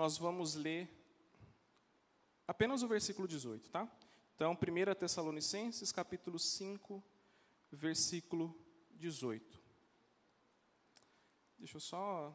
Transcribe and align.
nós 0.00 0.16
vamos 0.16 0.54
ler 0.54 0.88
apenas 2.48 2.82
o 2.82 2.88
versículo 2.88 3.28
18, 3.28 3.68
tá? 3.68 3.86
Então, 4.34 4.52
1 4.52 4.94
Tessalonicenses, 4.94 5.92
capítulo 5.92 6.38
5, 6.38 7.04
versículo 7.70 8.58
18. 8.92 9.60
Deixa 11.58 11.76
eu 11.76 11.80
só 11.82 12.34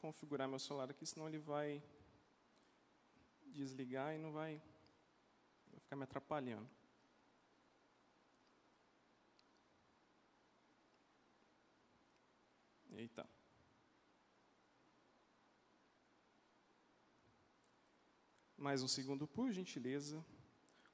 configurar 0.00 0.48
meu 0.48 0.58
celular 0.58 0.90
aqui, 0.90 1.06
senão 1.06 1.28
ele 1.28 1.38
vai 1.38 1.80
desligar 3.52 4.12
e 4.16 4.18
não 4.18 4.32
vai, 4.32 4.60
vai 5.70 5.78
ficar 5.78 5.94
me 5.94 6.02
atrapalhando. 6.02 6.68
Eita. 12.96 13.41
Mais 18.62 18.80
um 18.80 18.86
segundo, 18.86 19.26
por 19.26 19.50
gentileza. 19.50 20.24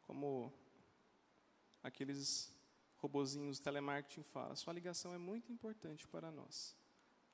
Como 0.07 0.51
aqueles 1.83 2.51
robozinhos 2.97 3.59
telemarketing 3.59 4.23
falam, 4.23 4.57
sua 4.57 4.73
ligação 4.73 5.13
é 5.13 5.19
muito 5.19 5.53
importante 5.53 6.09
para 6.09 6.31
nós. 6.31 6.75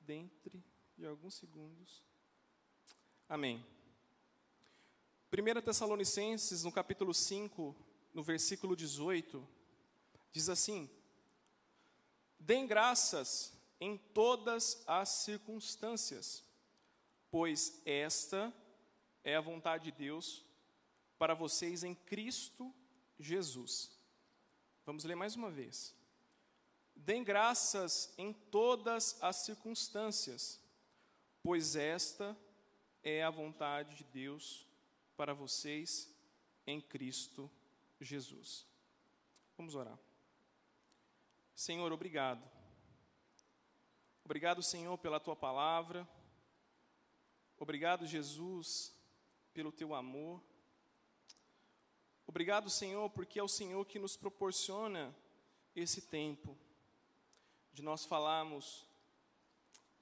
Dentre 0.01 0.61
de 0.97 1.05
alguns 1.05 1.35
segundos. 1.35 2.03
Amém. 3.29 3.65
1 5.31 5.61
Tessalonicenses, 5.61 6.65
no 6.65 6.71
capítulo 6.71 7.13
5, 7.13 7.73
no 8.13 8.21
versículo 8.21 8.75
18, 8.75 9.47
diz 10.33 10.49
assim: 10.49 10.89
Dêem 12.37 12.67
graças 12.67 13.53
em 13.79 13.97
todas 13.97 14.83
as 14.85 15.07
circunstâncias, 15.07 16.43
pois 17.31 17.81
esta 17.85 18.53
é 18.53 18.64
a 19.33 19.41
vontade 19.41 19.85
de 19.85 19.91
Deus 19.91 20.45
para 21.17 21.33
vocês 21.33 21.83
em 21.83 21.95
Cristo 21.95 22.71
Jesus. 23.19 23.89
Vamos 24.85 25.03
ler 25.03 25.15
mais 25.15 25.35
uma 25.35 25.49
vez. 25.49 25.95
Dêem 26.95 27.23
graças 27.23 28.13
em 28.17 28.31
todas 28.31 29.17
as 29.23 29.37
circunstâncias, 29.37 30.61
pois 31.41 31.75
esta 31.75 32.37
é 33.03 33.23
a 33.23 33.31
vontade 33.31 33.95
de 33.95 34.03
Deus 34.03 34.67
para 35.17 35.33
vocês 35.33 36.13
em 36.67 36.79
Cristo 36.79 37.49
Jesus. 37.99 38.67
Vamos 39.57 39.73
orar. 39.73 39.97
Senhor, 41.55 41.91
obrigado. 41.91 42.43
Obrigado, 44.23 44.61
Senhor, 44.61 44.97
pela 44.97 45.19
tua 45.19 45.35
palavra. 45.35 46.07
Obrigado, 47.57 48.05
Jesus, 48.05 48.94
pelo 49.55 49.71
teu 49.71 49.95
amor. 49.95 50.43
Obrigado, 52.27 52.69
Senhor, 52.69 53.09
porque 53.09 53.39
é 53.39 53.43
o 53.43 53.47
Senhor 53.47 53.85
que 53.85 53.97
nos 53.97 54.17
proporciona 54.17 55.15
esse 55.73 56.01
tempo 56.01 56.57
de 57.71 57.81
nós 57.81 58.03
falarmos 58.03 58.85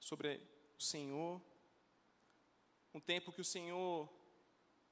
sobre 0.00 0.40
o 0.76 0.82
Senhor, 0.82 1.40
um 2.92 2.98
tempo 2.98 3.30
que 3.32 3.40
o 3.40 3.44
Senhor 3.44 4.12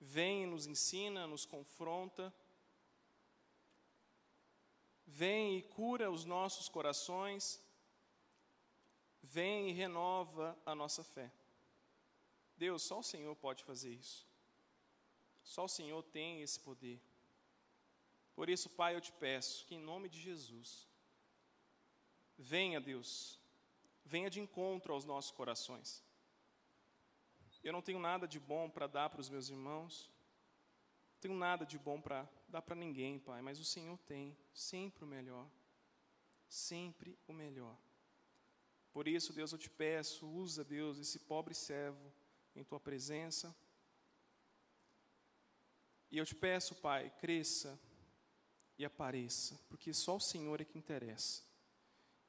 vem 0.01 0.45
e 0.45 0.47
nos 0.47 0.69
ensina, 0.69 1.27
nos 1.27 1.45
confronta, 1.45 2.33
vem 5.05 5.59
e 5.59 5.63
cura 5.63 6.09
os 6.09 6.25
nossos 6.25 6.69
corações, 6.69 7.61
vem 9.21 9.71
e 9.71 9.73
renova 9.73 10.57
a 10.65 10.73
nossa 10.73 11.03
fé. 11.03 11.33
Deus, 12.57 12.85
só 12.85 13.01
o 13.01 13.03
Senhor 13.03 13.35
pode 13.35 13.65
fazer 13.65 13.93
isso. 13.93 14.32
Só 15.43 15.65
o 15.65 15.69
Senhor 15.69 16.03
tem 16.03 16.43
esse 16.43 16.59
poder. 16.61 17.01
Por 18.35 18.49
isso, 18.49 18.71
Pai, 18.71 18.95
eu 18.95 19.01
te 19.01 19.13
peço 19.13 19.67
que 19.67 19.75
em 19.75 19.81
nome 19.81 20.09
de 20.09 20.21
Jesus, 20.21 20.89
venha, 22.39 22.81
Deus, 22.81 23.39
venha 24.05 24.31
de 24.31 24.41
encontro 24.41 24.93
aos 24.93 25.05
nossos 25.05 25.31
corações. 25.31 26.03
Eu 27.63 27.73
não 27.73 27.83
tenho 27.83 27.99
nada 27.99 28.27
de 28.27 28.41
bom 28.41 28.69
para 28.69 28.87
dar 28.87 29.11
para 29.11 29.21
os 29.21 29.29
meus 29.29 29.49
irmãos, 29.49 30.11
não 31.15 31.21
tenho 31.21 31.35
nada 31.35 31.65
de 31.65 31.79
bom 31.79 32.01
para 32.01 32.29
dar 32.49 32.63
para 32.63 32.75
ninguém, 32.75 33.19
Pai, 33.19 33.41
mas 33.41 33.61
o 33.61 33.65
Senhor 33.65 33.97
tem 33.99 34.37
sempre 34.53 35.05
o 35.05 35.07
melhor, 35.07 35.49
sempre 36.49 37.17
o 37.29 37.33
melhor. 37.33 37.77
Por 38.93 39.07
isso, 39.07 39.33
Deus, 39.33 39.53
eu 39.53 39.59
te 39.59 39.71
peço, 39.71 40.27
usa, 40.27 40.65
Deus, 40.65 40.99
esse 40.99 41.19
pobre 41.21 41.55
servo 41.55 42.13
em 42.55 42.65
tua 42.65 42.81
presença. 42.81 43.55
E 46.13 46.19
eu 46.19 46.27
te 46.27 46.35
peço, 46.35 46.75
Pai, 46.75 47.11
cresça 47.19 47.81
e 48.77 48.85
apareça, 48.85 49.59
porque 49.71 49.95
só 49.95 50.17
o 50.17 50.21
Senhor 50.21 50.61
é 50.61 50.65
que 50.65 50.77
interessa. 50.77 51.43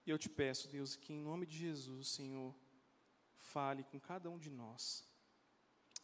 E 0.05 0.09
eu 0.09 0.17
te 0.17 0.29
peço, 0.29 0.69
Deus, 0.69 0.95
que 0.95 1.11
em 1.11 1.19
nome 1.19 1.45
de 1.45 1.57
Jesus, 1.57 2.07
Senhor, 2.07 2.55
fale 3.35 3.83
com 3.83 3.99
cada 3.99 4.29
um 4.29 4.39
de 4.39 4.49
nós. 4.49 5.05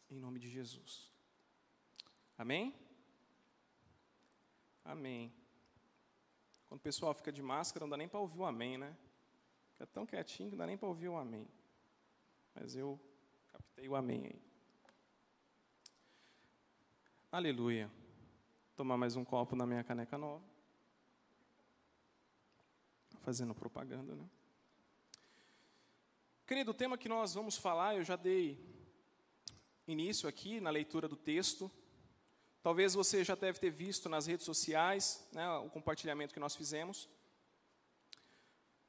Em 0.09 0.19
nome 0.19 0.39
de 0.39 0.49
Jesus. 0.49 1.09
Amém? 2.37 2.75
Amém. 4.83 5.33
Quando 6.67 6.81
o 6.81 6.83
pessoal 6.83 7.13
fica 7.13 7.31
de 7.31 7.41
máscara, 7.41 7.85
não 7.85 7.89
dá 7.89 7.95
nem 7.95 8.09
para 8.09 8.19
ouvir 8.19 8.39
o 8.39 8.45
amém, 8.45 8.77
né? 8.77 8.93
Fica 9.71 9.87
tão 9.87 10.05
quietinho 10.05 10.49
que 10.49 10.55
não 10.55 10.63
dá 10.63 10.67
nem 10.67 10.77
para 10.77 10.89
ouvir 10.89 11.07
o 11.07 11.15
amém. 11.15 11.47
Mas 12.53 12.75
eu 12.75 12.99
captei 13.47 13.87
o 13.87 13.95
amém 13.95 14.25
aí. 14.25 14.48
Aleluia. 17.31 17.91
Tomar 18.75 18.97
mais 18.97 19.15
um 19.15 19.23
copo 19.23 19.55
na 19.55 19.63
minha 19.63 19.83
caneca 19.83 20.17
nova. 20.17 20.43
Fazendo 23.21 23.53
propaganda, 23.53 24.15
né? 24.15 24.27
Querido, 26.47 26.71
o 26.71 26.73
tema 26.73 26.97
que 26.97 27.07
nós 27.07 27.35
vamos 27.35 27.55
falar, 27.55 27.95
eu 27.95 28.03
já 28.03 28.15
dei 28.15 28.59
início 29.87 30.27
aqui 30.27 30.59
na 30.59 30.71
leitura 30.71 31.07
do 31.07 31.15
texto. 31.15 31.69
Talvez 32.63 32.95
você 32.95 33.23
já 33.23 33.35
deve 33.35 33.59
ter 33.59 33.69
visto 33.69 34.09
nas 34.09 34.25
redes 34.25 34.47
sociais 34.47 35.23
né, 35.31 35.47
o 35.59 35.69
compartilhamento 35.69 36.33
que 36.33 36.39
nós 36.39 36.55
fizemos. 36.55 37.07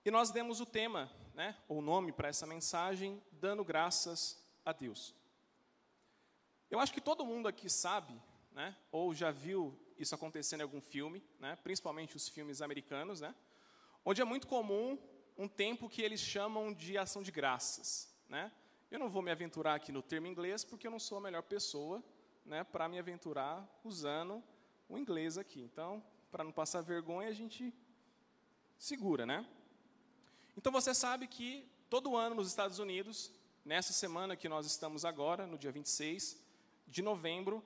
E 0.02 0.10
nós 0.10 0.30
demos 0.30 0.62
o 0.62 0.66
tema, 0.66 1.12
né, 1.34 1.54
ou 1.68 1.82
nome 1.82 2.10
para 2.10 2.28
essa 2.28 2.46
mensagem, 2.46 3.22
dando 3.32 3.62
graças 3.62 4.42
a 4.64 4.72
Deus. 4.72 5.14
Eu 6.70 6.80
acho 6.80 6.94
que 6.94 7.02
todo 7.02 7.26
mundo 7.26 7.46
aqui 7.46 7.68
sabe, 7.68 8.18
né, 8.52 8.76
ou 8.90 9.14
já 9.14 9.30
viu 9.30 9.78
isso 9.98 10.14
acontecendo 10.14 10.60
em 10.60 10.62
algum 10.62 10.80
filme, 10.80 11.22
né, 11.38 11.56
principalmente 11.62 12.16
os 12.16 12.28
filmes 12.28 12.62
americanos, 12.62 13.20
né, 13.20 13.34
onde 14.04 14.20
é 14.20 14.24
muito 14.24 14.46
comum 14.46 14.98
um 15.36 15.48
tempo 15.48 15.88
que 15.88 16.02
eles 16.02 16.20
chamam 16.20 16.72
de 16.72 16.98
ação 16.98 17.22
de 17.22 17.30
graças. 17.30 18.14
Né? 18.28 18.52
Eu 18.90 18.98
não 18.98 19.08
vou 19.08 19.22
me 19.22 19.30
aventurar 19.30 19.74
aqui 19.74 19.90
no 19.90 20.02
termo 20.02 20.26
inglês, 20.26 20.64
porque 20.64 20.86
eu 20.86 20.90
não 20.90 20.98
sou 20.98 21.18
a 21.18 21.20
melhor 21.20 21.42
pessoa 21.42 22.02
né, 22.44 22.64
para 22.64 22.88
me 22.88 22.98
aventurar 22.98 23.66
usando 23.84 24.42
o 24.88 24.98
inglês 24.98 25.38
aqui. 25.38 25.60
Então, 25.60 26.02
para 26.30 26.44
não 26.44 26.52
passar 26.52 26.80
vergonha, 26.80 27.28
a 27.28 27.32
gente 27.32 27.72
segura, 28.78 29.26
né? 29.26 29.46
Então 30.56 30.72
você 30.72 30.92
sabe 30.94 31.26
que 31.26 31.66
todo 31.88 32.16
ano 32.16 32.34
nos 32.34 32.48
Estados 32.48 32.78
Unidos, 32.78 33.32
nessa 33.64 33.92
semana 33.92 34.36
que 34.36 34.48
nós 34.48 34.66
estamos 34.66 35.04
agora, 35.04 35.46
no 35.46 35.58
dia 35.58 35.72
26 35.72 36.38
de 36.86 37.02
novembro, 37.02 37.64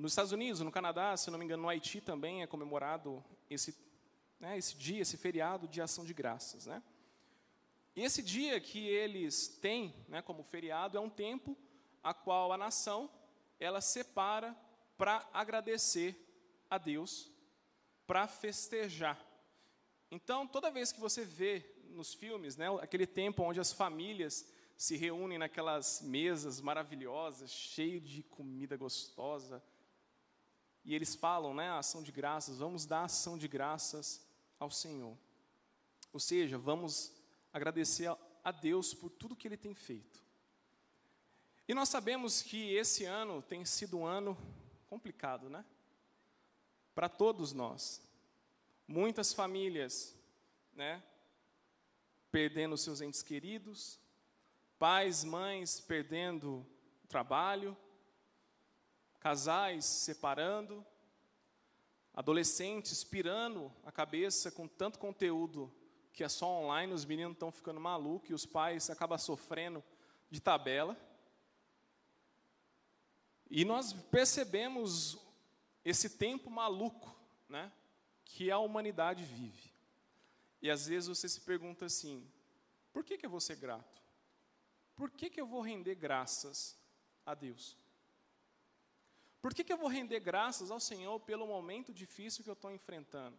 nos 0.00 0.12
Estados 0.12 0.32
Unidos, 0.32 0.60
no 0.62 0.72
Canadá, 0.72 1.14
se 1.14 1.30
não 1.30 1.38
me 1.38 1.44
engano, 1.44 1.64
no 1.64 1.68
Haiti 1.68 2.00
também 2.00 2.42
é 2.42 2.46
comemorado 2.46 3.22
esse, 3.50 3.76
né, 4.38 4.56
esse 4.56 4.74
dia, 4.74 5.02
esse 5.02 5.18
feriado 5.18 5.68
de 5.68 5.82
ação 5.82 6.06
de 6.06 6.14
graças. 6.14 6.64
Né? 6.64 6.82
E 7.94 8.02
esse 8.02 8.22
dia 8.22 8.58
que 8.58 8.78
eles 8.78 9.46
têm 9.46 9.94
né, 10.08 10.22
como 10.22 10.42
feriado 10.42 10.96
é 10.96 11.00
um 11.00 11.10
tempo 11.10 11.54
a 12.02 12.14
qual 12.14 12.50
a 12.50 12.56
nação 12.56 13.10
ela 13.58 13.82
separa 13.82 14.56
para 14.96 15.28
agradecer 15.34 16.16
a 16.70 16.78
Deus, 16.78 17.30
para 18.06 18.26
festejar. 18.26 19.22
Então, 20.10 20.46
toda 20.46 20.70
vez 20.70 20.92
que 20.92 21.00
você 21.00 21.26
vê 21.26 21.74
nos 21.90 22.14
filmes, 22.14 22.56
né, 22.56 22.68
aquele 22.80 23.06
tempo 23.06 23.42
onde 23.42 23.60
as 23.60 23.70
famílias 23.70 24.50
se 24.78 24.96
reúnem 24.96 25.36
naquelas 25.36 26.00
mesas 26.00 26.58
maravilhosas, 26.58 27.50
cheio 27.50 28.00
de 28.00 28.22
comida 28.22 28.78
gostosa, 28.78 29.62
e 30.84 30.94
eles 30.94 31.14
falam, 31.14 31.54
né, 31.54 31.68
a 31.68 31.78
ação 31.78 32.02
de 32.02 32.10
graças, 32.10 32.58
vamos 32.58 32.86
dar 32.86 33.04
ação 33.04 33.36
de 33.36 33.46
graças 33.46 34.24
ao 34.58 34.70
Senhor. 34.70 35.16
Ou 36.12 36.20
seja, 36.20 36.58
vamos 36.58 37.12
agradecer 37.52 38.14
a 38.42 38.50
Deus 38.50 38.94
por 38.94 39.10
tudo 39.10 39.36
que 39.36 39.46
Ele 39.46 39.56
tem 39.56 39.74
feito. 39.74 40.22
E 41.68 41.74
nós 41.74 41.88
sabemos 41.88 42.42
que 42.42 42.72
esse 42.74 43.04
ano 43.04 43.42
tem 43.42 43.64
sido 43.64 43.98
um 43.98 44.06
ano 44.06 44.36
complicado, 44.88 45.48
né? 45.48 45.64
Para 46.94 47.08
todos 47.08 47.52
nós. 47.52 48.02
Muitas 48.88 49.32
famílias, 49.32 50.16
né, 50.72 51.00
perdendo 52.30 52.76
seus 52.76 53.00
entes 53.00 53.22
queridos, 53.22 54.00
pais, 54.78 55.22
mães 55.22 55.78
perdendo 55.80 56.66
o 57.04 57.06
trabalho, 57.06 57.76
casais 59.20 59.84
separando, 59.84 60.84
adolescentes 62.12 63.04
pirando 63.04 63.72
a 63.84 63.92
cabeça 63.92 64.50
com 64.50 64.66
tanto 64.66 64.98
conteúdo 64.98 65.72
que 66.12 66.24
é 66.24 66.28
só 66.28 66.46
online, 66.48 66.92
os 66.92 67.04
meninos 67.04 67.34
estão 67.34 67.52
ficando 67.52 67.78
malucos 67.78 68.30
e 68.30 68.34
os 68.34 68.44
pais 68.44 68.90
acabam 68.90 69.16
sofrendo 69.18 69.84
de 70.28 70.40
tabela. 70.40 70.96
E 73.48 73.64
nós 73.64 73.92
percebemos 73.92 75.18
esse 75.84 76.10
tempo 76.10 76.50
maluco, 76.50 77.14
né, 77.48 77.72
que 78.24 78.50
a 78.50 78.58
humanidade 78.58 79.24
vive. 79.24 79.72
E 80.60 80.70
às 80.70 80.86
vezes 80.86 81.08
você 81.08 81.28
se 81.28 81.40
pergunta 81.40 81.86
assim: 81.86 82.26
por 82.92 83.04
que, 83.04 83.16
que 83.16 83.26
eu 83.26 83.30
vou 83.30 83.40
ser 83.40 83.56
grato? 83.56 84.02
Por 84.94 85.10
que, 85.10 85.30
que 85.30 85.40
eu 85.40 85.46
vou 85.46 85.62
render 85.62 85.94
graças 85.94 86.78
a 87.24 87.34
Deus? 87.34 87.76
Por 89.40 89.54
que, 89.54 89.64
que 89.64 89.72
eu 89.72 89.78
vou 89.78 89.88
render 89.88 90.20
graças 90.20 90.70
ao 90.70 90.78
Senhor 90.78 91.18
pelo 91.20 91.46
momento 91.46 91.92
difícil 91.92 92.44
que 92.44 92.50
eu 92.50 92.54
estou 92.54 92.70
enfrentando? 92.70 93.38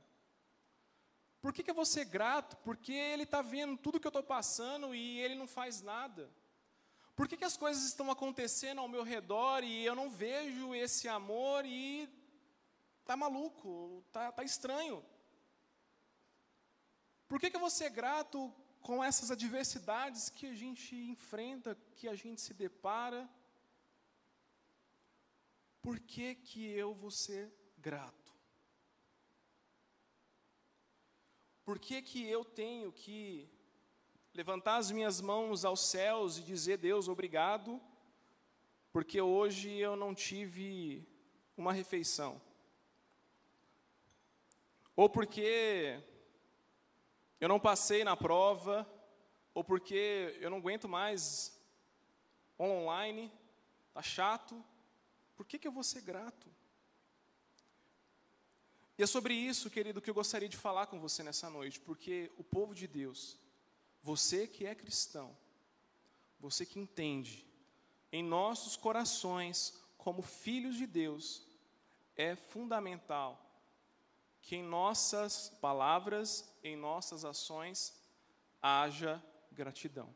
Por 1.42 1.53
que, 1.53 1.63
que 1.63 1.71
eu 1.71 1.75
vou 1.75 1.86
ser 1.86 2.06
grato? 2.06 2.57
Porque 2.57 2.94
Ele 2.94 3.24
está 3.24 3.42
vendo 3.42 3.77
tudo 3.77 4.00
que 4.00 4.07
eu 4.07 4.09
estou 4.09 4.24
passando 4.24 4.94
e 4.94 5.19
Ele 5.19 5.36
não 5.36 5.48
faz 5.48 5.81
nada. 5.81 6.30
Por 7.15 7.27
que, 7.27 7.38
que 7.38 7.45
as 7.45 7.57
coisas 7.57 7.83
estão 7.83 8.09
acontecendo 8.09 8.80
ao 8.80 8.88
meu 8.88 9.03
redor 9.03 9.63
e 9.63 9.86
eu 9.86 9.95
não 9.95 10.09
vejo 10.09 10.74
esse 10.74 11.07
amor 11.07 11.65
e 11.65 12.09
está 13.00 13.15
maluco, 13.15 14.03
está 14.07 14.31
tá 14.31 14.44
estranho? 14.44 15.03
Por 17.27 17.39
que, 17.39 17.50
que 17.50 17.56
eu 17.56 17.59
vou 17.59 17.69
ser 17.69 17.89
grato 17.89 18.53
com 18.81 19.03
essas 19.03 19.30
adversidades 19.30 20.30
que 20.30 20.48
a 20.48 20.56
gente 20.56 20.95
enfrenta, 20.95 21.77
que 21.95 22.07
a 22.07 22.15
gente 22.15 22.42
se 22.42 22.53
depara? 22.53 23.30
Por 25.81 26.00
que, 26.00 26.36
que 26.36 26.69
eu 26.72 26.94
vou 26.94 27.10
ser 27.10 27.51
grato? 27.78 28.33
Por 31.66 31.80
que, 31.80 32.01
que 32.01 32.28
eu 32.28 32.44
tenho 32.44 32.92
que 32.92 33.50
levantar 34.33 34.78
as 34.78 34.92
minhas 34.92 35.22
mãos 35.22 35.66
aos 35.66 35.81
céus 35.81 36.38
e 36.38 36.44
dizer, 36.44 36.78
Deus, 36.78 37.07
obrigado, 37.07 37.81
porque 38.92 39.19
hoje 39.22 39.72
eu 39.72 39.95
não 39.95 40.13
tive 40.13 41.07
uma 41.57 41.74
refeição? 41.74 42.42
Ou 44.95 45.10
porque 45.10 46.04
eu 47.39 47.48
não 47.48 47.60
passei 47.60 48.04
na 48.04 48.16
prova, 48.16 48.88
ou 49.54 49.63
porque 49.63 50.38
eu 50.39 50.50
não 50.50 50.57
aguento 50.57 50.88
mais 50.88 51.60
online, 52.60 53.31
está 53.89 54.01
chato, 54.01 54.63
por 55.41 55.47
que, 55.47 55.57
que 55.57 55.67
eu 55.67 55.71
vou 55.71 55.83
ser 55.83 56.01
grato? 56.01 56.47
E 58.95 59.01
é 59.01 59.07
sobre 59.07 59.33
isso, 59.33 59.71
querido, 59.71 59.99
que 59.99 60.07
eu 60.07 60.13
gostaria 60.13 60.47
de 60.47 60.55
falar 60.55 60.85
com 60.85 60.99
você 60.99 61.23
nessa 61.23 61.49
noite, 61.49 61.79
porque 61.79 62.31
o 62.38 62.43
povo 62.43 62.75
de 62.75 62.85
Deus, 62.85 63.39
você 64.03 64.45
que 64.45 64.67
é 64.67 64.75
cristão, 64.75 65.35
você 66.39 66.63
que 66.63 66.79
entende, 66.79 67.43
em 68.11 68.23
nossos 68.23 68.77
corações, 68.77 69.73
como 69.97 70.21
filhos 70.21 70.75
de 70.75 70.85
Deus, 70.85 71.43
é 72.15 72.35
fundamental 72.35 73.43
que 74.43 74.57
em 74.57 74.61
nossas 74.61 75.49
palavras, 75.59 76.47
em 76.63 76.75
nossas 76.75 77.25
ações, 77.25 77.99
haja 78.61 79.19
gratidão. 79.51 80.13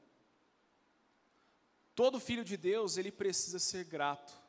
Todo 1.95 2.19
filho 2.19 2.45
de 2.45 2.55
Deus, 2.55 2.97
ele 2.97 3.11
precisa 3.11 3.57
ser 3.57 3.85
grato 3.85 4.44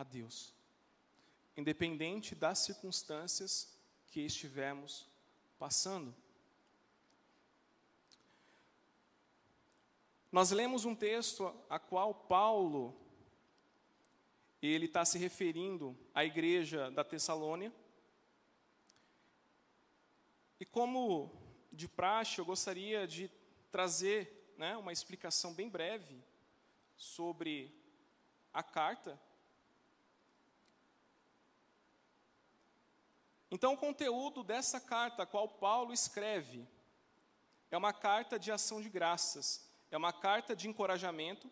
a 0.00 0.02
Deus, 0.02 0.54
independente 1.54 2.34
das 2.34 2.60
circunstâncias 2.60 3.70
que 4.10 4.20
estivermos 4.20 5.06
passando. 5.58 6.14
Nós 10.32 10.52
lemos 10.52 10.86
um 10.86 10.94
texto 10.94 11.54
a 11.68 11.78
qual 11.78 12.14
Paulo 12.14 12.96
ele 14.62 14.86
está 14.86 15.04
se 15.04 15.18
referindo 15.18 15.94
à 16.14 16.24
igreja 16.24 16.90
da 16.90 17.04
Tessalônia. 17.04 17.70
E 20.58 20.64
como 20.64 21.30
de 21.70 21.86
praxe, 21.86 22.38
eu 22.38 22.44
gostaria 22.46 23.06
de 23.06 23.30
trazer 23.70 24.54
né, 24.56 24.78
uma 24.78 24.92
explicação 24.94 25.52
bem 25.52 25.68
breve 25.68 26.22
sobre 26.96 27.70
a 28.50 28.62
carta 28.62 29.20
Então, 33.50 33.74
o 33.74 33.76
conteúdo 33.76 34.44
dessa 34.44 34.80
carta, 34.80 35.24
a 35.24 35.26
qual 35.26 35.48
Paulo 35.48 35.92
escreve, 35.92 36.66
é 37.70 37.76
uma 37.76 37.92
carta 37.92 38.38
de 38.38 38.52
ação 38.52 38.80
de 38.80 38.88
graças, 38.88 39.68
é 39.90 39.96
uma 39.96 40.12
carta 40.12 40.54
de 40.54 40.68
encorajamento, 40.68 41.50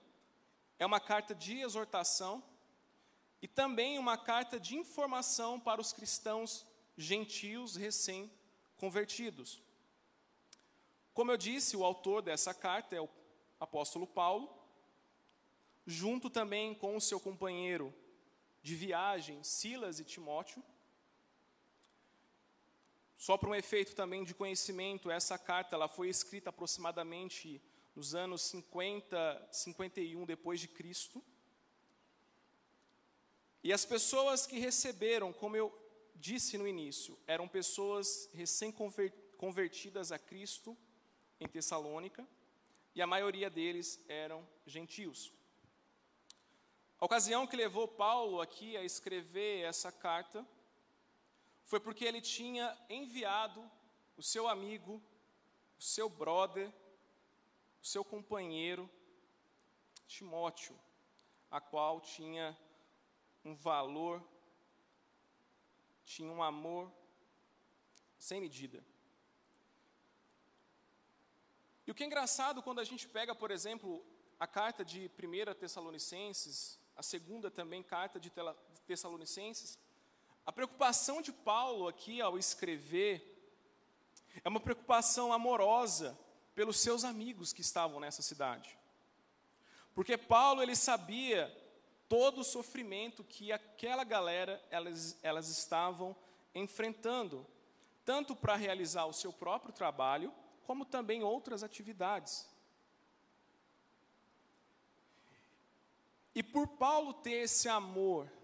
é 0.79 0.87
uma 0.87 1.01
carta 1.01 1.35
de 1.35 1.59
exortação 1.61 2.43
e 3.43 3.49
também 3.49 3.99
uma 3.99 4.17
carta 4.17 4.59
de 4.61 4.77
informação 4.77 5.59
para 5.59 5.81
os 5.81 5.93
cristãos 5.93 6.65
gentios 6.97 7.77
recém-convertidos. 7.77 9.63
Como 11.13 11.33
eu 11.33 11.37
disse, 11.37 11.77
o 11.77 11.85
autor 11.85 12.23
dessa 12.23 12.55
carta 12.55 12.95
é 12.95 13.01
o 13.01 13.09
apóstolo 13.59 14.07
Paulo, 14.07 14.57
junto 15.85 16.31
também 16.31 16.75
com 16.75 16.97
o 16.97 17.01
seu 17.01 17.19
companheiro 17.19 17.93
de 18.63 18.75
viagem, 18.77 19.43
Silas 19.43 19.99
e 19.99 20.05
Timóteo. 20.05 20.63
Só 23.19 23.37
para 23.37 23.51
um 23.51 23.55
efeito 23.55 23.97
também 23.97 24.23
de 24.23 24.33
conhecimento, 24.33 25.11
essa 25.11 25.37
carta 25.37 25.75
ela 25.75 25.89
foi 25.89 26.09
escrita 26.09 26.51
aproximadamente 26.51 27.61
nos 27.93 28.15
anos 28.15 28.43
50, 28.43 29.49
51 29.51 30.25
depois 30.25 30.61
de 30.61 30.69
Cristo. 30.69 31.21
E 33.61 33.73
as 33.73 33.85
pessoas 33.85 34.47
que 34.47 34.61
receberam, 34.61 35.33
como 35.33 35.57
eu 35.57 35.77
disse 36.15 36.57
no 36.57 36.67
início, 36.67 37.19
eram 37.27 37.49
pessoas 37.49 38.31
recém-convertidas 38.33 40.13
a 40.13 40.19
Cristo 40.19 40.79
em 41.41 41.49
Tessalônica, 41.49 42.25
e 42.95 43.03
a 43.03 43.07
maioria 43.07 43.51
deles 43.51 44.01
eram 44.09 44.49
gentios. 44.65 45.33
A 47.01 47.05
ocasião 47.05 47.49
que 47.49 47.57
levou 47.57 47.89
Paulo 47.89 48.41
aqui 48.41 48.77
a 48.77 48.85
escrever 48.85 49.65
essa 49.65 49.91
carta 49.91 50.47
foi 51.69 51.79
porque 51.79 52.07
ele 52.07 52.23
tinha 52.23 52.67
enviado 52.89 53.63
o 54.17 54.23
seu 54.23 54.49
amigo, 54.49 55.03
o 55.79 55.83
seu 55.83 56.09
brother, 56.09 56.73
o 57.83 57.87
seu 57.87 58.03
companheiro, 58.03 58.89
Timóteo, 60.07 60.75
a 61.51 61.61
qual 61.61 62.01
tinha 62.01 62.57
um 63.45 63.55
valor, 63.55 64.27
tinha 66.07 66.33
um 66.33 66.43
amor 66.43 66.91
sem 68.19 68.41
medida. 68.41 68.83
E 71.87 71.91
o 71.91 71.95
que 71.95 72.03
é 72.03 72.07
engraçado 72.07 72.63
quando 72.63 72.79
a 72.79 72.85
gente 72.85 73.07
pega, 73.07 73.35
por 73.35 73.51
exemplo, 73.51 74.03
a 74.41 74.47
carta 74.47 74.83
de 74.83 75.11
1 75.23 75.55
Tessalonicenses, 75.55 76.81
a 76.97 77.03
segunda 77.03 77.51
também 77.51 77.83
carta 77.83 78.19
de 78.19 78.33
Tessalonicenses, 78.87 79.79
a 80.49 80.53
preocupação 80.53 81.21
de 81.21 81.31
Paulo 81.31 81.87
aqui 81.87 82.23
ao 82.23 82.39
escrever 82.39 83.39
é 84.43 84.49
uma 84.49 84.59
preocupação 84.59 85.31
amorosa 85.31 86.19
pelos 86.55 86.81
seus 86.81 87.05
amigos 87.05 87.53
que 87.53 87.61
estavam 87.61 88.01
nessa 88.01 88.23
cidade. 88.23 88.79
Porque 89.95 90.17
Paulo 90.17 90.63
ele 90.63 90.75
sabia 90.75 91.55
todo 92.09 92.41
o 92.41 92.45
sofrimento 92.45 93.23
que 93.23 93.53
aquela 93.53 94.05
galera 94.05 94.59
elas, 94.71 95.19
elas 95.23 95.51
estavam 95.51 96.17
enfrentando, 96.55 97.47
tanto 98.03 98.35
para 98.35 98.57
realizar 98.57 99.05
o 99.05 99.13
seu 99.13 99.35
próprio 99.35 99.75
trabalho, 99.75 100.33
como 100.67 100.87
também 100.87 101.23
outras 101.23 101.63
atividades. 101.63 102.49
E 106.35 106.43
por 106.43 106.67
Paulo 106.67 107.13
ter 107.13 107.43
esse 107.43 107.69
amor 107.69 108.38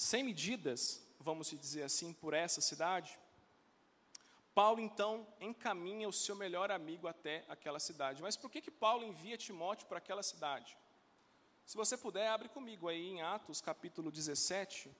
sem 0.00 0.22
medidas, 0.22 1.02
vamos 1.18 1.50
dizer 1.50 1.82
assim, 1.82 2.10
por 2.14 2.32
essa 2.32 2.62
cidade, 2.62 3.18
Paulo 4.54 4.80
então 4.80 5.26
encaminha 5.38 6.08
o 6.08 6.12
seu 6.12 6.34
melhor 6.34 6.70
amigo 6.70 7.06
até 7.06 7.44
aquela 7.48 7.78
cidade. 7.78 8.22
Mas 8.22 8.34
por 8.34 8.50
que, 8.50 8.62
que 8.62 8.70
Paulo 8.70 9.04
envia 9.04 9.36
Timóteo 9.36 9.86
para 9.86 9.98
aquela 9.98 10.22
cidade? 10.22 10.74
Se 11.66 11.76
você 11.76 11.98
puder, 11.98 12.28
abre 12.28 12.48
comigo 12.48 12.88
aí 12.88 13.10
em 13.10 13.20
Atos 13.20 13.60
capítulo 13.60 14.10
17. 14.10 14.90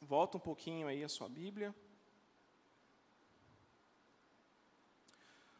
Volta 0.00 0.36
um 0.36 0.40
pouquinho 0.40 0.86
aí 0.86 1.02
a 1.02 1.08
sua 1.08 1.28
Bíblia. 1.28 1.74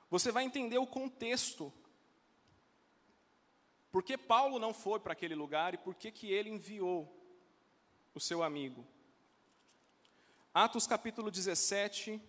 você 0.08 0.30
vai 0.30 0.44
entender 0.44 0.78
o 0.78 0.86
contexto. 0.86 1.70
Por 3.90 4.02
que 4.02 4.16
Paulo 4.16 4.58
não 4.60 4.72
foi 4.72 5.00
para 5.00 5.12
aquele 5.12 5.34
lugar 5.34 5.74
e 5.74 5.78
por 5.78 5.94
que, 5.96 6.12
que 6.12 6.32
ele 6.32 6.48
enviou 6.48 7.17
o 8.14 8.20
seu 8.20 8.42
amigo. 8.42 8.86
Atos 10.52 10.86
capítulo 10.86 11.30
17, 11.30 12.20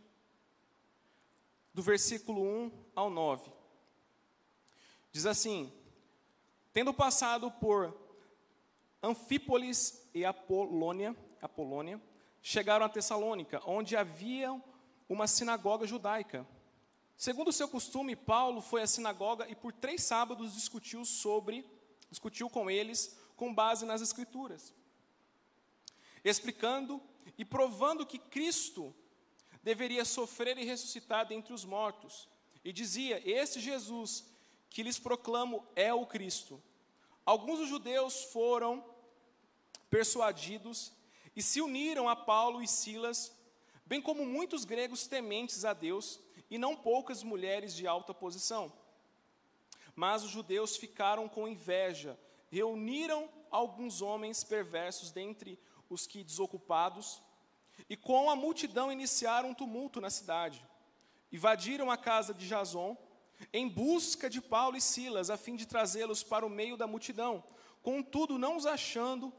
do 1.73 1.81
versículo 1.81 2.41
1 2.41 2.71
ao 2.95 3.09
9. 3.09 3.51
Diz 5.11 5.25
assim: 5.25 5.73
Tendo 6.71 6.93
passado 6.93 7.51
por 7.51 7.95
Anfípolis 9.01 10.07
e 10.13 10.25
Apolônia, 10.25 11.15
Apolônia, 11.41 12.01
chegaram 12.41 12.85
a 12.85 12.89
Tessalônica, 12.89 13.61
onde 13.65 13.95
havia 13.95 14.61
uma 15.07 15.27
sinagoga 15.27 15.87
judaica. 15.87 16.47
Segundo 17.17 17.49
o 17.49 17.53
seu 17.53 17.67
costume, 17.67 18.15
Paulo 18.15 18.61
foi 18.61 18.81
à 18.81 18.87
sinagoga 18.87 19.47
e 19.49 19.55
por 19.55 19.73
três 19.73 20.03
sábados 20.03 20.53
discutiu 20.53 21.03
sobre, 21.03 21.65
discutiu 22.09 22.49
com 22.49 22.69
eles 22.69 23.19
com 23.35 23.53
base 23.53 23.85
nas 23.85 24.01
escrituras, 24.01 24.73
explicando 26.23 27.01
e 27.37 27.45
provando 27.45 28.05
que 28.05 28.19
Cristo 28.19 28.93
deveria 29.63 30.05
sofrer 30.05 30.57
e 30.57 30.65
ressuscitar 30.65 31.27
dentre 31.27 31.53
os 31.53 31.65
mortos. 31.65 32.27
E 32.63 32.73
dizia: 32.73 33.21
Este 33.25 33.59
Jesus 33.59 34.25
que 34.69 34.83
lhes 34.83 34.99
proclamo 34.99 35.65
é 35.75 35.93
o 35.93 36.05
Cristo. 36.05 36.61
Alguns 37.25 37.59
dos 37.59 37.69
judeus 37.69 38.23
foram 38.25 38.83
persuadidos 39.89 40.91
e 41.35 41.41
se 41.41 41.61
uniram 41.61 42.07
a 42.07 42.15
Paulo 42.15 42.61
e 42.61 42.67
Silas, 42.67 43.31
bem 43.85 44.01
como 44.01 44.25
muitos 44.25 44.65
gregos 44.65 45.07
tementes 45.07 45.65
a 45.65 45.73
Deus 45.73 46.19
e 46.49 46.57
não 46.57 46.75
poucas 46.75 47.23
mulheres 47.23 47.75
de 47.75 47.87
alta 47.87 48.13
posição. 48.13 48.71
Mas 49.95 50.23
os 50.23 50.29
judeus 50.29 50.77
ficaram 50.77 51.27
com 51.27 51.47
inveja, 51.47 52.17
reuniram 52.49 53.29
alguns 53.51 54.01
homens 54.01 54.43
perversos 54.43 55.11
dentre 55.11 55.59
os 55.89 56.05
que 56.05 56.23
desocupados, 56.23 57.21
e 57.89 57.95
com 57.95 58.29
a 58.29 58.35
multidão 58.35 58.91
iniciaram 58.91 59.49
um 59.49 59.53
tumulto 59.53 59.99
na 59.99 60.09
cidade. 60.09 60.65
Invadiram 61.31 61.89
a 61.89 61.97
casa 61.97 62.33
de 62.33 62.47
Jason, 62.47 62.97
em 63.53 63.67
busca 63.67 64.29
de 64.29 64.41
Paulo 64.41 64.75
e 64.75 64.81
Silas, 64.81 65.29
a 65.29 65.37
fim 65.37 65.55
de 65.55 65.65
trazê-los 65.65 66.23
para 66.23 66.45
o 66.45 66.49
meio 66.49 66.75
da 66.75 66.87
multidão. 66.87 67.43
Contudo, 67.81 68.37
não 68.37 68.57
os 68.57 68.65
achando, 68.65 69.33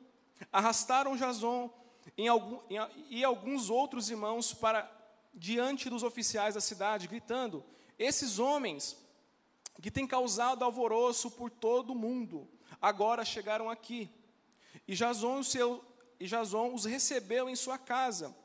arrastaram 0.51 1.17
Jason 1.17 1.71
e 2.17 3.23
alguns 3.25 3.69
outros 3.69 4.11
irmãos 4.11 4.55
para 4.55 4.91
diante 5.35 5.91
dos 5.91 6.03
oficiais 6.03 6.55
da 6.55 6.61
cidade, 6.61 7.09
gritando: 7.09 7.65
Esses 7.99 8.39
homens 8.39 8.97
que 9.81 9.91
têm 9.91 10.07
causado 10.07 10.65
alvoroço 10.65 11.31
por 11.31 11.51
todo 11.51 11.91
o 11.93 11.99
mundo, 11.99 12.49
agora 12.81 13.25
chegaram 13.25 13.71
aqui. 13.71 14.11
E 14.87 14.95
Jason, 14.95 15.43
seu, 15.43 15.85
e 16.21 16.27
Jason 16.27 16.75
os 16.75 16.85
recebeu 16.85 17.49
em 17.49 17.57
sua 17.57 17.79
casa. 17.79 18.37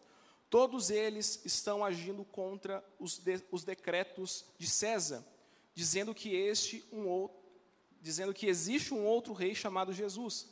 Todos 0.49 0.89
eles 0.89 1.41
estão 1.43 1.83
agindo 1.83 2.23
contra 2.23 2.81
os, 2.97 3.17
de, 3.17 3.43
os 3.51 3.65
decretos 3.65 4.45
de 4.57 4.69
César, 4.69 5.25
dizendo 5.73 6.15
que 6.15 6.33
este 6.33 6.85
um 6.89 7.05
outro, 7.05 7.37
dizendo 8.01 8.33
que 8.33 8.47
existe 8.47 8.93
um 8.93 9.05
outro 9.05 9.33
rei 9.33 9.53
chamado 9.53 9.91
Jesus. 9.91 10.47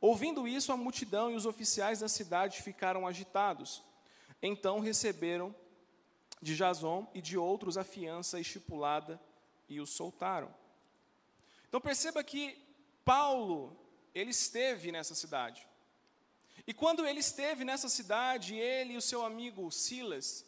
Ouvindo 0.00 0.48
isso, 0.48 0.72
a 0.72 0.76
multidão 0.76 1.30
e 1.30 1.34
os 1.34 1.44
oficiais 1.44 2.00
da 2.00 2.08
cidade 2.08 2.62
ficaram 2.62 3.06
agitados. 3.06 3.82
Então 4.40 4.80
receberam 4.80 5.54
de 6.40 6.56
Jason 6.56 7.06
e 7.12 7.20
de 7.20 7.36
outros 7.36 7.76
a 7.76 7.84
fiança 7.84 8.40
estipulada 8.40 9.20
e 9.68 9.80
os 9.80 9.90
soltaram. 9.90 10.54
Então 11.68 11.80
perceba 11.80 12.24
que 12.24 12.56
Paulo, 13.04 13.76
ele 14.14 14.30
esteve 14.30 14.90
nessa 14.90 15.14
cidade. 15.14 15.66
E 16.66 16.72
quando 16.72 17.06
ele 17.06 17.20
esteve 17.20 17.64
nessa 17.64 17.88
cidade, 17.88 18.54
ele 18.54 18.94
e 18.94 18.96
o 18.96 19.02
seu 19.02 19.24
amigo 19.24 19.70
Silas 19.70 20.44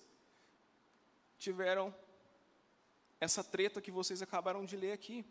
tiveram 1.38 1.94
essa 3.20 3.42
treta 3.42 3.80
que 3.80 3.90
vocês 3.90 4.22
acabaram 4.22 4.64
de 4.64 4.76
ler 4.76 4.92
aqui. 4.92 5.25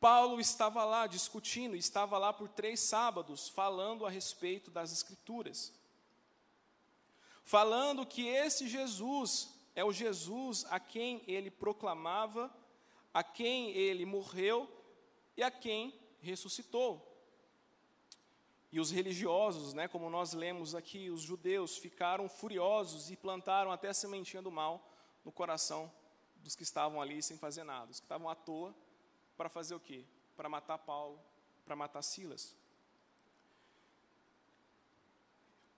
Paulo 0.00 0.40
estava 0.40 0.84
lá 0.84 1.06
discutindo, 1.06 1.76
estava 1.76 2.18
lá 2.18 2.32
por 2.32 2.48
três 2.48 2.80
sábados, 2.80 3.48
falando 3.48 4.04
a 4.04 4.10
respeito 4.10 4.70
das 4.70 4.92
Escrituras 4.92 5.72
falando 7.44 8.06
que 8.06 8.26
esse 8.26 8.66
Jesus 8.66 9.50
é 9.74 9.84
o 9.84 9.92
Jesus 9.92 10.64
a 10.70 10.78
quem 10.78 11.22
ele 11.26 11.50
proclamava, 11.50 12.50
a 13.12 13.22
quem 13.22 13.70
ele 13.70 14.04
morreu 14.04 14.70
e 15.36 15.42
a 15.42 15.50
quem 15.50 15.94
ressuscitou. 16.20 17.08
E 18.72 18.80
os 18.80 18.90
religiosos, 18.90 19.74
né, 19.74 19.86
como 19.86 20.08
nós 20.08 20.32
lemos 20.32 20.74
aqui, 20.74 21.10
os 21.10 21.20
judeus 21.20 21.76
ficaram 21.76 22.26
furiosos 22.26 23.10
e 23.10 23.16
plantaram 23.16 23.70
até 23.70 23.88
a 23.88 23.94
sementinha 23.94 24.40
do 24.40 24.50
mal 24.50 24.90
no 25.22 25.30
coração 25.30 25.92
dos 26.36 26.56
que 26.56 26.62
estavam 26.62 27.00
ali 27.00 27.22
sem 27.22 27.36
fazer 27.36 27.64
nada, 27.64 27.90
os 27.90 28.00
que 28.00 28.06
estavam 28.06 28.30
à 28.30 28.34
toa 28.34 28.74
para 29.36 29.50
fazer 29.50 29.74
o 29.74 29.80
quê? 29.80 30.06
Para 30.34 30.48
matar 30.48 30.78
Paulo, 30.78 31.20
para 31.66 31.76
matar 31.76 32.00
Silas. 32.00 32.56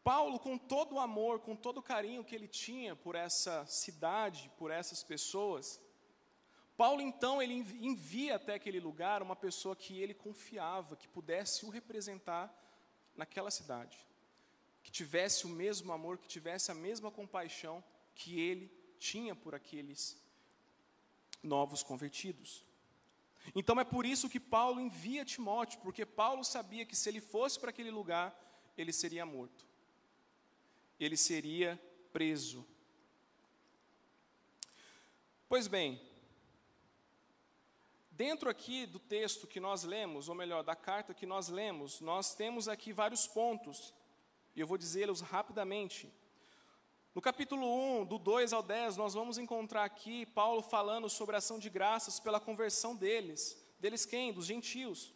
Paulo, 0.04 0.38
com 0.38 0.56
todo 0.56 0.94
o 0.94 1.00
amor, 1.00 1.40
com 1.40 1.56
todo 1.56 1.78
o 1.78 1.82
carinho 1.82 2.24
que 2.24 2.34
ele 2.34 2.46
tinha 2.46 2.94
por 2.94 3.16
essa 3.16 3.66
cidade, 3.66 4.52
por 4.56 4.70
essas 4.70 5.02
pessoas, 5.02 5.80
Paulo 6.76 7.00
então 7.00 7.42
ele 7.42 7.54
envia 7.54 8.36
até 8.36 8.54
aquele 8.54 8.78
lugar 8.78 9.20
uma 9.20 9.34
pessoa 9.34 9.74
que 9.74 10.00
ele 10.00 10.14
confiava, 10.14 10.94
que 10.94 11.08
pudesse 11.08 11.64
o 11.66 11.70
representar 11.70 12.54
naquela 13.16 13.50
cidade, 13.50 13.98
que 14.82 14.90
tivesse 14.90 15.46
o 15.46 15.48
mesmo 15.48 15.92
amor, 15.92 16.18
que 16.18 16.28
tivesse 16.28 16.70
a 16.70 16.74
mesma 16.74 17.10
compaixão 17.10 17.82
que 18.14 18.38
ele 18.38 18.70
tinha 18.98 19.34
por 19.34 19.54
aqueles 19.54 20.16
novos 21.42 21.82
convertidos. 21.82 22.64
Então 23.54 23.78
é 23.78 23.84
por 23.84 24.06
isso 24.06 24.28
que 24.28 24.40
Paulo 24.40 24.80
envia 24.80 25.24
Timóteo, 25.24 25.80
porque 25.80 26.06
Paulo 26.06 26.44
sabia 26.44 26.86
que 26.86 26.96
se 26.96 27.08
ele 27.08 27.20
fosse 27.20 27.60
para 27.60 27.70
aquele 27.70 27.90
lugar, 27.90 28.34
ele 28.76 28.92
seria 28.92 29.26
morto 29.26 29.66
ele 30.98 31.16
seria 31.16 31.80
preso. 32.12 32.66
Pois 35.48 35.66
bem, 35.66 36.00
dentro 38.16 38.48
aqui 38.48 38.86
do 38.86 38.98
texto 38.98 39.46
que 39.46 39.58
nós 39.58 39.82
lemos, 39.82 40.28
ou 40.28 40.34
melhor, 40.34 40.62
da 40.62 40.76
carta 40.76 41.12
que 41.12 41.26
nós 41.26 41.48
lemos, 41.48 42.00
nós 42.00 42.34
temos 42.34 42.68
aqui 42.68 42.92
vários 42.92 43.26
pontos, 43.26 43.92
e 44.54 44.60
eu 44.60 44.66
vou 44.66 44.78
dizê-los 44.78 45.20
rapidamente. 45.20 46.12
No 47.14 47.20
capítulo 47.20 47.66
1, 48.00 48.06
do 48.06 48.18
2 48.18 48.52
ao 48.52 48.62
10, 48.62 48.96
nós 48.96 49.14
vamos 49.14 49.36
encontrar 49.36 49.84
aqui 49.84 50.26
Paulo 50.26 50.62
falando 50.62 51.08
sobre 51.08 51.34
a 51.34 51.38
ação 51.38 51.58
de 51.58 51.68
graças 51.68 52.20
pela 52.20 52.40
conversão 52.40 52.94
deles. 52.94 53.56
Deles 53.80 54.06
quem? 54.06 54.32
Dos 54.32 54.46
gentios. 54.46 55.12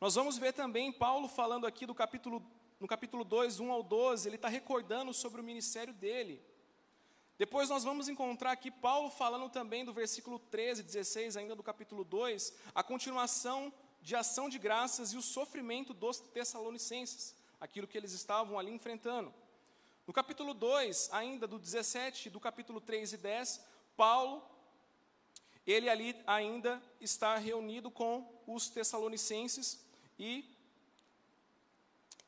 Nós 0.00 0.14
vamos 0.14 0.36
ver 0.36 0.52
também 0.52 0.92
Paulo 0.92 1.28
falando 1.28 1.66
aqui 1.66 1.86
do 1.86 1.94
capítulo 1.94 2.42
no 2.82 2.88
capítulo 2.88 3.22
2, 3.22 3.60
1 3.60 3.70
ao 3.70 3.80
12, 3.80 4.28
ele 4.28 4.34
está 4.34 4.48
recordando 4.48 5.14
sobre 5.14 5.40
o 5.40 5.44
ministério 5.44 5.94
dele. 5.94 6.42
Depois 7.42 7.68
nós 7.68 7.82
vamos 7.82 8.08
encontrar 8.08 8.52
aqui 8.52 8.70
Paulo 8.70 9.10
falando 9.10 9.48
também 9.50 9.84
do 9.84 9.92
versículo 9.92 10.38
13, 10.38 10.80
16, 10.84 11.36
ainda 11.36 11.56
do 11.56 11.62
capítulo 11.64 12.04
2, 12.04 12.54
a 12.72 12.84
continuação 12.84 13.74
de 14.00 14.14
ação 14.14 14.48
de 14.48 14.60
graças 14.60 15.12
e 15.12 15.16
o 15.16 15.20
sofrimento 15.22 15.92
dos 15.92 16.20
tessalonicenses, 16.20 17.34
aquilo 17.60 17.88
que 17.88 17.98
eles 17.98 18.12
estavam 18.12 18.60
ali 18.60 18.70
enfrentando. 18.70 19.34
No 20.06 20.12
capítulo 20.12 20.54
2, 20.54 21.08
ainda 21.10 21.48
do 21.48 21.58
17, 21.58 22.30
do 22.30 22.38
capítulo 22.38 22.80
3 22.80 23.14
e 23.14 23.16
10, 23.16 23.60
Paulo, 23.96 24.40
ele 25.66 25.88
ali 25.90 26.14
ainda 26.28 26.80
está 27.00 27.36
reunido 27.38 27.90
com 27.90 28.24
os 28.46 28.68
tessalonicenses 28.68 29.84
e 30.16 30.48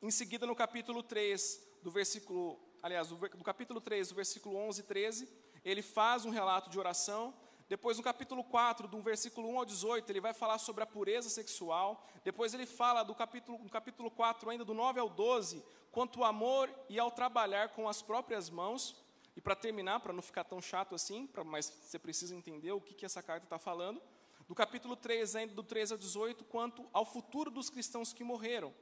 em 0.02 0.10
seguida, 0.10 0.44
no 0.44 0.56
capítulo 0.56 1.04
3, 1.04 1.62
do 1.84 1.90
versículo, 1.92 2.58
aliás, 2.84 3.08
do, 3.08 3.16
capítulo 3.42 3.80
3, 3.80 4.10
do 4.10 4.14
versículo 4.14 4.56
11 4.56 4.82
e 4.82 4.84
13, 4.84 5.28
ele 5.64 5.80
faz 5.80 6.26
um 6.26 6.30
relato 6.30 6.68
de 6.68 6.78
oração. 6.78 7.32
Depois, 7.66 7.96
no 7.96 8.02
capítulo 8.02 8.44
4, 8.44 8.86
do 8.86 9.00
versículo 9.00 9.48
1 9.48 9.58
ao 9.58 9.64
18, 9.64 10.12
ele 10.12 10.20
vai 10.20 10.34
falar 10.34 10.58
sobre 10.58 10.82
a 10.82 10.86
pureza 10.86 11.30
sexual. 11.30 12.06
Depois, 12.22 12.52
ele 12.52 12.66
fala 12.66 13.02
do 13.02 13.14
capítulo, 13.14 13.58
no 13.58 13.70
capítulo 13.70 14.10
4, 14.10 14.50
ainda 14.50 14.66
do 14.66 14.74
9 14.74 15.00
ao 15.00 15.08
12, 15.08 15.64
quanto 15.90 16.22
ao 16.22 16.28
amor 16.28 16.70
e 16.86 16.98
ao 16.98 17.10
trabalhar 17.10 17.70
com 17.70 17.88
as 17.88 18.02
próprias 18.02 18.50
mãos. 18.50 19.02
E 19.34 19.40
para 19.40 19.56
terminar, 19.56 20.00
para 20.00 20.12
não 20.12 20.20
ficar 20.20 20.44
tão 20.44 20.60
chato 20.60 20.94
assim, 20.94 21.26
pra, 21.26 21.42
mas 21.42 21.72
você 21.86 21.98
precisa 21.98 22.36
entender 22.36 22.72
o 22.72 22.82
que, 22.82 22.92
que 22.92 23.06
essa 23.06 23.22
carta 23.22 23.46
está 23.46 23.58
falando. 23.58 24.00
Do 24.46 24.54
capítulo 24.54 24.94
3, 24.94 25.36
ainda 25.36 25.54
do 25.54 25.62
13 25.62 25.94
ao 25.94 25.98
18, 25.98 26.44
quanto 26.44 26.86
ao 26.92 27.06
futuro 27.06 27.50
dos 27.50 27.70
cristãos 27.70 28.12
que 28.12 28.22
morreram. 28.22 28.74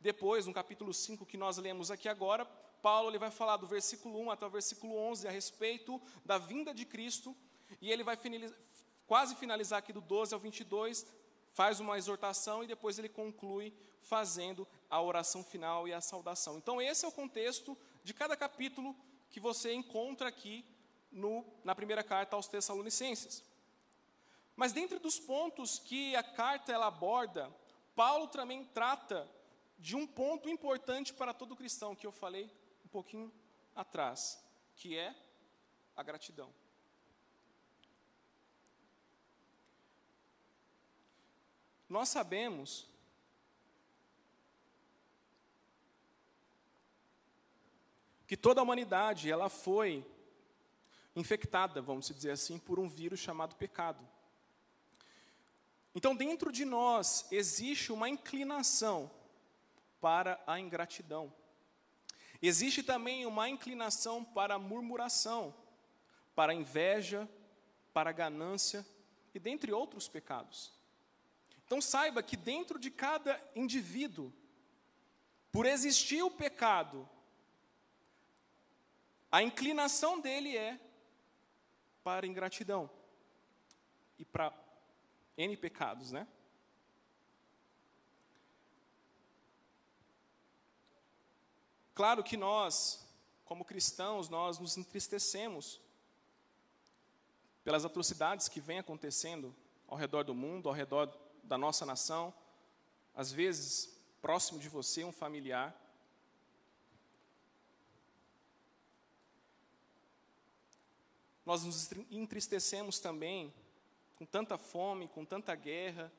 Depois, 0.00 0.46
no 0.46 0.52
capítulo 0.52 0.94
5 0.94 1.26
que 1.26 1.36
nós 1.36 1.58
lemos 1.58 1.90
aqui 1.90 2.08
agora, 2.08 2.48
Paulo 2.82 3.08
ele 3.08 3.18
vai 3.18 3.30
falar 3.30 3.56
do 3.56 3.66
versículo 3.66 4.18
1 4.18 4.32
até 4.32 4.44
o 4.44 4.50
versículo 4.50 4.96
11 4.96 5.28
a 5.28 5.30
respeito 5.30 6.02
da 6.24 6.36
vinda 6.36 6.74
de 6.74 6.84
Cristo, 6.84 7.34
e 7.80 7.90
ele 7.90 8.02
vai 8.02 8.16
finalizar, 8.16 8.58
quase 9.06 9.36
finalizar 9.36 9.78
aqui 9.78 9.92
do 9.92 10.00
12 10.00 10.34
ao 10.34 10.40
22, 10.40 11.06
faz 11.52 11.78
uma 11.78 11.96
exortação 11.96 12.64
e 12.64 12.66
depois 12.66 12.98
ele 12.98 13.08
conclui 13.08 13.72
fazendo 14.02 14.66
a 14.90 15.00
oração 15.00 15.44
final 15.44 15.86
e 15.86 15.92
a 15.92 16.00
saudação. 16.00 16.58
Então, 16.58 16.82
esse 16.82 17.04
é 17.04 17.08
o 17.08 17.12
contexto 17.12 17.78
de 18.02 18.12
cada 18.12 18.36
capítulo 18.36 18.96
que 19.30 19.38
você 19.38 19.72
encontra 19.72 20.28
aqui 20.28 20.64
no, 21.10 21.46
na 21.62 21.74
primeira 21.74 22.02
carta 22.02 22.34
aos 22.34 22.48
Tessalonicenses. 22.48 23.44
Mas 24.56 24.72
dentre 24.72 24.98
dos 24.98 25.20
pontos 25.20 25.78
que 25.78 26.16
a 26.16 26.22
carta 26.22 26.72
ela 26.72 26.86
aborda, 26.86 27.54
Paulo 27.94 28.26
também 28.26 28.64
trata 28.64 29.30
de 29.78 29.94
um 29.94 30.06
ponto 30.06 30.48
importante 30.48 31.12
para 31.14 31.32
todo 31.32 31.56
cristão, 31.56 31.94
que 31.94 32.06
eu 32.06 32.12
falei 32.12 32.50
pouquinho 32.92 33.32
atrás, 33.74 34.38
que 34.76 34.96
é 34.96 35.14
a 35.96 36.02
gratidão. 36.02 36.52
Nós 41.88 42.08
sabemos 42.10 42.86
que 48.26 48.36
toda 48.36 48.60
a 48.60 48.62
humanidade 48.62 49.30
ela 49.30 49.48
foi 49.48 50.06
infectada, 51.14 51.82
vamos 51.82 52.08
dizer 52.08 52.30
assim, 52.30 52.58
por 52.58 52.78
um 52.78 52.88
vírus 52.88 53.20
chamado 53.20 53.56
pecado. 53.56 54.06
Então, 55.94 56.16
dentro 56.16 56.50
de 56.50 56.64
nós 56.64 57.26
existe 57.30 57.92
uma 57.92 58.08
inclinação 58.08 59.10
para 60.00 60.42
a 60.46 60.58
ingratidão. 60.58 61.32
Existe 62.42 62.82
também 62.82 63.24
uma 63.24 63.48
inclinação 63.48 64.24
para 64.24 64.58
murmuração, 64.58 65.54
para 66.34 66.52
inveja, 66.52 67.28
para 67.94 68.10
ganância 68.10 68.84
e 69.32 69.38
dentre 69.38 69.72
outros 69.72 70.08
pecados. 70.08 70.72
Então 71.64 71.80
saiba 71.80 72.20
que 72.20 72.36
dentro 72.36 72.80
de 72.80 72.90
cada 72.90 73.40
indivíduo, 73.54 74.32
por 75.52 75.66
existir 75.66 76.22
o 76.22 76.30
pecado, 76.30 77.08
a 79.30 79.40
inclinação 79.42 80.20
dele 80.20 80.56
é 80.56 80.80
para 82.02 82.26
ingratidão 82.26 82.90
e 84.18 84.24
para 84.24 84.52
N 85.36 85.56
pecados, 85.56 86.10
né? 86.10 86.26
Claro 91.94 92.24
que 92.24 92.36
nós, 92.36 93.06
como 93.44 93.64
cristãos, 93.64 94.28
nós 94.28 94.58
nos 94.58 94.76
entristecemos 94.76 95.80
pelas 97.62 97.84
atrocidades 97.84 98.48
que 98.48 98.60
vêm 98.60 98.78
acontecendo 98.78 99.54
ao 99.86 99.96
redor 99.96 100.24
do 100.24 100.34
mundo, 100.34 100.68
ao 100.68 100.74
redor 100.74 101.14
da 101.42 101.58
nossa 101.58 101.84
nação, 101.84 102.34
às 103.14 103.30
vezes 103.30 103.94
próximo 104.22 104.58
de 104.58 104.68
você, 104.68 105.04
um 105.04 105.12
familiar. 105.12 105.76
Nós 111.44 111.64
nos 111.64 111.90
entristecemos 112.10 112.98
também 113.00 113.52
com 114.16 114.24
tanta 114.24 114.56
fome, 114.56 115.08
com 115.08 115.24
tanta 115.24 115.54
guerra, 115.54 116.10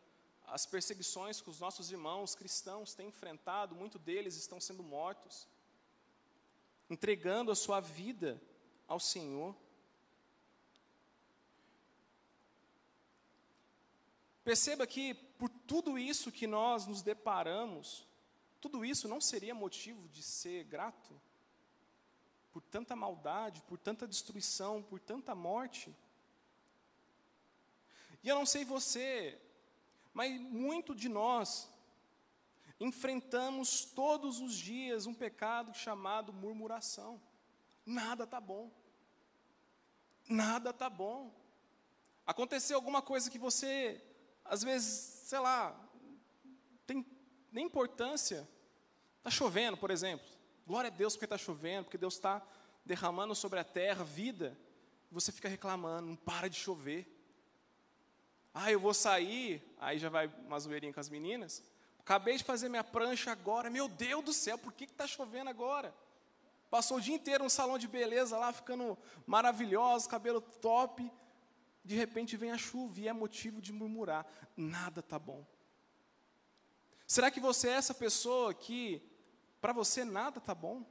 as 0.46 0.66
perseguições 0.66 1.42
que 1.42 1.50
os 1.50 1.60
nossos 1.60 1.90
irmãos 1.90 2.36
cristãos 2.36 2.94
têm 2.94 3.08
enfrentado, 3.08 3.74
muitos 3.74 4.02
deles 4.02 4.36
estão 4.36 4.60
sendo 4.60 4.84
mortos, 4.84 5.48
entregando 6.94 7.52
a 7.52 7.56
sua 7.56 7.80
vida 7.80 8.42
ao 8.88 9.00
Senhor. 9.00 9.56
Perceba 14.44 14.86
que 14.86 15.14
por 15.14 15.50
tudo 15.50 15.98
isso 15.98 16.32
que 16.32 16.46
nós 16.46 16.86
nos 16.86 17.02
deparamos, 17.02 18.06
tudo 18.62 18.86
isso 18.86 19.08
não 19.08 19.20
seria 19.20 19.56
motivo 19.56 20.08
de 20.10 20.22
ser 20.22 20.66
grato? 20.66 21.20
Por 22.52 22.62
tanta 22.62 22.96
maldade, 22.96 23.62
por 23.64 23.80
tanta 23.80 24.08
destruição, 24.08 24.84
por 24.84 25.00
tanta 25.00 25.34
morte? 25.34 25.94
E 28.22 28.30
eu 28.30 28.36
não 28.36 28.46
sei 28.46 28.64
você, 28.64 29.42
mas 30.14 30.40
muito 30.40 30.94
de 30.94 31.10
nós 31.10 31.73
enfrentamos 32.86 33.86
todos 33.86 34.40
os 34.40 34.54
dias 34.54 35.06
um 35.06 35.14
pecado 35.14 35.74
chamado 35.74 36.34
murmuração. 36.34 37.22
Nada 37.86 38.26
está 38.26 38.40
bom. 38.40 38.72
Nada 40.28 40.70
está 40.70 40.90
bom. 40.90 41.34
Aconteceu 42.26 42.76
alguma 42.76 43.02
coisa 43.02 43.30
que 43.30 43.40
você 43.40 44.02
às 44.46 44.64
vezes, 44.64 44.90
sei 45.26 45.40
lá, 45.40 45.76
tem 46.86 47.06
nem 47.52 47.66
importância. 47.66 48.48
Está 49.18 49.30
chovendo, 49.30 49.78
por 49.78 49.90
exemplo. 49.90 50.28
Glória 50.68 50.90
a 50.90 50.94
Deus 50.94 51.14
porque 51.14 51.26
está 51.26 51.38
chovendo, 51.38 51.86
porque 51.86 51.98
Deus 51.98 52.16
está 52.16 52.46
derramando 52.86 53.34
sobre 53.34 53.60
a 53.60 53.64
terra 53.64 54.04
vida. 54.04 54.58
Você 55.12 55.32
fica 55.32 55.48
reclamando, 55.48 56.10
não 56.10 56.16
para 56.16 56.50
de 56.50 56.58
chover. 56.58 57.08
Ah, 58.54 58.72
eu 58.72 58.80
vou 58.80 58.94
sair, 58.94 59.64
aí 59.80 59.98
já 59.98 60.10
vai 60.10 60.28
uma 60.28 60.60
zoeirinha 60.60 60.94
com 60.94 61.00
as 61.00 61.10
meninas. 61.10 61.64
Acabei 62.04 62.38
de 62.38 62.44
fazer 62.44 62.70
minha 62.70 62.84
prancha 62.84 63.32
agora, 63.32 63.70
meu 63.70 63.88
Deus 63.88 64.24
do 64.24 64.34
céu, 64.34 64.58
por 64.58 64.74
que 64.74 64.84
está 64.84 65.08
chovendo 65.08 65.50
agora? 65.50 65.96
Passou 66.70 66.98
o 66.98 67.02
dia 67.02 67.16
inteiro 67.16 67.44
no 67.44 67.50
salão 67.50 67.78
de 67.78 67.88
beleza 67.88 68.38
lá, 68.38 68.52
ficando 68.52 68.98
maravilhoso, 69.26 70.10
cabelo 70.10 70.42
top 70.42 71.12
de 71.84 71.96
repente 71.96 72.38
vem 72.38 72.52
a 72.52 72.58
chuva 72.58 73.00
e 73.00 73.08
é 73.08 73.14
motivo 73.14 73.62
de 73.62 73.74
murmurar. 73.74 74.26
Nada 74.56 75.02
está 75.02 75.20
bom. 75.20 75.46
Será 77.06 77.30
que 77.30 77.40
você 77.40 77.68
é 77.68 77.74
essa 77.74 77.94
pessoa 77.94 78.54
que, 78.54 79.02
para 79.60 79.74
você, 79.74 80.06
nada 80.06 80.38
está 80.38 80.56
bom? 80.56 80.86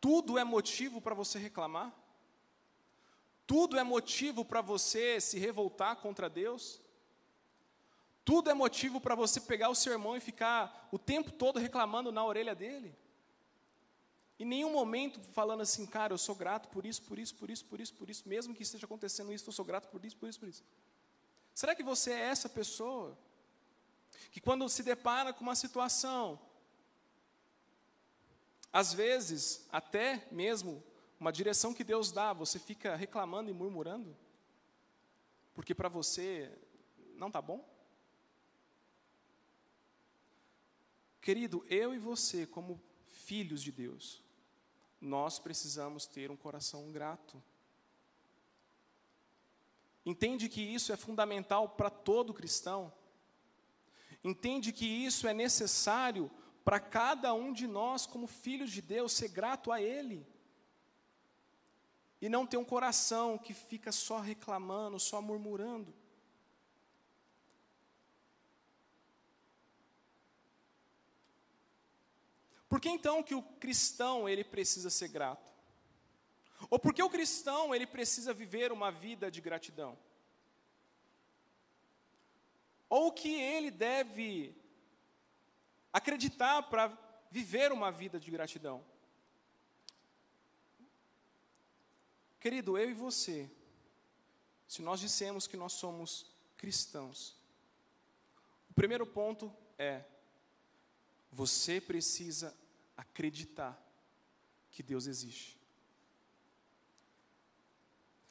Tudo 0.00 0.36
é 0.36 0.44
motivo 0.44 1.00
para 1.00 1.14
você 1.14 1.38
reclamar? 1.38 1.94
Tudo 3.46 3.78
é 3.78 3.84
motivo 3.84 4.44
para 4.44 4.60
você 4.60 5.20
se 5.20 5.38
revoltar 5.38 5.96
contra 5.96 6.28
Deus? 6.28 6.80
Tudo 8.24 8.50
é 8.50 8.54
motivo 8.54 9.00
para 9.00 9.14
você 9.14 9.40
pegar 9.40 9.68
o 9.68 9.74
seu 9.74 9.92
irmão 9.92 10.16
e 10.16 10.20
ficar 10.20 10.88
o 10.92 10.98
tempo 10.98 11.32
todo 11.32 11.58
reclamando 11.58 12.12
na 12.12 12.24
orelha 12.24 12.54
dele? 12.54 12.96
Em 14.38 14.44
nenhum 14.44 14.72
momento 14.72 15.20
falando 15.20 15.60
assim, 15.60 15.86
cara, 15.86 16.12
eu 16.12 16.18
sou 16.18 16.34
grato 16.34 16.68
por 16.68 16.86
isso, 16.86 17.02
por 17.02 17.18
isso, 17.18 17.34
por 17.34 17.50
isso, 17.50 17.64
por 17.64 17.80
isso, 17.80 17.94
por 17.94 18.10
isso, 18.10 18.28
mesmo 18.28 18.54
que 18.54 18.62
esteja 18.62 18.86
acontecendo 18.86 19.32
isso, 19.32 19.48
eu 19.48 19.52
sou 19.52 19.64
grato 19.64 19.88
por 19.88 20.04
isso, 20.04 20.16
por 20.16 20.28
isso, 20.28 20.38
por 20.38 20.48
isso. 20.48 20.64
Será 21.54 21.74
que 21.74 21.82
você 21.82 22.12
é 22.12 22.20
essa 22.20 22.48
pessoa 22.48 23.16
que 24.30 24.40
quando 24.40 24.68
se 24.68 24.82
depara 24.82 25.32
com 25.32 25.42
uma 25.42 25.54
situação, 25.54 26.40
às 28.72 28.92
vezes, 28.92 29.66
até 29.70 30.26
mesmo 30.30 30.82
uma 31.20 31.32
direção 31.32 31.74
que 31.74 31.84
Deus 31.84 32.10
dá, 32.10 32.32
você 32.32 32.58
fica 32.58 32.96
reclamando 32.96 33.50
e 33.50 33.52
murmurando? 33.52 34.16
Porque 35.54 35.74
para 35.74 35.88
você 35.88 36.50
não 37.14 37.26
está 37.26 37.42
bom? 37.42 37.71
Querido, 41.22 41.64
eu 41.68 41.94
e 41.94 41.98
você, 41.98 42.44
como 42.44 42.82
filhos 43.06 43.62
de 43.62 43.70
Deus, 43.70 44.20
nós 45.00 45.38
precisamos 45.38 46.04
ter 46.04 46.32
um 46.32 46.36
coração 46.36 46.90
grato. 46.90 47.40
Entende 50.04 50.48
que 50.48 50.60
isso 50.60 50.92
é 50.92 50.96
fundamental 50.96 51.68
para 51.68 51.88
todo 51.88 52.34
cristão? 52.34 52.92
Entende 54.24 54.72
que 54.72 54.84
isso 54.84 55.28
é 55.28 55.32
necessário 55.32 56.28
para 56.64 56.80
cada 56.80 57.32
um 57.32 57.52
de 57.52 57.68
nós, 57.68 58.04
como 58.04 58.26
filhos 58.26 58.72
de 58.72 58.82
Deus, 58.82 59.12
ser 59.12 59.28
grato 59.28 59.70
a 59.70 59.80
Ele? 59.80 60.26
E 62.20 62.28
não 62.28 62.44
ter 62.44 62.56
um 62.56 62.64
coração 62.64 63.38
que 63.38 63.54
fica 63.54 63.92
só 63.92 64.18
reclamando, 64.18 64.98
só 64.98 65.22
murmurando. 65.22 65.94
Por 72.72 72.80
que 72.80 72.88
então 72.88 73.22
que 73.22 73.34
o 73.34 73.42
cristão 73.42 74.26
ele 74.26 74.42
precisa 74.42 74.88
ser 74.88 75.08
grato? 75.08 75.46
Ou 76.70 76.78
por 76.78 76.94
que 76.94 77.02
o 77.02 77.10
cristão 77.10 77.74
ele 77.74 77.86
precisa 77.86 78.32
viver 78.32 78.72
uma 78.72 78.90
vida 78.90 79.30
de 79.30 79.42
gratidão? 79.42 79.98
Ou 82.88 83.08
o 83.08 83.12
que 83.12 83.34
ele 83.34 83.70
deve 83.70 84.56
acreditar 85.92 86.62
para 86.62 86.88
viver 87.30 87.72
uma 87.72 87.92
vida 87.92 88.18
de 88.18 88.30
gratidão? 88.30 88.82
Querido, 92.40 92.78
eu 92.78 92.88
e 92.88 92.94
você, 92.94 93.50
se 94.66 94.80
nós 94.80 94.98
dissemos 94.98 95.46
que 95.46 95.58
nós 95.58 95.74
somos 95.74 96.24
cristãos, 96.56 97.36
o 98.70 98.72
primeiro 98.72 99.06
ponto 99.06 99.54
é: 99.76 100.06
você 101.30 101.78
precisa 101.78 102.61
acreditar 103.02 103.74
que 104.70 104.82
Deus 104.82 105.06
existe. 105.06 105.60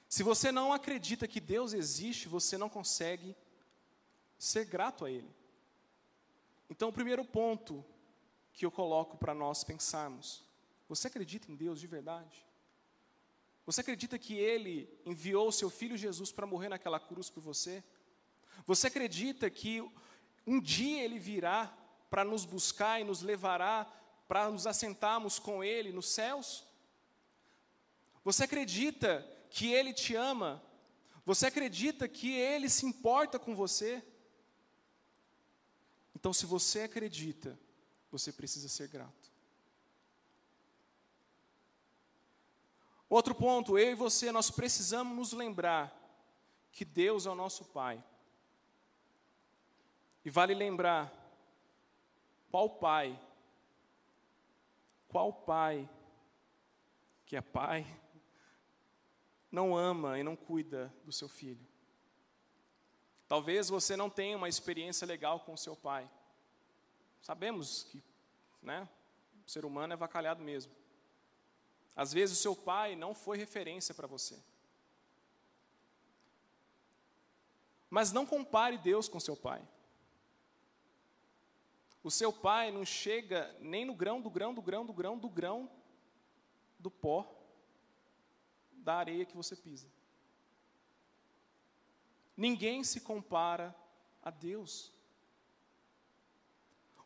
Se 0.10 0.24
você 0.24 0.52
não 0.52 0.74
acredita 0.74 1.28
que 1.28 1.40
Deus 1.40 1.74
existe, 1.74 2.28
você 2.28 2.58
não 2.58 2.68
consegue 2.68 3.36
ser 4.38 4.66
grato 4.66 5.06
a 5.06 5.12
Ele. 5.12 5.32
Então, 6.70 6.90
o 6.90 6.94
primeiro 6.94 7.24
ponto 7.24 7.86
que 8.54 8.66
eu 8.66 8.72
coloco 8.72 9.18
para 9.18 9.34
nós 9.34 9.64
pensarmos: 9.64 10.44
você 10.90 11.08
acredita 11.08 11.52
em 11.52 11.56
Deus 11.56 11.80
de 11.80 11.88
verdade? 11.88 12.46
Você 13.66 13.82
acredita 13.82 14.18
que 14.18 14.34
Ele 14.36 14.90
enviou 15.06 15.48
o 15.48 15.52
seu 15.52 15.70
filho 15.70 15.96
Jesus 15.96 16.32
para 16.32 16.48
morrer 16.48 16.70
naquela 16.70 17.00
cruz 17.00 17.30
por 17.30 17.42
você? 17.42 17.84
Você 18.66 18.88
acredita 18.88 19.50
que 19.50 19.82
um 20.46 20.60
dia 20.60 21.04
Ele 21.04 21.20
virá 21.20 21.78
para 22.10 22.26
nos 22.26 22.44
buscar 22.44 23.00
e 23.00 23.06
nos 23.06 23.22
levará 23.22 23.88
para 24.32 24.50
nos 24.50 24.66
assentarmos 24.66 25.38
com 25.38 25.62
Ele 25.62 25.92
nos 25.92 26.08
céus? 26.08 26.66
Você 28.24 28.46
acredita 28.46 29.30
que 29.50 29.74
Ele 29.74 29.94
te 29.94 30.16
ama? 30.16 30.64
Você 31.26 31.48
acredita 31.48 32.08
que 32.08 32.32
Ele 32.32 32.70
se 32.70 32.86
importa 32.86 33.38
com 33.38 33.54
você? 33.54 34.02
Então, 36.16 36.32
se 36.32 36.46
você 36.46 36.84
acredita, 36.84 37.60
você 38.10 38.32
precisa 38.32 38.70
ser 38.70 38.88
grato. 38.88 39.30
Outro 43.10 43.36
ponto, 43.36 43.78
eu 43.78 43.92
e 43.92 43.96
você, 43.96 44.32
nós 44.32 44.50
precisamos 44.50 45.14
nos 45.14 45.34
lembrar 45.34 45.94
que 46.72 46.86
Deus 46.86 47.26
é 47.26 47.30
o 47.30 47.36
nosso 47.36 47.66
Pai. 47.66 48.02
E 50.24 50.30
vale 50.30 50.54
lembrar, 50.54 51.12
qual 52.50 52.70
pai, 52.70 53.20
qual 55.12 55.34
pai 55.34 55.90
que 57.26 57.36
é 57.36 57.42
pai, 57.42 57.86
não 59.52 59.76
ama 59.76 60.18
e 60.18 60.24
não 60.24 60.38
cuida 60.38 60.94
do 61.04 61.12
seu 61.12 61.28
filho? 61.28 61.68
Talvez 63.28 63.68
você 63.68 63.98
não 63.98 64.10
tenha 64.10 64.38
uma 64.38 64.48
experiência 64.48 65.06
legal 65.06 65.42
com 65.42 65.54
o 65.54 65.58
seu 65.58 65.76
pai. 65.76 66.10
Sabemos 67.22 67.84
que 67.84 68.02
né, 68.62 68.88
o 69.46 69.50
ser 69.50 69.66
humano 69.66 69.94
é 69.94 69.98
vacalhado 69.98 70.42
mesmo. 70.42 70.74
Às 71.94 72.14
vezes 72.14 72.40
o 72.40 72.42
seu 72.42 72.56
pai 72.56 72.96
não 72.96 73.14
foi 73.14 73.38
referência 73.38 73.94
para 73.94 74.08
você. 74.08 74.40
Mas 77.90 78.14
não 78.14 78.26
compare 78.26 78.78
Deus 78.78 79.10
com 79.10 79.20
seu 79.20 79.36
pai. 79.36 79.62
O 82.04 82.10
seu 82.10 82.34
pai 82.34 82.72
não 82.72 82.84
chega 82.84 83.56
nem 83.60 83.86
no 83.86 83.94
grão 83.94 84.22
do 84.22 84.30
grão 84.30 84.54
do 84.54 84.62
grão 84.62 84.86
do 84.86 84.94
grão 84.94 85.18
do 85.18 85.30
grão 85.30 85.72
do 86.80 86.90
pó 86.90 87.32
da 88.72 88.96
areia 88.96 89.26
que 89.26 89.36
você 89.36 89.56
pisa. 89.56 89.88
Ninguém 92.36 92.84
se 92.84 93.02
compara 93.02 93.76
a 94.24 94.32
Deus. 94.32 94.92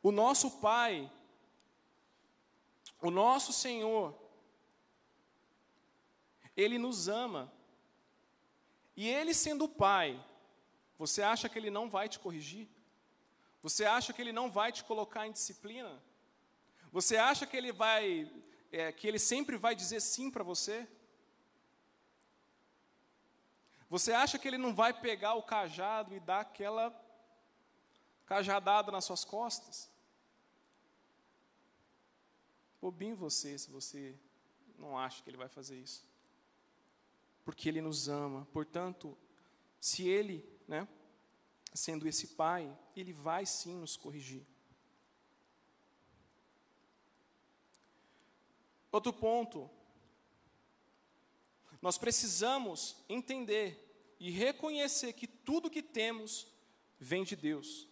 O 0.01 0.11
nosso 0.11 0.59
Pai, 0.61 1.11
o 3.01 3.11
nosso 3.11 3.51
Senhor, 3.51 4.17
Ele 6.55 6.77
nos 6.77 7.09
ama. 7.09 7.51
E 8.95 9.09
Ele 9.09 9.33
sendo 9.33 9.67
Pai, 9.67 10.23
você 10.97 11.21
acha 11.21 11.49
que 11.49 11.59
Ele 11.59 11.69
não 11.69 11.89
vai 11.89 12.07
te 12.07 12.19
corrigir? 12.19 12.69
Você 13.65 13.83
acha 13.97 14.13
que 14.13 14.21
Ele 14.21 14.31
não 14.39 14.47
vai 14.51 14.71
te 14.71 14.83
colocar 14.83 15.25
em 15.25 15.31
disciplina? 15.31 15.93
Você 16.91 17.17
acha 17.17 17.47
que 17.47 17.57
Ele 17.57 17.71
vai, 17.71 18.31
é, 18.71 18.91
que 18.91 19.07
Ele 19.07 19.17
sempre 19.17 19.57
vai 19.57 19.73
dizer 19.75 20.01
sim 20.01 20.29
para 20.29 20.43
você? 20.43 20.87
Você 23.89 24.11
acha 24.11 24.37
que 24.37 24.47
ele 24.47 24.57
não 24.57 24.73
vai 24.73 24.91
pegar 24.93 25.35
o 25.35 25.43
cajado 25.43 26.13
e 26.13 26.19
dar 26.19 26.41
aquela 26.41 26.93
cajadada 28.25 28.91
nas 28.91 29.05
suas 29.05 29.23
costas? 29.23 29.89
Bobinho 32.81 33.15
você 33.15 33.57
se 33.57 33.69
você 33.69 34.15
não 34.77 34.97
acha 34.97 35.23
que 35.23 35.29
ele 35.29 35.37
vai 35.37 35.47
fazer 35.47 35.77
isso. 35.79 36.03
Porque 37.43 37.69
ele 37.69 37.79
nos 37.79 38.09
ama. 38.09 38.47
Portanto, 38.51 39.17
se 39.79 40.07
ele, 40.07 40.43
né, 40.67 40.87
sendo 41.75 42.07
esse 42.07 42.27
pai, 42.29 42.75
ele 42.95 43.11
vai 43.11 43.45
sim 43.45 43.75
nos 43.75 43.97
corrigir. 43.97 44.45
Outro 48.91 49.11
ponto. 49.11 49.69
Nós 51.81 51.97
precisamos 51.97 52.95
entender 53.09 54.15
e 54.19 54.31
reconhecer 54.31 55.13
que 55.13 55.27
tudo 55.27 55.69
que 55.69 55.83
temos 55.83 56.47
vem 56.97 57.23
de 57.23 57.35
Deus. 57.35 57.87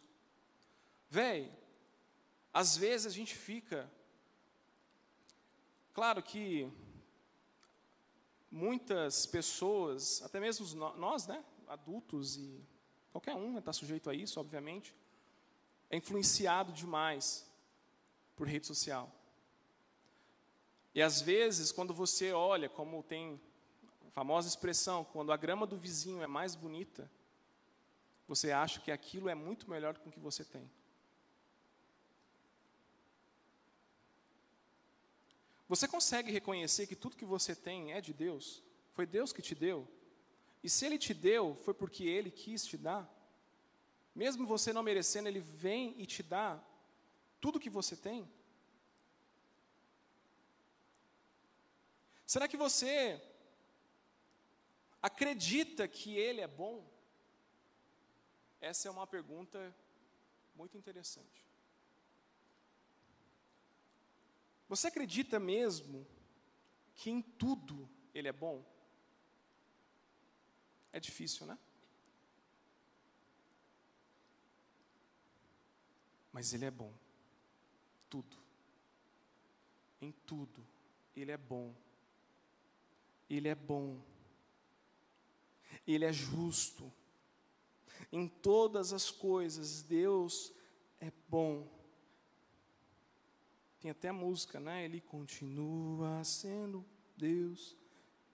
Véi, 1.09 1.51
às 2.53 2.77
vezes 2.77 3.07
a 3.07 3.15
gente 3.15 3.35
fica. 3.35 3.91
Claro 5.93 6.23
que 6.23 6.71
muitas 8.49 9.25
pessoas, 9.25 10.21
até 10.21 10.39
mesmo 10.39 10.65
nós, 10.95 11.27
né, 11.27 11.43
adultos 11.67 12.37
e 12.37 12.65
qualquer 13.13 13.35
um 13.35 13.57
está 13.57 13.71
sujeito 13.71 14.09
a 14.09 14.13
isso, 14.13 14.39
obviamente, 14.39 14.93
é 15.89 15.95
influenciado 15.95 16.73
demais 16.73 17.47
por 18.35 18.47
rede 18.47 18.67
social. 18.67 19.09
E 20.93 21.01
às 21.01 21.21
vezes, 21.21 21.71
quando 21.71 21.93
você 21.93 22.33
olha, 22.33 22.67
como 22.67 23.01
tem 23.03 23.39
famosa 24.11 24.47
expressão, 24.47 25.03
quando 25.05 25.31
a 25.31 25.37
grama 25.37 25.65
do 25.65 25.77
vizinho 25.77 26.21
é 26.21 26.27
mais 26.27 26.55
bonita, 26.55 27.09
você 28.27 28.51
acha 28.51 28.79
que 28.79 28.91
aquilo 28.91 29.29
é 29.29 29.35
muito 29.35 29.69
melhor 29.69 29.93
do 29.93 29.99
que 29.99 30.09
o 30.09 30.11
que 30.11 30.19
você 30.19 30.43
tem. 30.43 30.69
Você 35.69 35.87
consegue 35.87 36.31
reconhecer 36.31 36.87
que 36.87 36.95
tudo 36.95 37.15
que 37.15 37.25
você 37.25 37.55
tem 37.55 37.93
é 37.93 38.01
de 38.01 38.13
Deus? 38.13 38.61
Foi 38.93 39.05
Deus 39.05 39.31
que 39.31 39.41
te 39.41 39.55
deu? 39.55 39.87
E 40.63 40.69
se 40.69 40.85
Ele 40.85 40.97
te 40.97 41.13
deu, 41.13 41.55
foi 41.55 41.73
porque 41.73 42.05
Ele 42.05 42.31
quis 42.31 42.65
te 42.65 42.77
dar? 42.77 43.11
Mesmo 44.15 44.45
você 44.45 44.71
não 44.71 44.81
merecendo, 44.81 45.27
Ele 45.27 45.41
vem 45.41 45.93
e 45.99 46.05
te 46.05 46.23
dá 46.23 46.63
tudo 47.41 47.59
que 47.59 47.69
você 47.69 47.97
tem? 47.97 48.31
Será 52.25 52.47
que 52.47 52.55
você 52.55 53.21
acredita 55.01 55.87
que 55.87 56.15
Ele 56.15 56.39
é 56.39 56.47
bom? 56.47 56.89
Essa 58.61 58.87
é 58.87 58.91
uma 58.91 59.05
pergunta 59.05 59.75
muito 60.55 60.77
interessante. 60.77 61.45
Você 64.69 64.87
acredita 64.87 65.39
mesmo 65.39 66.07
que 66.95 67.09
em 67.09 67.21
tudo 67.21 67.89
Ele 68.13 68.29
é 68.29 68.31
bom? 68.31 68.72
É 70.93 70.99
difícil, 70.99 71.45
né? 71.45 71.57
Mas 76.31 76.53
Ele 76.53 76.65
é 76.65 76.71
bom. 76.71 76.93
Tudo. 78.09 78.37
Em 79.99 80.11
tudo. 80.11 80.65
Ele 81.15 81.31
é 81.31 81.37
bom. 81.37 81.75
Ele 83.29 83.47
é 83.49 83.55
bom. 83.55 83.99
Ele 85.85 86.05
é 86.05 86.13
justo. 86.13 86.91
Em 88.11 88.27
todas 88.27 88.93
as 88.93 89.09
coisas, 89.09 89.81
Deus 89.81 90.53
é 90.99 91.11
bom. 91.27 91.67
Tem 93.79 93.91
até 93.91 94.11
música, 94.11 94.59
né? 94.59 94.85
Ele 94.85 95.01
continua 95.01 96.23
sendo 96.23 96.85
Deus, 97.17 97.75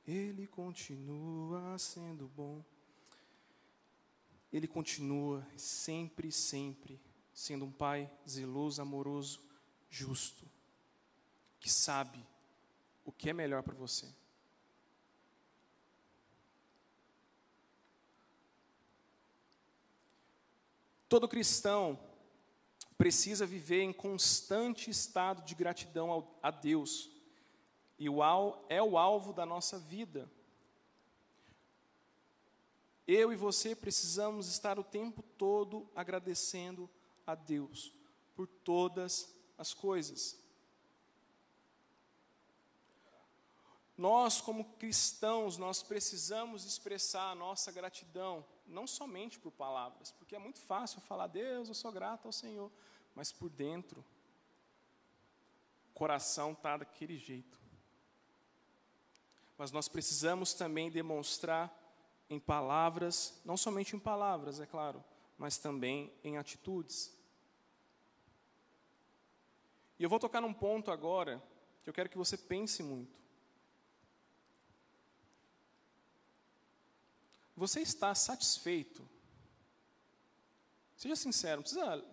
Ele 0.09 0.47
continua 0.47 1.77
sendo 1.77 2.27
bom. 2.29 2.65
Ele 4.51 4.67
continua 4.67 5.47
sempre, 5.55 6.31
sempre 6.31 6.99
sendo 7.31 7.65
um 7.65 7.71
Pai 7.71 8.11
zeloso, 8.27 8.81
amoroso, 8.81 9.39
justo, 9.87 10.49
que 11.59 11.69
sabe 11.69 12.25
o 13.05 13.11
que 13.11 13.29
é 13.29 13.33
melhor 13.33 13.61
para 13.61 13.75
você. 13.75 14.11
Todo 21.07 21.27
cristão 21.27 21.99
precisa 22.97 23.45
viver 23.45 23.83
em 23.83 23.93
constante 23.93 24.89
estado 24.89 25.43
de 25.43 25.53
gratidão 25.53 26.27
a 26.41 26.49
Deus, 26.49 27.11
e 27.99 28.09
o 28.09 28.19
é 28.69 28.81
o 28.81 28.97
alvo 28.97 29.33
da 29.33 29.45
nossa 29.45 29.77
vida. 29.77 30.31
Eu 33.05 33.33
e 33.33 33.35
você 33.35 33.75
precisamos 33.75 34.47
estar 34.47 34.79
o 34.79 34.83
tempo 34.83 35.21
todo 35.37 35.89
agradecendo 35.93 36.89
a 37.27 37.35
Deus 37.35 37.93
por 38.35 38.47
todas 38.47 39.35
as 39.57 39.73
coisas. 39.73 40.39
Nós, 43.97 44.39
como 44.39 44.63
cristãos, 44.77 45.57
nós 45.57 45.83
precisamos 45.83 46.63
expressar 46.63 47.31
a 47.31 47.35
nossa 47.35 47.69
gratidão, 47.69 48.45
não 48.65 48.87
somente 48.87 49.37
por 49.37 49.51
palavras, 49.51 50.13
porque 50.13 50.37
é 50.37 50.39
muito 50.39 50.61
fácil 50.61 51.01
falar, 51.01 51.27
Deus, 51.27 51.67
eu 51.67 51.73
sou 51.73 51.91
grato 51.91 52.27
ao 52.27 52.31
Senhor, 52.31 52.71
mas 53.13 53.29
por 53.29 53.49
dentro, 53.49 54.05
o 55.89 55.93
coração 55.93 56.53
está 56.53 56.77
daquele 56.77 57.17
jeito. 57.17 57.59
Mas 59.59 59.73
nós 59.73 59.89
precisamos 59.89 60.53
também 60.53 60.89
demonstrar 60.89 61.69
em 62.29 62.39
palavras, 62.39 63.41
não 63.43 63.57
somente 63.57 63.93
em 63.93 63.99
palavras, 63.99 64.61
é 64.61 64.65
claro, 64.65 65.03
mas 65.37 65.57
também 65.57 66.13
em 66.23 66.37
atitudes. 66.37 67.13
E 69.99 70.03
eu 70.03 70.09
vou 70.09 70.17
tocar 70.17 70.39
num 70.39 70.53
ponto 70.53 70.91
agora 70.91 71.43
que 71.83 71.89
eu 71.89 71.93
quero 71.93 72.07
que 72.07 72.17
você 72.17 72.37
pense 72.37 72.81
muito. 72.81 73.19
Você 77.53 77.81
está 77.81 78.15
satisfeito? 78.15 79.05
Seja 80.95 81.17
sincero, 81.17 81.57
não 81.57 81.63
precisa 81.63 82.05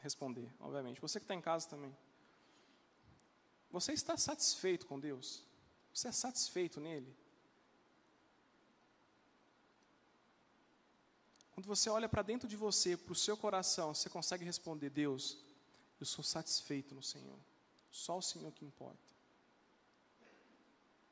responder, 0.00 0.50
obviamente. 0.58 1.02
Você 1.02 1.20
que 1.20 1.24
está 1.24 1.34
em 1.34 1.42
casa 1.42 1.68
também. 1.68 1.94
Você 3.70 3.92
está 3.92 4.16
satisfeito 4.16 4.86
com 4.86 4.98
Deus? 4.98 5.46
Você 5.98 6.06
é 6.06 6.12
satisfeito 6.12 6.78
nele? 6.78 7.12
Quando 11.50 11.66
você 11.66 11.90
olha 11.90 12.08
para 12.08 12.22
dentro 12.22 12.46
de 12.46 12.54
você, 12.54 12.96
para 12.96 13.10
o 13.10 13.16
seu 13.16 13.36
coração, 13.36 13.92
você 13.92 14.08
consegue 14.08 14.44
responder: 14.44 14.90
Deus, 14.90 15.38
eu 15.98 16.06
sou 16.06 16.22
satisfeito 16.22 16.94
no 16.94 17.02
Senhor. 17.02 17.36
Só 17.90 18.16
o 18.16 18.22
Senhor 18.22 18.52
que 18.52 18.64
importa. 18.64 19.12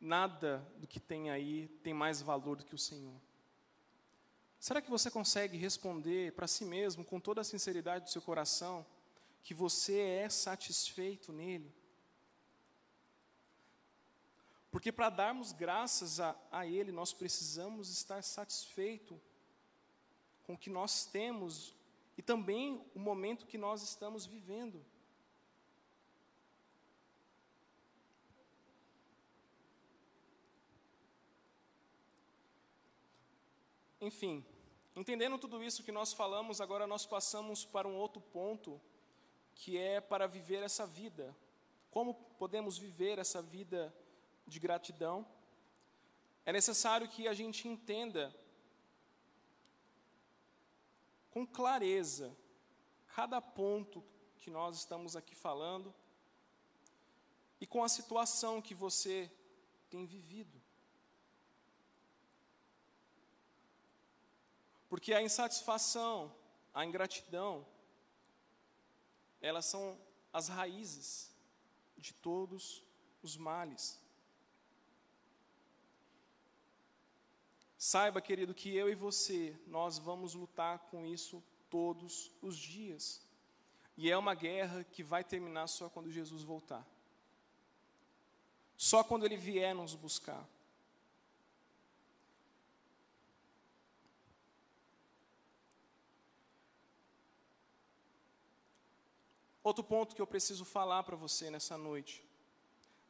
Nada 0.00 0.58
do 0.76 0.86
que 0.86 1.00
tem 1.00 1.30
aí 1.30 1.66
tem 1.82 1.92
mais 1.92 2.22
valor 2.22 2.54
do 2.54 2.64
que 2.64 2.76
o 2.76 2.78
Senhor. 2.78 3.20
Será 4.60 4.80
que 4.80 4.88
você 4.88 5.10
consegue 5.10 5.58
responder 5.58 6.32
para 6.34 6.46
si 6.46 6.64
mesmo, 6.64 7.04
com 7.04 7.18
toda 7.18 7.40
a 7.40 7.44
sinceridade 7.44 8.04
do 8.04 8.10
seu 8.12 8.22
coração, 8.22 8.86
que 9.42 9.52
você 9.52 9.98
é 9.98 10.28
satisfeito 10.28 11.32
nele? 11.32 11.74
Porque 14.76 14.92
para 14.92 15.08
darmos 15.08 15.52
graças 15.52 16.20
a, 16.20 16.36
a 16.52 16.66
Ele, 16.66 16.92
nós 16.92 17.10
precisamos 17.10 17.88
estar 17.88 18.22
satisfeito 18.22 19.18
com 20.44 20.52
o 20.52 20.58
que 20.58 20.68
nós 20.68 21.06
temos 21.06 21.74
e 22.14 22.20
também 22.20 22.84
o 22.94 22.98
momento 22.98 23.46
que 23.46 23.56
nós 23.56 23.80
estamos 23.82 24.26
vivendo. 24.26 24.84
Enfim, 33.98 34.44
entendendo 34.94 35.38
tudo 35.38 35.64
isso 35.64 35.82
que 35.82 35.90
nós 35.90 36.12
falamos, 36.12 36.60
agora 36.60 36.86
nós 36.86 37.06
passamos 37.06 37.64
para 37.64 37.88
um 37.88 37.96
outro 37.96 38.20
ponto, 38.20 38.78
que 39.54 39.78
é 39.78 40.02
para 40.02 40.26
viver 40.26 40.62
essa 40.62 40.86
vida. 40.86 41.34
Como 41.90 42.12
podemos 42.38 42.76
viver 42.76 43.18
essa 43.18 43.40
vida 43.40 43.90
de 44.46 44.60
gratidão? 44.60 45.26
É 46.44 46.52
necessário 46.52 47.08
que 47.08 47.26
a 47.26 47.34
gente 47.34 47.66
entenda 47.66 48.34
com 51.30 51.46
clareza 51.46 52.34
cada 53.14 53.40
ponto 53.40 54.02
que 54.38 54.50
nós 54.50 54.76
estamos 54.76 55.16
aqui 55.16 55.34
falando 55.34 55.94
e 57.60 57.66
com 57.66 57.82
a 57.82 57.88
situação 57.88 58.62
que 58.62 58.74
você 58.74 59.30
tem 59.90 60.06
vivido. 60.06 60.62
Porque 64.88 65.12
a 65.12 65.22
insatisfação, 65.22 66.34
a 66.72 66.84
ingratidão, 66.84 67.66
elas 69.40 69.66
são 69.66 69.98
as 70.32 70.48
raízes 70.48 71.30
de 71.96 72.12
todos 72.14 72.82
os 73.22 73.36
males. 73.36 74.00
Saiba, 77.88 78.20
querido, 78.20 78.52
que 78.52 78.74
eu 78.74 78.90
e 78.90 78.96
você, 78.96 79.56
nós 79.64 79.96
vamos 79.96 80.34
lutar 80.34 80.80
com 80.90 81.06
isso 81.06 81.40
todos 81.70 82.32
os 82.42 82.56
dias. 82.56 83.24
E 83.96 84.10
é 84.10 84.18
uma 84.18 84.34
guerra 84.34 84.82
que 84.82 85.04
vai 85.04 85.22
terminar 85.22 85.68
só 85.68 85.88
quando 85.88 86.10
Jesus 86.10 86.42
voltar. 86.42 86.84
Só 88.76 89.04
quando 89.04 89.24
ele 89.24 89.36
vier 89.36 89.72
nos 89.72 89.94
buscar. 89.94 90.44
Outro 99.62 99.84
ponto 99.84 100.16
que 100.16 100.20
eu 100.20 100.26
preciso 100.26 100.64
falar 100.64 101.04
para 101.04 101.14
você 101.14 101.50
nessa 101.50 101.78
noite. 101.78 102.26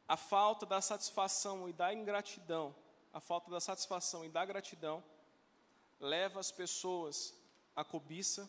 A 0.07 0.15
falta 0.15 0.67
da 0.67 0.79
satisfação 0.81 1.67
e 1.67 1.73
da 1.73 1.91
ingratidão, 1.91 2.75
a 3.17 3.19
falta 3.19 3.49
da 3.49 3.59
satisfação 3.59 4.23
e 4.23 4.29
da 4.29 4.45
gratidão, 4.45 5.03
leva 5.99 6.39
as 6.39 6.51
pessoas 6.51 7.33
à 7.75 7.83
cobiça, 7.83 8.47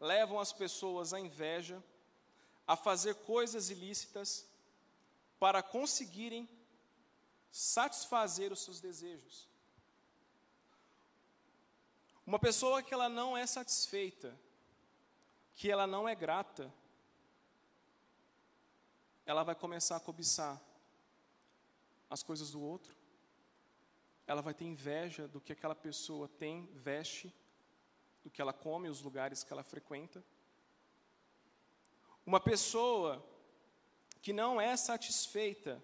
levam 0.00 0.40
as 0.40 0.52
pessoas 0.52 1.14
à 1.14 1.20
inveja, 1.20 1.80
a 2.66 2.74
fazer 2.74 3.14
coisas 3.14 3.70
ilícitas 3.70 4.44
para 5.38 5.62
conseguirem 5.62 6.48
satisfazer 7.52 8.50
os 8.50 8.60
seus 8.60 8.80
desejos. 8.80 9.46
Uma 12.26 12.40
pessoa 12.40 12.82
que 12.82 12.92
ela 12.92 13.08
não 13.08 13.36
é 13.36 13.46
satisfeita, 13.46 14.36
que 15.54 15.70
ela 15.70 15.86
não 15.86 16.08
é 16.08 16.14
grata, 16.16 16.74
ela 19.24 19.44
vai 19.44 19.54
começar 19.54 19.94
a 19.94 20.00
cobiçar 20.00 20.60
as 22.10 22.24
coisas 22.24 22.50
do 22.50 22.60
outro, 22.60 22.98
ela 24.30 24.42
vai 24.42 24.54
ter 24.54 24.64
inveja 24.64 25.26
do 25.26 25.40
que 25.40 25.52
aquela 25.52 25.74
pessoa 25.74 26.28
tem, 26.28 26.66
veste, 26.72 27.34
do 28.22 28.30
que 28.30 28.40
ela 28.40 28.52
come, 28.52 28.88
os 28.88 29.02
lugares 29.02 29.42
que 29.42 29.52
ela 29.52 29.64
frequenta. 29.64 30.24
Uma 32.24 32.38
pessoa 32.38 33.26
que 34.22 34.32
não 34.32 34.60
é 34.60 34.76
satisfeita, 34.76 35.82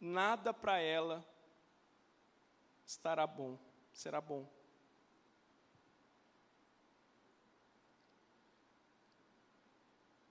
nada 0.00 0.54
para 0.54 0.78
ela 0.80 1.22
estará 2.86 3.26
bom, 3.26 3.58
será 3.92 4.18
bom. 4.18 4.50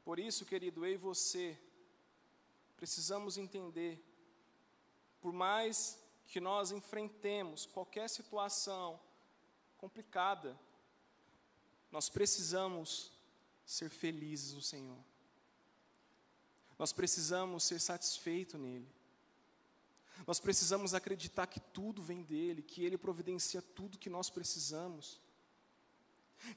Por 0.03 0.17
isso, 0.17 0.43
querido, 0.43 0.83
eu 0.83 0.93
e 0.93 0.97
você 0.97 1.55
precisamos 2.75 3.37
entender, 3.37 4.03
por 5.21 5.31
mais 5.31 6.02
que 6.33 6.41
nós 6.41 6.71
enfrentemos 6.71 7.67
qualquer 7.67 8.09
situação 8.09 8.99
complicada, 9.77 10.59
nós 11.91 12.09
precisamos 12.09 13.11
ser 13.63 13.91
felizes 13.91 14.53
no 14.53 14.61
Senhor. 14.63 14.97
Nós 16.79 16.91
precisamos 16.91 17.63
ser 17.65 17.79
satisfeitos 17.79 18.59
nele. 18.59 18.89
Nós 20.25 20.39
precisamos 20.39 20.95
acreditar 20.95 21.45
que 21.45 21.59
tudo 21.59 22.01
vem 22.01 22.23
dele, 22.23 22.63
que 22.63 22.83
ele 22.83 22.97
providencia 22.97 23.61
tudo 23.61 23.99
que 23.99 24.09
nós 24.09 24.31
precisamos. 24.31 25.21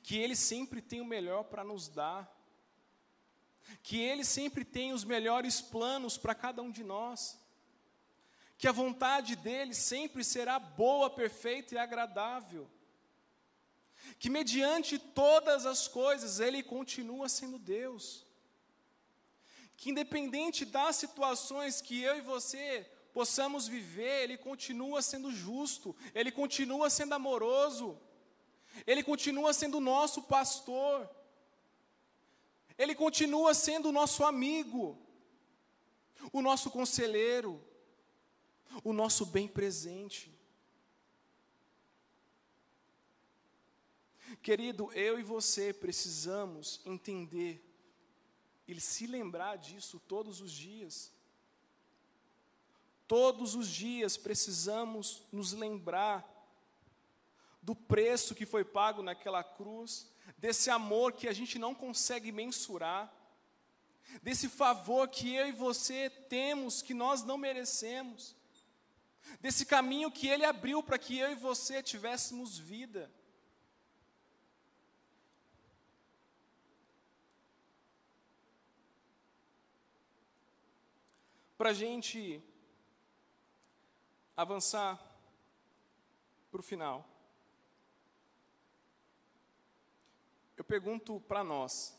Que 0.03 0.17
ele 0.17 0.35
sempre 0.35 0.81
tem 0.81 1.03
o 1.03 1.05
melhor 1.05 1.45
para 1.45 1.63
nos 1.63 1.87
dar 1.87 2.35
que 3.83 3.99
Ele 3.99 4.25
sempre 4.25 4.65
tem 4.65 4.93
os 4.93 5.03
melhores 5.03 5.61
planos 5.61 6.17
para 6.17 6.37
cada 6.37 6.63
um 6.63 6.71
de 6.71 6.85
nós, 6.85 7.37
que 8.59 8.67
a 8.67 8.73
vontade 8.73 9.37
dEle 9.37 9.75
sempre 9.75 10.25
será 10.25 10.59
boa, 10.59 11.11
perfeita 11.11 11.75
e 11.75 11.79
agradável, 11.79 12.69
que 14.19 14.31
mediante 14.31 14.99
todas 14.99 15.67
as 15.67 15.89
coisas 15.89 16.41
Ele 16.41 16.63
continua 16.63 17.29
sendo 17.29 17.59
Deus, 17.59 18.25
que 19.77 19.91
independente 19.91 20.65
das 20.65 20.97
situações 20.97 21.81
que 21.81 22.01
eu 22.01 22.17
e 22.17 22.23
você 22.23 22.91
possamos 23.13 23.69
viver, 23.69 24.23
Ele 24.23 24.39
continua 24.39 25.03
sendo 25.03 25.31
justo, 25.31 25.95
Ele 26.15 26.33
continua 26.33 26.89
sendo 26.89 27.15
amoroso, 27.15 28.01
Ele 28.87 29.03
continua 29.03 29.53
sendo 29.53 29.81
nosso 29.81 30.23
pastor, 30.23 31.09
ele 32.79 32.95
continua 32.95 33.55
sendo 33.55 33.89
o 33.89 33.93
nosso 33.93 34.25
amigo, 34.25 34.99
o 36.33 36.43
nosso 36.43 36.71
conselheiro, 36.71 37.63
o 38.83 38.93
nosso 38.93 39.27
bem 39.27 39.49
presente. 39.49 40.33
Querido, 44.43 44.93
eu 44.93 45.19
e 45.19 45.23
você 45.23 45.73
precisamos 45.73 46.81
entender 46.85 47.63
e 48.67 48.81
se 48.81 49.07
lembrar 49.07 49.57
disso 49.57 50.01
todos 50.07 50.41
os 50.41 50.53
dias. 50.53 51.13
Todos 53.07 53.55
os 53.55 53.69
dias 53.69 54.17
precisamos 54.17 55.23
nos 55.31 55.53
lembrar 55.53 56.33
do 57.63 57.75
preço 57.75 58.35
que 58.35 58.47
foi 58.47 58.65
pago 58.65 59.03
naquela 59.03 59.43
cruz, 59.43 60.09
desse 60.39 60.71
amor 60.71 61.13
que 61.13 61.29
a 61.29 61.33
gente 61.33 61.59
não 61.59 61.75
consegue 61.75 62.31
mensurar, 62.31 63.13
desse 64.23 64.49
favor 64.49 65.09
que 65.09 65.35
eu 65.35 65.49
e 65.49 65.53
você 65.53 66.11
temos 66.11 66.83
que 66.83 66.95
nós 66.95 67.23
não 67.23 67.39
merecemos, 67.39 68.35
desse 69.41 69.67
caminho 69.67 70.11
que 70.11 70.29
Ele 70.29 70.45
abriu 70.45 70.83
para 70.83 70.99
que 70.99 71.19
eu 71.19 71.31
e 71.31 71.35
você 71.35 71.83
tivéssemos 71.83 72.59
vida. 72.59 73.11
Para 81.57 81.71
a 81.71 81.73
gente 81.73 82.43
avançar 84.37 85.01
para 86.51 86.61
o 86.61 86.63
final. 86.63 87.09
Eu 90.57 90.65
pergunto 90.65 91.21
para 91.21 91.43
nós: 91.43 91.99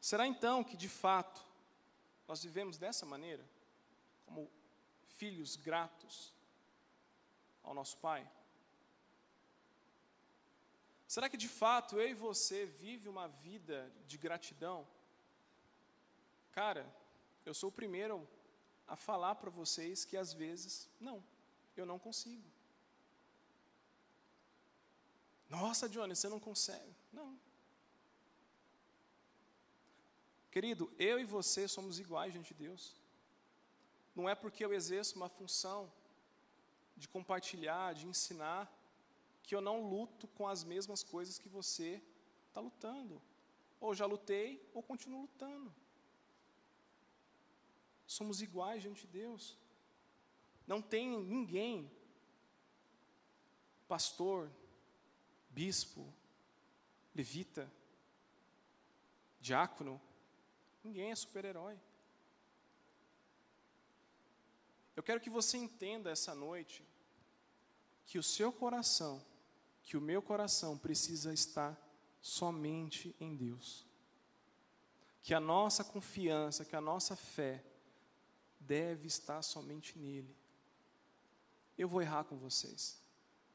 será 0.00 0.26
então 0.26 0.64
que 0.64 0.76
de 0.76 0.88
fato 0.88 1.44
nós 2.26 2.42
vivemos 2.42 2.78
dessa 2.78 3.04
maneira? 3.06 3.44
Como 4.26 4.50
filhos 5.20 5.54
gratos 5.68 6.32
ao 7.62 7.74
nosso 7.74 7.96
Pai? 7.98 8.22
Será 11.14 11.28
que 11.28 11.36
de 11.44 11.48
fato 11.48 12.00
eu 12.00 12.08
e 12.08 12.14
você 12.14 12.58
vive 12.64 13.08
uma 13.08 13.26
vida 13.46 13.78
de 14.06 14.16
gratidão? 14.16 14.86
Cara, 16.52 16.84
eu 17.44 17.52
sou 17.52 17.68
o 17.68 17.78
primeiro 17.80 18.16
a 18.86 18.96
falar 18.96 19.34
para 19.34 19.50
vocês 19.50 20.04
que 20.04 20.16
às 20.16 20.32
vezes, 20.32 20.88
não, 20.98 21.22
eu 21.76 21.84
não 21.84 21.98
consigo. 21.98 22.48
Nossa, 25.48 25.88
Johnny, 25.88 26.14
você 26.14 26.28
não 26.28 26.40
consegue. 26.40 26.94
Não. 27.12 27.38
Querido, 30.50 30.92
eu 30.98 31.18
e 31.18 31.24
você 31.24 31.66
somos 31.68 31.98
iguais 31.98 32.32
diante 32.32 32.54
de 32.54 32.62
Deus. 32.64 32.99
Não 34.20 34.28
é 34.28 34.34
porque 34.34 34.64
eu 34.64 34.72
exerço 34.72 35.16
uma 35.16 35.28
função 35.28 35.92
de 36.96 37.08
compartilhar, 37.08 37.94
de 37.94 38.06
ensinar, 38.06 38.70
que 39.42 39.54
eu 39.54 39.60
não 39.60 39.88
luto 39.88 40.28
com 40.28 40.46
as 40.46 40.62
mesmas 40.62 41.02
coisas 41.02 41.38
que 41.38 41.48
você 41.48 42.02
está 42.48 42.60
lutando. 42.60 43.20
Ou 43.80 43.94
já 43.94 44.06
lutei, 44.06 44.68
ou 44.74 44.82
continuo 44.82 45.22
lutando 45.22 45.72
somos 48.10 48.42
iguais 48.42 48.82
diante 48.82 49.06
de 49.06 49.12
Deus. 49.12 49.56
Não 50.66 50.82
tem 50.82 51.16
ninguém, 51.20 51.90
pastor, 53.86 54.50
bispo, 55.48 56.12
levita, 57.14 57.72
diácono, 59.40 60.00
ninguém 60.82 61.12
é 61.12 61.14
super-herói. 61.14 61.78
Eu 65.00 65.02
quero 65.02 65.18
que 65.18 65.30
você 65.30 65.56
entenda 65.56 66.10
essa 66.10 66.34
noite 66.34 66.86
que 68.04 68.18
o 68.18 68.22
seu 68.22 68.52
coração, 68.52 69.24
que 69.82 69.96
o 69.96 70.00
meu 70.00 70.20
coração 70.20 70.76
precisa 70.76 71.32
estar 71.32 71.74
somente 72.20 73.16
em 73.18 73.34
Deus. 73.34 73.86
Que 75.22 75.32
a 75.32 75.40
nossa 75.40 75.82
confiança, 75.82 76.66
que 76.66 76.76
a 76.76 76.82
nossa 76.82 77.16
fé 77.16 77.64
deve 78.58 79.06
estar 79.06 79.40
somente 79.40 79.98
nele. 79.98 80.36
Eu 81.78 81.88
vou 81.88 82.02
errar 82.02 82.24
com 82.24 82.36
vocês, 82.36 83.02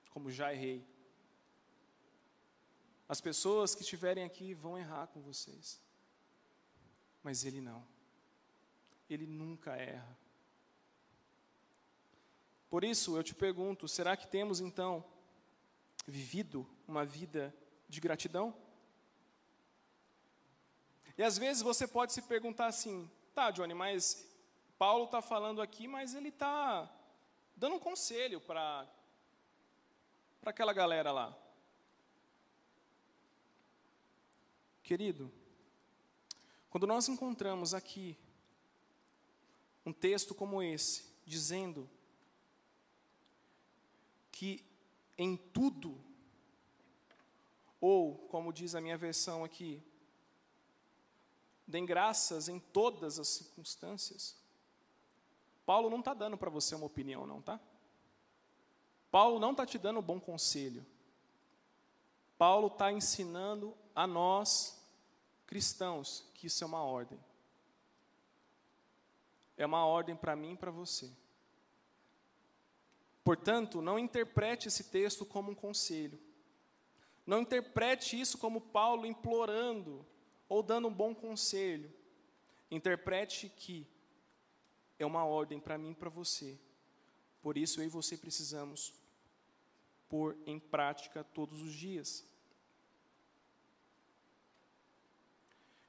como 0.10 0.32
já 0.32 0.52
errei. 0.52 0.84
As 3.08 3.22
pessoas 3.22 3.76
que 3.76 3.84
estiverem 3.84 4.24
aqui 4.24 4.56
vão 4.56 4.80
errar 4.80 5.06
com 5.10 5.22
vocês, 5.22 5.80
mas 7.22 7.46
ele 7.46 7.62
não. 7.62 7.88
Ele 9.08 9.28
nunca 9.28 9.76
erra. 9.76 10.25
Por 12.76 12.84
isso 12.84 13.16
eu 13.16 13.24
te 13.24 13.34
pergunto: 13.34 13.88
será 13.88 14.18
que 14.18 14.28
temos 14.28 14.60
então 14.60 15.02
vivido 16.06 16.68
uma 16.86 17.06
vida 17.06 17.56
de 17.88 18.02
gratidão? 18.02 18.54
E 21.18 21.24
às 21.24 21.38
vezes 21.38 21.64
você 21.64 21.88
pode 21.88 22.12
se 22.12 22.22
perguntar 22.24 22.66
assim: 22.66 23.10
tá, 23.34 23.50
Johnny, 23.50 23.74
mas 23.74 24.30
Paulo 24.78 25.06
está 25.06 25.22
falando 25.22 25.62
aqui, 25.62 25.88
mas 25.88 26.14
ele 26.16 26.28
está 26.28 26.94
dando 27.56 27.78
um 27.78 27.80
conselho 27.80 28.42
para 28.42 28.86
aquela 30.46 30.74
galera 30.74 31.14
lá. 31.14 31.34
Querido, 34.84 35.32
quando 36.70 36.86
nós 36.86 37.08
encontramos 37.08 37.74
aqui 37.74 38.18
um 39.86 39.94
texto 39.94 40.36
como 40.36 40.62
esse, 40.62 41.06
dizendo 41.26 41.90
que 44.36 44.62
em 45.18 45.38
tudo, 45.38 45.98
ou 47.80 48.18
como 48.28 48.52
diz 48.52 48.76
a 48.76 48.82
minha 48.82 48.98
versão 48.98 49.46
aqui, 49.46 49.82
deem 51.66 51.86
graças 51.86 52.50
em 52.50 52.60
todas 52.60 53.18
as 53.18 53.30
circunstâncias, 53.30 54.38
Paulo 55.66 55.90
não 55.90 56.00
está 56.00 56.14
dando 56.14 56.38
para 56.38 56.50
você 56.50 56.76
uma 56.76 56.86
opinião, 56.86 57.26
não, 57.26 57.42
tá? 57.42 57.62
Paulo 59.10 59.40
não 59.40 59.52
está 59.52 59.66
te 59.66 59.78
dando 59.78 60.02
bom 60.02 60.20
conselho. 60.20 60.86
Paulo 62.38 62.68
está 62.68 62.92
ensinando 62.92 63.74
a 63.96 64.06
nós, 64.06 64.86
cristãos, 65.48 66.30
que 66.34 66.48
isso 66.48 66.62
é 66.62 66.68
uma 66.68 66.84
ordem. 66.84 67.18
É 69.56 69.66
uma 69.66 69.86
ordem 69.86 70.14
para 70.14 70.36
mim 70.36 70.52
e 70.52 70.58
para 70.58 70.72
você. 70.72 71.10
Portanto, 73.26 73.82
não 73.82 73.98
interprete 73.98 74.68
esse 74.68 74.84
texto 74.84 75.26
como 75.26 75.52
um 75.52 75.56
conselho. 75.56 76.20
Não 77.26 77.42
interprete 77.42 78.22
isso 78.22 78.38
como 78.38 78.62
Paulo 78.62 79.04
implorando 79.08 80.06
ou 80.48 80.62
dando 80.62 80.88
um 80.88 80.94
bom 80.94 81.16
conselho. 81.16 81.92
Interprete 82.70 83.50
que 83.50 83.88
é 85.00 85.06
uma 85.08 85.26
ordem 85.26 85.60
para 85.60 85.76
mim 85.76 85.90
e 85.90 85.96
para 85.96 86.08
você. 86.08 86.56
Por 87.42 87.58
isso 87.58 87.82
eu 87.82 87.86
e 87.86 87.90
você 87.90 88.16
precisamos 88.16 88.94
pôr 90.08 90.38
em 90.46 90.60
prática 90.60 91.24
todos 91.24 91.64
os 91.64 91.74
dias. 91.74 92.24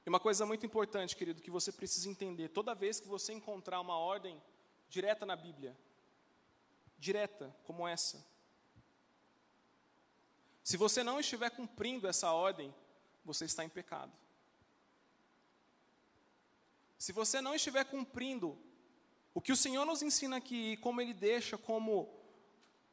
E 0.03 0.09
uma 0.09 0.19
coisa 0.19 0.43
muito 0.43 0.65
importante, 0.65 1.15
querido, 1.15 1.39
que 1.39 1.51
você 1.51 1.71
precisa 1.71 2.09
entender: 2.09 2.47
toda 2.49 2.73
vez 2.73 2.99
que 2.99 3.07
você 3.07 3.31
encontrar 3.31 3.79
uma 3.79 3.95
ordem 3.95 4.41
direta 4.89 5.23
na 5.23 5.35
Bíblia, 5.35 5.77
direta 6.97 7.55
como 7.63 7.87
essa, 7.87 8.25
se 10.67 10.75
você 10.75 11.01
não 11.01 11.17
estiver 11.17 11.49
cumprindo 11.49 12.09
essa 12.09 12.33
ordem, 12.33 12.75
você 13.23 13.45
está 13.45 13.63
em 13.63 13.69
pecado. 13.69 14.11
Se 16.97 17.13
você 17.13 17.39
não 17.39 17.55
estiver 17.55 17.85
cumprindo 17.85 18.59
o 19.33 19.39
que 19.39 19.53
o 19.53 19.55
Senhor 19.55 19.85
nos 19.85 20.01
ensina 20.01 20.35
aqui, 20.35 20.73
e 20.73 20.77
como 20.77 20.99
Ele 20.99 21.13
deixa 21.13 21.57
como 21.57 22.13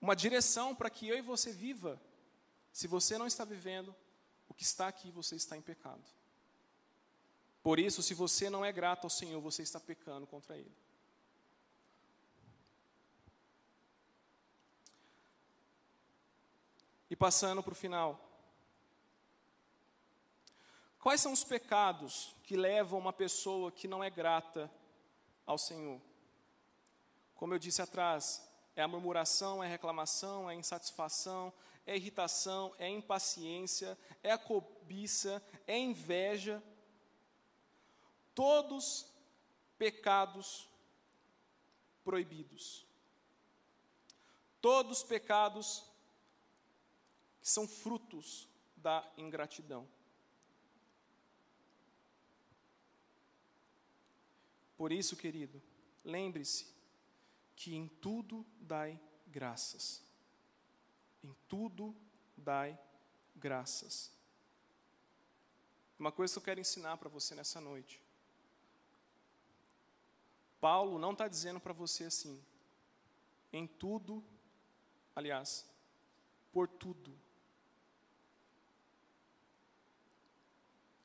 uma 0.01 0.15
direção 0.15 0.73
para 0.73 0.89
que 0.89 1.09
eu 1.09 1.19
e 1.19 1.21
você 1.21 1.51
viva, 1.51 2.01
se 2.71 2.87
você 2.87 3.19
não 3.19 3.27
está 3.27 3.45
vivendo, 3.45 3.93
o 4.49 4.55
que 4.55 4.63
está 4.63 4.87
aqui, 4.87 5.11
você 5.11 5.35
está 5.35 5.57
em 5.57 5.61
pecado. 5.61 6.05
Por 7.61 7.81
isso, 7.81 8.05
se 8.05 8.15
você 8.15 8.49
não 8.49 8.65
é 8.65 8.71
grato 8.71 9.03
ao 9.03 9.11
Senhor, 9.11 9.41
você 9.41 9.63
está 9.63 9.81
pecando 9.81 10.29
contra 10.29 10.57
Ele. 10.57 10.71
E 17.15 17.17
passando 17.17 17.63
para 17.63 17.73
o 17.73 17.77
final. 17.77 18.19
Quais 20.99 21.21
são 21.21 21.33
os 21.33 21.45
pecados 21.45 22.35
que 22.43 22.57
levam 22.57 22.99
uma 22.99 23.13
pessoa 23.13 23.71
que 23.71 23.87
não 23.87 24.03
é 24.03 24.11
grata 24.11 24.69
ao 25.47 25.57
Senhor? 25.57 26.01
Como 27.37 27.55
eu 27.55 27.59
disse 27.61 27.81
atrás, 27.81 28.45
é 28.75 28.83
a 28.83 28.89
murmuração, 28.89 29.63
é 29.63 29.67
a 29.69 29.71
reclamação, 29.71 30.51
é 30.51 30.55
a 30.55 30.57
insatisfação, 30.57 31.53
é 31.87 31.93
a 31.93 31.97
irritação, 31.97 32.75
é 32.81 32.87
a 32.87 32.91
impaciência, 32.91 33.97
é 34.21 34.33
a 34.33 34.37
cobiça, 34.37 35.41
é 35.69 35.75
a 35.75 35.79
inveja. 35.79 36.61
Todos 38.35 39.07
pecados 39.79 40.69
proibidos. 42.03 42.85
Todos 44.61 45.05
pecados 45.05 45.94
que 47.45 47.51
são 47.51 47.69
frutos 47.69 48.49
da 48.75 49.07
ingratidão. 49.19 49.87
Por 54.79 54.91
isso, 54.91 55.15
querido, 55.15 55.63
lembre-se 56.03 56.75
que 57.55 57.75
em 57.75 57.87
tudo 57.87 58.47
dai 58.59 58.99
graças. 59.27 60.03
Em 61.23 61.37
tudo 61.47 61.95
dai 62.35 62.81
graças. 63.37 64.11
Uma 65.99 66.11
coisa 66.11 66.33
que 66.33 66.39
eu 66.39 66.45
quero 66.45 66.61
ensinar 66.61 66.97
para 66.97 67.11
você 67.11 67.35
nessa 67.35 67.61
noite. 67.61 68.01
Paulo 70.63 70.99
não 70.99 71.13
está 71.13 71.29
dizendo 71.29 71.61
para 71.61 71.75
você 71.75 72.05
assim, 72.05 72.43
em 73.53 73.67
tudo, 73.67 74.25
aliás, 75.15 75.67
por 76.51 76.67
tudo. 76.67 77.23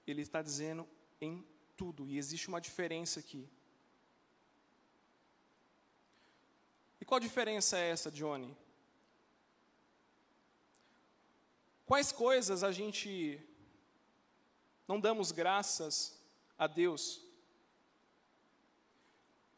Ele 0.09 0.21
está 0.21 0.41
dizendo 0.41 0.87
em 1.21 1.45
tudo, 1.75 2.07
e 2.07 2.17
existe 2.17 2.47
uma 2.47 2.59
diferença 2.59 3.19
aqui. 3.19 3.47
E 6.99 7.05
qual 7.05 7.19
diferença 7.19 7.77
é 7.77 7.91
essa, 7.91 8.11
Johnny? 8.11 8.55
Quais 11.85 12.11
coisas 12.11 12.63
a 12.63 12.71
gente 12.71 13.41
não 14.87 14.99
damos 14.99 15.31
graças 15.31 16.19
a 16.57 16.67
Deus? 16.67 17.21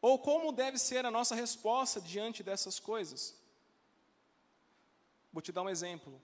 Ou 0.00 0.18
como 0.18 0.50
deve 0.52 0.78
ser 0.78 1.04
a 1.04 1.10
nossa 1.10 1.34
resposta 1.34 2.00
diante 2.00 2.42
dessas 2.42 2.80
coisas? 2.80 3.36
Vou 5.32 5.42
te 5.42 5.52
dar 5.52 5.62
um 5.62 5.68
exemplo. 5.68 6.20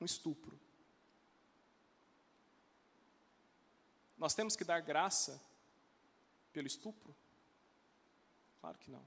Um 0.00 0.04
estupro. 0.04 0.58
Nós 4.18 4.34
temos 4.34 4.56
que 4.56 4.64
dar 4.64 4.80
graça 4.80 5.40
pelo 6.52 6.66
estupro? 6.66 7.14
Claro 8.60 8.78
que 8.78 8.90
não. 8.90 9.04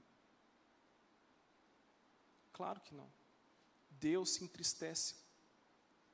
Claro 2.52 2.80
que 2.80 2.94
não. 2.94 3.10
Deus 3.90 4.30
se 4.34 4.44
entristece 4.44 5.14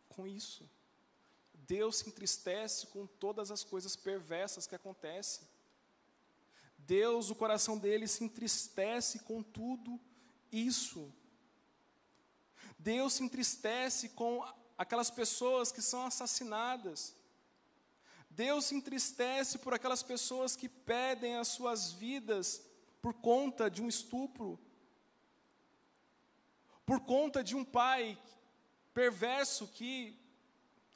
com 0.09 0.27
isso. 0.27 0.69
Deus 1.55 1.99
se 1.99 2.09
entristece 2.09 2.87
com 2.89 3.07
todas 3.07 3.51
as 3.51 3.63
coisas 3.63 3.95
perversas 3.95 4.67
que 4.67 4.75
acontecem. 4.75 5.47
Deus, 6.79 7.31
o 7.31 7.35
coração 7.35 7.77
dele 7.77 8.09
se 8.09 8.25
entristece 8.25 9.21
com 9.21 9.43
tudo 9.43 10.01
isso. 10.51 11.13
Deus 12.79 13.15
se 13.15 13.23
entristece 13.23 14.09
com 14.11 14.43
aquelas 14.77 15.11
pessoas 15.11 15.71
que 15.71 15.83
são 15.83 16.07
assassinadas. 16.07 17.15
Deus 18.39 18.67
se 18.67 18.77
entristece 18.77 19.59
por 19.59 19.75
aquelas 19.75 20.01
pessoas 20.01 20.55
que 20.55 20.69
pedem 20.69 21.35
as 21.35 21.49
suas 21.49 21.91
vidas 21.91 22.65
por 23.03 23.13
conta 23.13 23.69
de 23.69 23.83
um 23.83 23.89
estupro, 23.89 24.57
por 26.87 27.01
conta 27.01 27.43
de 27.43 27.57
um 27.57 27.65
pai 27.65 28.17
perverso 28.95 29.67
que 29.67 30.17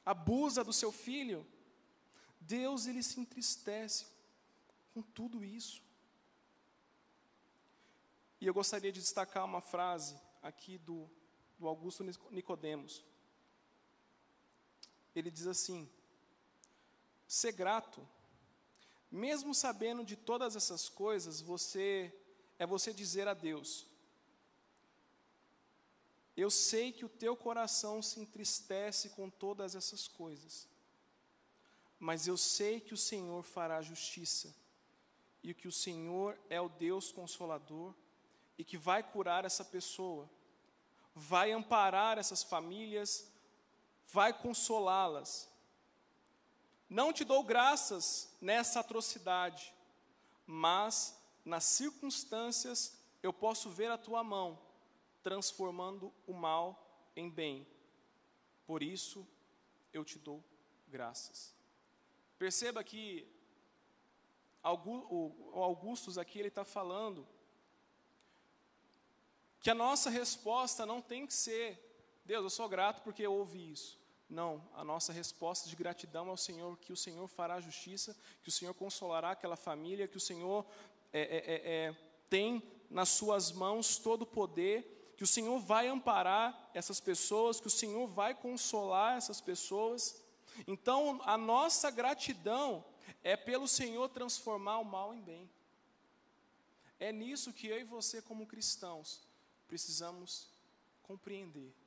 abusa 0.07 0.63
do 0.63 0.73
seu 0.73 0.93
filho. 0.93 1.45
Deus 2.41 2.87
ele 2.87 3.03
se 3.03 3.19
entristece 3.19 4.07
com 4.95 5.03
tudo 5.03 5.45
isso. 5.45 5.83
E 8.41 8.47
eu 8.47 8.55
gostaria 8.55 8.93
de 8.93 9.01
destacar 9.01 9.45
uma 9.45 9.61
frase 9.61 10.17
aqui 10.41 10.79
do, 10.79 11.11
do 11.59 11.67
Augusto 11.67 12.05
Nicodemos. 12.31 13.05
Ele 15.13 15.29
diz 15.29 15.49
assim: 15.49 15.91
ser 17.33 17.53
grato. 17.53 18.07
Mesmo 19.11 19.55
sabendo 19.55 20.05
de 20.05 20.17
todas 20.17 20.55
essas 20.55 20.91
coisas, 20.91 21.41
você 21.41 22.15
é 22.59 22.67
você 22.67 22.93
dizer 22.93 23.27
a 23.27 23.33
Deus: 23.33 23.87
Eu 26.37 26.51
sei 26.51 26.93
que 26.93 27.07
o 27.07 27.09
teu 27.09 27.35
coração 27.35 28.03
se 28.03 28.21
entristece 28.21 29.11
com 29.11 29.31
todas 29.31 29.75
essas 29.75 30.07
coisas, 30.07 30.69
mas 31.99 32.27
eu 32.27 32.37
sei 32.37 32.81
que 32.81 32.93
o 32.93 32.99
Senhor 32.99 33.43
fará 33.43 33.81
justiça, 33.81 34.55
e 35.43 35.55
que 35.55 35.67
o 35.67 35.73
Senhor 35.73 36.39
é 36.51 36.61
o 36.61 36.69
Deus 36.69 37.11
consolador 37.11 37.95
e 38.59 38.65
que 38.65 38.77
vai 38.77 39.03
curar 39.03 39.47
essa 39.47 39.65
pessoa, 39.65 40.29
vai 41.15 41.51
amparar 41.51 42.19
essas 42.19 42.43
famílias, 42.43 43.27
vai 44.07 44.39
consolá-las 44.39 45.51
não 46.93 47.11
te 47.11 47.25
dou 47.25 47.43
graças 47.43 48.37
nessa 48.39 48.81
atrocidade, 48.81 49.75
mas 50.47 51.19
nas 51.43 51.65
circunstâncias 51.65 52.99
eu 53.23 53.33
posso 53.33 53.71
ver 53.71 53.91
a 53.91 53.97
tua 53.97 54.23
mão 54.23 54.61
transformando 55.23 56.13
o 56.27 56.35
mal 56.35 57.11
em 57.17 57.31
bem. 57.31 57.67
Por 58.67 58.83
isso 58.83 59.27
eu 59.91 60.05
te 60.05 60.19
dou 60.19 60.45
graças. 60.87 61.55
Perceba 62.39 62.85
que 62.85 63.27
o 64.63 65.63
Augustus 65.63 66.19
aqui 66.19 66.39
ele 66.39 66.49
está 66.49 66.65
falando 66.65 67.27
que 69.61 69.71
a 69.71 69.75
nossa 69.75 70.11
resposta 70.11 70.85
não 70.85 71.01
tem 71.01 71.27
que 71.27 71.33
ser 71.33 71.89
Deus, 72.25 72.43
eu 72.43 72.51
sou 72.51 72.69
grato 72.69 73.03
porque 73.03 73.23
eu 73.23 73.33
ouvi 73.33 73.73
isso. 73.73 74.02
Não, 74.33 74.67
a 74.75 74.83
nossa 74.83 75.13
resposta 75.13 75.69
de 75.69 75.77
gratidão 75.77 76.31
ao 76.31 76.39
Senhor, 76.39 76.79
que 76.79 76.91
o 76.91 76.97
Senhor 76.97 77.29
fará 77.29 77.61
justiça, 77.61 78.17
que 78.43 78.49
o 78.49 78.53
Senhor 78.53 78.73
consolará 78.73 79.33
aquela 79.33 79.57
família, 79.57 80.09
que 80.09 80.17
o 80.17 80.21
Senhor 80.21 80.65
é, 81.13 81.21
é, 81.21 81.37
é, 81.37 81.89
é, 81.89 81.97
tem 82.31 82.63
nas 82.89 83.11
suas 83.11 83.53
mãos 83.53 83.99
todo 83.99 84.23
o 84.23 84.27
poder, 84.27 85.13
que 85.19 85.23
o 85.23 85.27
Senhor 85.27 85.61
vai 85.61 85.87
amparar 85.87 86.71
essas 86.73 86.99
pessoas, 86.99 87.61
que 87.61 87.67
o 87.67 87.71
Senhor 87.71 88.07
vai 88.07 88.35
consolar 88.35 89.19
essas 89.19 89.39
pessoas. 89.39 90.23
Então, 90.67 91.21
a 91.25 91.37
nossa 91.37 91.91
gratidão 91.91 92.83
é 93.23 93.37
pelo 93.37 93.69
Senhor 93.69 94.09
transformar 94.09 94.79
o 94.79 94.85
mal 94.85 95.13
em 95.13 95.21
bem. 95.21 95.51
É 96.99 97.13
nisso 97.13 97.53
que 97.53 97.67
eu 97.67 97.79
e 97.79 97.85
você, 97.85 98.23
como 98.23 98.47
cristãos, 98.47 99.21
precisamos 99.69 100.49
compreender. 101.03 101.82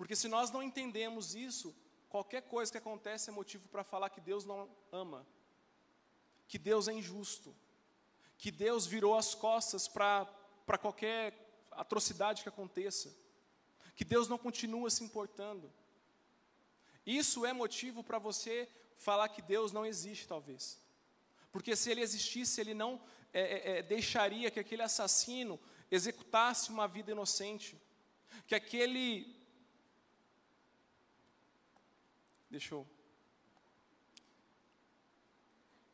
Porque 0.00 0.16
se 0.16 0.28
nós 0.28 0.50
não 0.50 0.62
entendemos 0.62 1.34
isso, 1.34 1.76
qualquer 2.08 2.40
coisa 2.40 2.72
que 2.72 2.78
acontece 2.78 3.28
é 3.28 3.32
motivo 3.34 3.68
para 3.68 3.84
falar 3.84 4.08
que 4.08 4.18
Deus 4.18 4.46
não 4.46 4.66
ama, 4.90 5.26
que 6.48 6.58
Deus 6.58 6.88
é 6.88 6.94
injusto, 6.94 7.54
que 8.38 8.50
Deus 8.50 8.86
virou 8.86 9.14
as 9.14 9.34
costas 9.34 9.86
para 9.86 10.78
qualquer 10.80 11.66
atrocidade 11.70 12.42
que 12.42 12.48
aconteça, 12.48 13.14
que 13.94 14.02
Deus 14.02 14.26
não 14.26 14.38
continua 14.38 14.88
se 14.88 15.04
importando. 15.04 15.70
Isso 17.04 17.44
é 17.44 17.52
motivo 17.52 18.02
para 18.02 18.18
você 18.18 18.66
falar 18.96 19.28
que 19.28 19.42
Deus 19.42 19.70
não 19.70 19.84
existe, 19.84 20.26
talvez. 20.26 20.80
Porque 21.52 21.76
se 21.76 21.90
ele 21.90 22.00
existisse, 22.00 22.58
ele 22.58 22.72
não 22.72 22.98
é, 23.34 23.42
é, 23.42 23.78
é 23.80 23.82
deixaria 23.82 24.50
que 24.50 24.60
aquele 24.60 24.80
assassino 24.80 25.60
executasse 25.90 26.70
uma 26.70 26.88
vida 26.88 27.10
inocente, 27.12 27.78
que 28.46 28.54
aquele 28.54 29.38
deixou. 32.50 32.86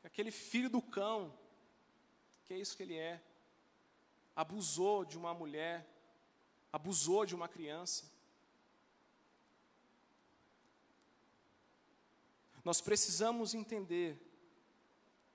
Aquele 0.02 0.30
filho 0.30 0.70
do 0.70 0.80
cão, 0.80 1.36
que 2.44 2.54
é 2.54 2.58
isso 2.58 2.76
que 2.76 2.82
ele 2.82 2.96
é, 2.96 3.22
abusou 4.34 5.04
de 5.04 5.18
uma 5.18 5.34
mulher, 5.34 5.86
abusou 6.72 7.26
de 7.26 7.34
uma 7.34 7.48
criança. 7.48 8.10
Nós 12.64 12.80
precisamos 12.80 13.54
entender 13.54 14.18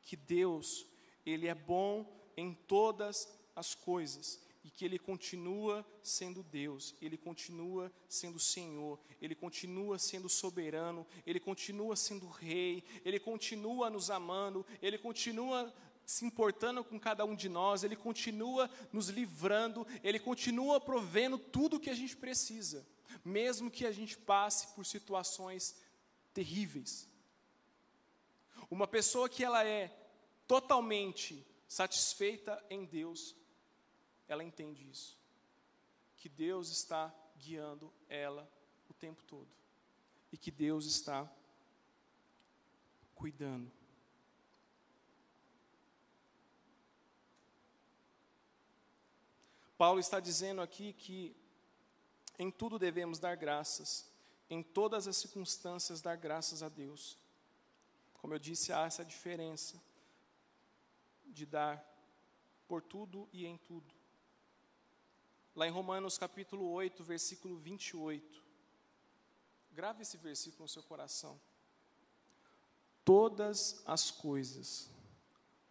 que 0.02 0.18
Deus, 0.18 0.86
Ele 1.26 1.48
é 1.48 1.56
bom 1.56 2.06
em 2.36 2.54
todas 2.54 3.28
as 3.56 3.74
coisas 3.74 4.41
e 4.64 4.70
que 4.70 4.86
Ele 4.86 5.00
continua 5.00 5.86
sendo 6.04 6.44
Deus, 6.44 6.96
Ele 7.02 7.18
continua 7.18 7.92
sendo 8.08 8.40
Senhor, 8.40 9.00
Ele 9.22 9.34
continua 9.34 9.98
sendo 9.98 10.30
soberano, 10.30 11.06
Ele 11.26 11.40
continua 11.40 11.96
sendo 11.96 12.28
Rei, 12.28 12.84
Ele 13.04 13.20
continua 13.20 13.90
nos 13.90 14.10
amando, 14.10 14.66
Ele 14.82 14.98
continua 14.98 15.74
se 16.06 16.26
importando 16.26 16.84
com 16.84 17.00
cada 17.00 17.24
um 17.26 17.36
de 17.36 17.50
nós, 17.50 17.84
Ele 17.84 17.96
continua 17.96 18.70
nos 18.92 19.10
livrando, 19.10 19.88
Ele 20.04 20.20
continua 20.20 20.80
provendo 20.80 21.38
tudo 21.38 21.78
o 21.78 21.80
que 21.80 21.90
a 21.90 21.96
gente 21.96 22.16
precisa, 22.16 22.86
mesmo 23.24 23.72
que 23.72 23.86
a 23.86 23.92
gente 23.92 24.18
passe 24.18 24.68
por 24.76 24.86
situações 24.86 25.76
terríveis. 26.34 27.10
Uma 28.70 28.88
pessoa 28.88 29.28
que 29.28 29.44
ela 29.44 29.66
é 29.66 29.90
totalmente 30.48 31.46
satisfeita 31.68 32.64
em 32.70 32.86
Deus, 32.86 33.36
ela 34.32 34.44
entende 34.46 34.90
isso. 34.90 35.18
Que 36.16 36.30
Deus 36.30 36.70
está 36.70 37.14
guiando 37.38 37.92
ela 38.08 38.50
o 38.90 38.94
tempo 38.94 39.22
todo. 39.26 39.50
E 40.32 40.38
que 40.38 40.50
Deus 40.50 40.86
está 40.86 41.30
cuidando. 43.14 43.70
Paulo 49.78 50.00
está 50.00 50.22
dizendo 50.22 50.62
aqui 50.62 50.94
que 50.94 51.36
em 52.40 52.50
tudo 52.50 52.80
devemos 52.80 53.20
dar 53.20 53.36
graças, 53.36 54.10
em 54.50 54.64
todas 54.64 55.08
as 55.08 55.18
circunstâncias 55.18 56.02
dar 56.02 56.16
graças 56.16 56.64
a 56.64 56.70
Deus. 56.70 57.18
Como 58.14 58.34
eu 58.34 58.40
disse, 58.40 58.72
há 58.72 58.86
essa 58.86 59.04
diferença 59.04 59.82
de 61.26 61.46
dar 61.46 61.84
por 62.66 62.82
tudo 62.82 63.28
e 63.34 63.46
em 63.46 63.58
tudo. 63.58 64.01
Lá 65.54 65.68
em 65.68 65.72
Romanos 65.72 66.18
capítulo 66.18 66.70
8, 66.70 67.04
versículo 67.04 67.58
28. 67.58 68.42
Grave 69.74 70.04
esse 70.04 70.18
versículo 70.18 70.64
no 70.64 70.70
seu 70.70 70.84
coração. 70.84 71.40
Todas 73.04 73.82
as 73.86 74.12
coisas 74.12 74.90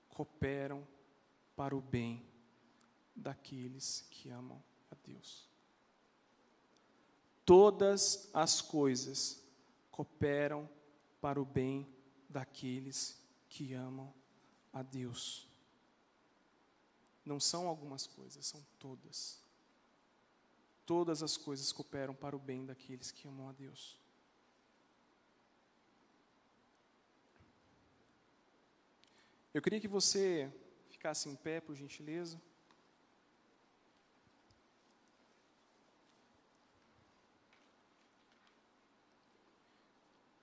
cooperam 0.08 0.86
para 1.56 1.74
o 1.74 1.80
bem 1.80 2.26
daqueles 3.16 4.06
que 4.10 4.28
amam 4.28 4.62
a 4.90 4.94
Deus. 4.96 5.48
Todas 7.46 8.28
as 8.34 8.60
coisas 8.60 9.42
cooperam 9.90 10.68
para 11.22 11.40
o 11.40 11.44
bem 11.44 11.88
daqueles 12.28 13.18
que 13.48 13.72
amam 13.72 14.12
a 14.72 14.82
Deus. 14.82 15.48
Não 17.24 17.40
são 17.40 17.66
algumas 17.66 18.06
coisas, 18.06 18.46
são 18.46 18.64
todas. 18.78 19.39
Todas 20.86 21.22
as 21.22 21.36
coisas 21.36 21.72
cooperam 21.72 22.14
para 22.14 22.34
o 22.34 22.38
bem 22.38 22.66
daqueles 22.66 23.10
que 23.10 23.28
amam 23.28 23.48
a 23.48 23.52
Deus. 23.52 24.00
Eu 29.52 29.60
queria 29.60 29.80
que 29.80 29.88
você 29.88 30.52
ficasse 30.88 31.28
em 31.28 31.34
pé, 31.34 31.60
por 31.60 31.74
gentileza. 31.74 32.40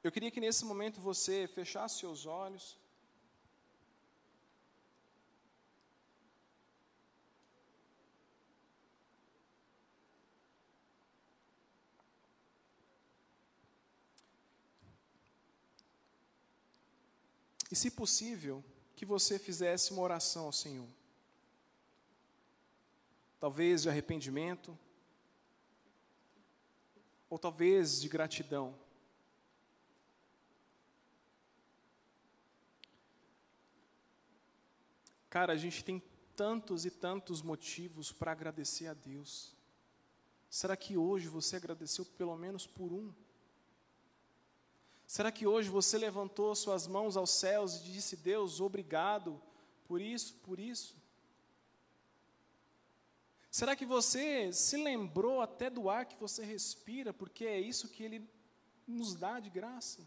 Eu 0.04 0.12
queria 0.12 0.32
que 0.32 0.40
nesse 0.40 0.64
momento 0.64 1.02
você 1.02 1.48
fechasse 1.48 2.00
seus 2.00 2.26
olhos. 2.26 2.78
E, 17.72 17.76
se 17.76 17.92
possível, 17.92 18.64
que 18.96 19.06
você 19.06 19.38
fizesse 19.38 19.92
uma 19.92 20.02
oração 20.02 20.46
ao 20.46 20.52
Senhor. 20.52 20.88
Talvez 23.40 23.84
de 23.84 23.90
arrependimento, 23.90 24.78
ou 27.30 27.38
talvez 27.38 28.02
de 28.02 28.08
gratidão. 28.08 28.74
Cara, 35.30 35.54
a 35.54 35.58
gente 35.58 35.84
tem 35.84 36.02
tantos 36.36 36.86
e 36.86 36.90
tantos 36.90 37.42
motivos 37.42 38.12
para 38.12 38.32
agradecer 38.32 38.88
a 38.88 38.94
Deus. 38.94 39.56
Será 40.50 40.78
que 40.78 40.98
hoje 40.98 41.28
você 41.28 41.58
agradeceu 41.58 42.06
pelo 42.06 42.36
menos 42.38 42.66
por 42.66 42.94
um? 42.94 43.14
Será 45.08 45.32
que 45.32 45.48
hoje 45.48 45.70
você 45.70 45.98
levantou 45.98 46.54
suas 46.54 46.86
mãos 46.86 47.16
aos 47.16 47.30
céus 47.30 47.78
e 47.78 47.84
disse: 47.86 48.18
Deus, 48.18 48.60
obrigado 48.60 49.42
por 49.88 50.02
isso, 50.02 50.36
por 50.44 50.60
isso? 50.60 50.98
Será 53.50 53.74
que 53.74 53.86
você 53.86 54.52
se 54.52 54.76
lembrou 54.76 55.42
até 55.42 55.70
do 55.70 55.90
ar 55.90 56.06
que 56.06 56.18
você 56.18 56.44
respira, 56.44 57.14
porque 57.14 57.46
é 57.46 57.58
isso 57.58 57.88
que 57.88 58.04
Ele 58.04 58.30
nos 58.86 59.16
dá 59.16 59.40
de 59.40 59.50
graça? 59.50 60.06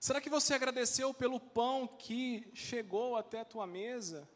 Será 0.00 0.18
que 0.18 0.30
você 0.30 0.54
agradeceu 0.54 1.12
pelo 1.12 1.38
pão 1.38 1.86
que 1.86 2.50
chegou 2.54 3.16
até 3.16 3.40
a 3.40 3.44
tua 3.44 3.66
mesa, 3.66 4.26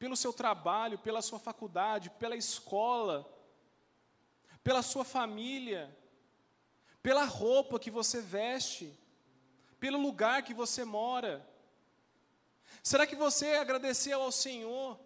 pelo 0.00 0.16
seu 0.16 0.32
trabalho, 0.32 0.98
pela 0.98 1.22
sua 1.22 1.38
faculdade, 1.38 2.10
pela 2.10 2.34
escola? 2.34 3.37
Pela 4.68 4.82
sua 4.82 5.02
família, 5.02 5.96
pela 7.02 7.24
roupa 7.24 7.78
que 7.78 7.90
você 7.90 8.20
veste, 8.20 8.92
pelo 9.80 9.98
lugar 9.98 10.42
que 10.42 10.52
você 10.52 10.84
mora? 10.84 11.42
Será 12.82 13.06
que 13.06 13.16
você 13.16 13.54
agradeceu 13.54 14.20
ao 14.20 14.30
Senhor 14.30 15.00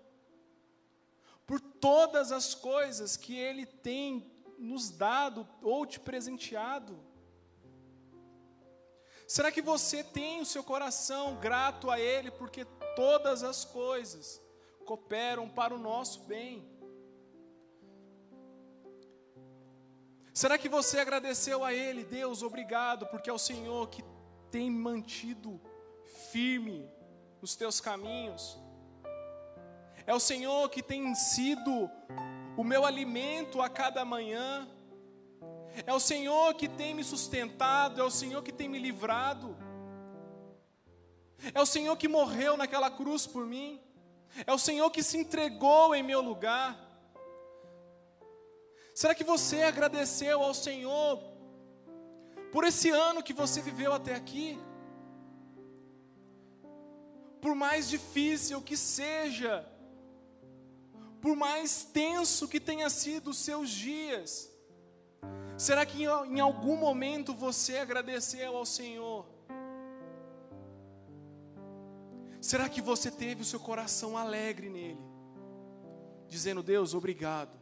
por 1.46 1.60
todas 1.60 2.32
as 2.32 2.56
coisas 2.56 3.16
que 3.16 3.38
Ele 3.38 3.64
tem 3.64 4.34
nos 4.58 4.90
dado 4.90 5.48
ou 5.62 5.86
te 5.86 6.00
presenteado? 6.00 6.98
Será 9.28 9.52
que 9.52 9.62
você 9.62 10.02
tem 10.02 10.40
o 10.40 10.44
seu 10.44 10.64
coração 10.64 11.36
grato 11.36 11.88
a 11.88 12.00
Ele 12.00 12.32
porque 12.32 12.64
todas 12.96 13.44
as 13.44 13.64
coisas 13.64 14.42
cooperam 14.84 15.48
para 15.48 15.72
o 15.72 15.78
nosso 15.78 16.18
bem? 16.22 16.71
Será 20.32 20.56
que 20.56 20.68
você 20.68 20.98
agradeceu 20.98 21.62
a 21.62 21.74
Ele, 21.74 22.04
Deus, 22.04 22.42
obrigado, 22.42 23.06
porque 23.06 23.28
é 23.28 23.32
o 23.32 23.38
Senhor 23.38 23.88
que 23.90 24.02
tem 24.50 24.70
mantido 24.70 25.60
firme 26.30 26.88
nos 27.40 27.54
teus 27.54 27.80
caminhos? 27.80 28.58
É 30.06 30.14
o 30.14 30.20
Senhor 30.20 30.68
que 30.70 30.82
tem 30.82 31.14
sido 31.14 31.90
o 32.56 32.64
meu 32.64 32.86
alimento 32.86 33.60
a 33.60 33.68
cada 33.68 34.04
manhã. 34.04 34.68
É 35.86 35.92
o 35.92 36.00
Senhor 36.00 36.54
que 36.54 36.68
tem 36.68 36.94
me 36.94 37.04
sustentado, 37.04 38.00
é 38.00 38.04
o 38.04 38.10
Senhor 38.10 38.42
que 38.42 38.52
tem 38.52 38.68
me 38.68 38.78
livrado. 38.78 39.56
É 41.54 41.60
o 41.60 41.66
Senhor 41.66 41.96
que 41.96 42.08
morreu 42.08 42.56
naquela 42.56 42.90
cruz 42.90 43.26
por 43.26 43.46
mim. 43.46 43.80
É 44.46 44.52
o 44.52 44.58
Senhor 44.58 44.90
que 44.90 45.02
se 45.02 45.18
entregou 45.18 45.94
em 45.94 46.02
meu 46.02 46.20
lugar. 46.20 46.81
Será 48.94 49.14
que 49.14 49.24
você 49.24 49.62
agradeceu 49.62 50.42
ao 50.42 50.52
Senhor 50.52 51.22
por 52.50 52.64
esse 52.64 52.90
ano 52.90 53.22
que 53.22 53.32
você 53.32 53.60
viveu 53.60 53.92
até 53.92 54.14
aqui? 54.14 54.58
Por 57.40 57.54
mais 57.54 57.88
difícil 57.88 58.60
que 58.60 58.76
seja, 58.76 59.66
por 61.20 61.34
mais 61.34 61.84
tenso 61.84 62.46
que 62.46 62.60
tenha 62.60 62.90
sido 62.90 63.30
os 63.30 63.38
seus 63.38 63.70
dias, 63.70 64.50
será 65.56 65.86
que 65.86 66.04
em 66.04 66.40
algum 66.40 66.76
momento 66.76 67.34
você 67.34 67.78
agradeceu 67.78 68.56
ao 68.56 68.66
Senhor? 68.66 69.26
Será 72.40 72.68
que 72.68 72.82
você 72.82 73.10
teve 73.10 73.42
o 73.42 73.44
seu 73.44 73.60
coração 73.60 74.18
alegre 74.18 74.68
nele, 74.68 75.00
dizendo: 76.28 76.62
Deus, 76.62 76.92
obrigado, 76.92 77.61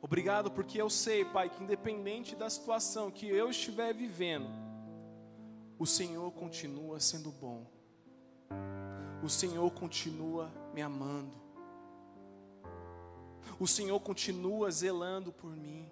Obrigado 0.00 0.50
porque 0.50 0.80
eu 0.80 0.90
sei, 0.90 1.24
Pai, 1.24 1.48
que 1.48 1.62
independente 1.62 2.36
da 2.36 2.48
situação 2.48 3.10
que 3.10 3.26
eu 3.26 3.50
estiver 3.50 3.92
vivendo, 3.92 4.48
o 5.78 5.86
Senhor 5.86 6.30
continua 6.32 7.00
sendo 7.00 7.30
bom. 7.30 7.66
O 9.22 9.28
Senhor 9.28 9.70
continua 9.72 10.50
me 10.72 10.82
amando. 10.82 11.32
O 13.58 13.66
Senhor 13.66 13.98
continua 14.00 14.70
zelando 14.70 15.32
por 15.32 15.50
mim. 15.56 15.90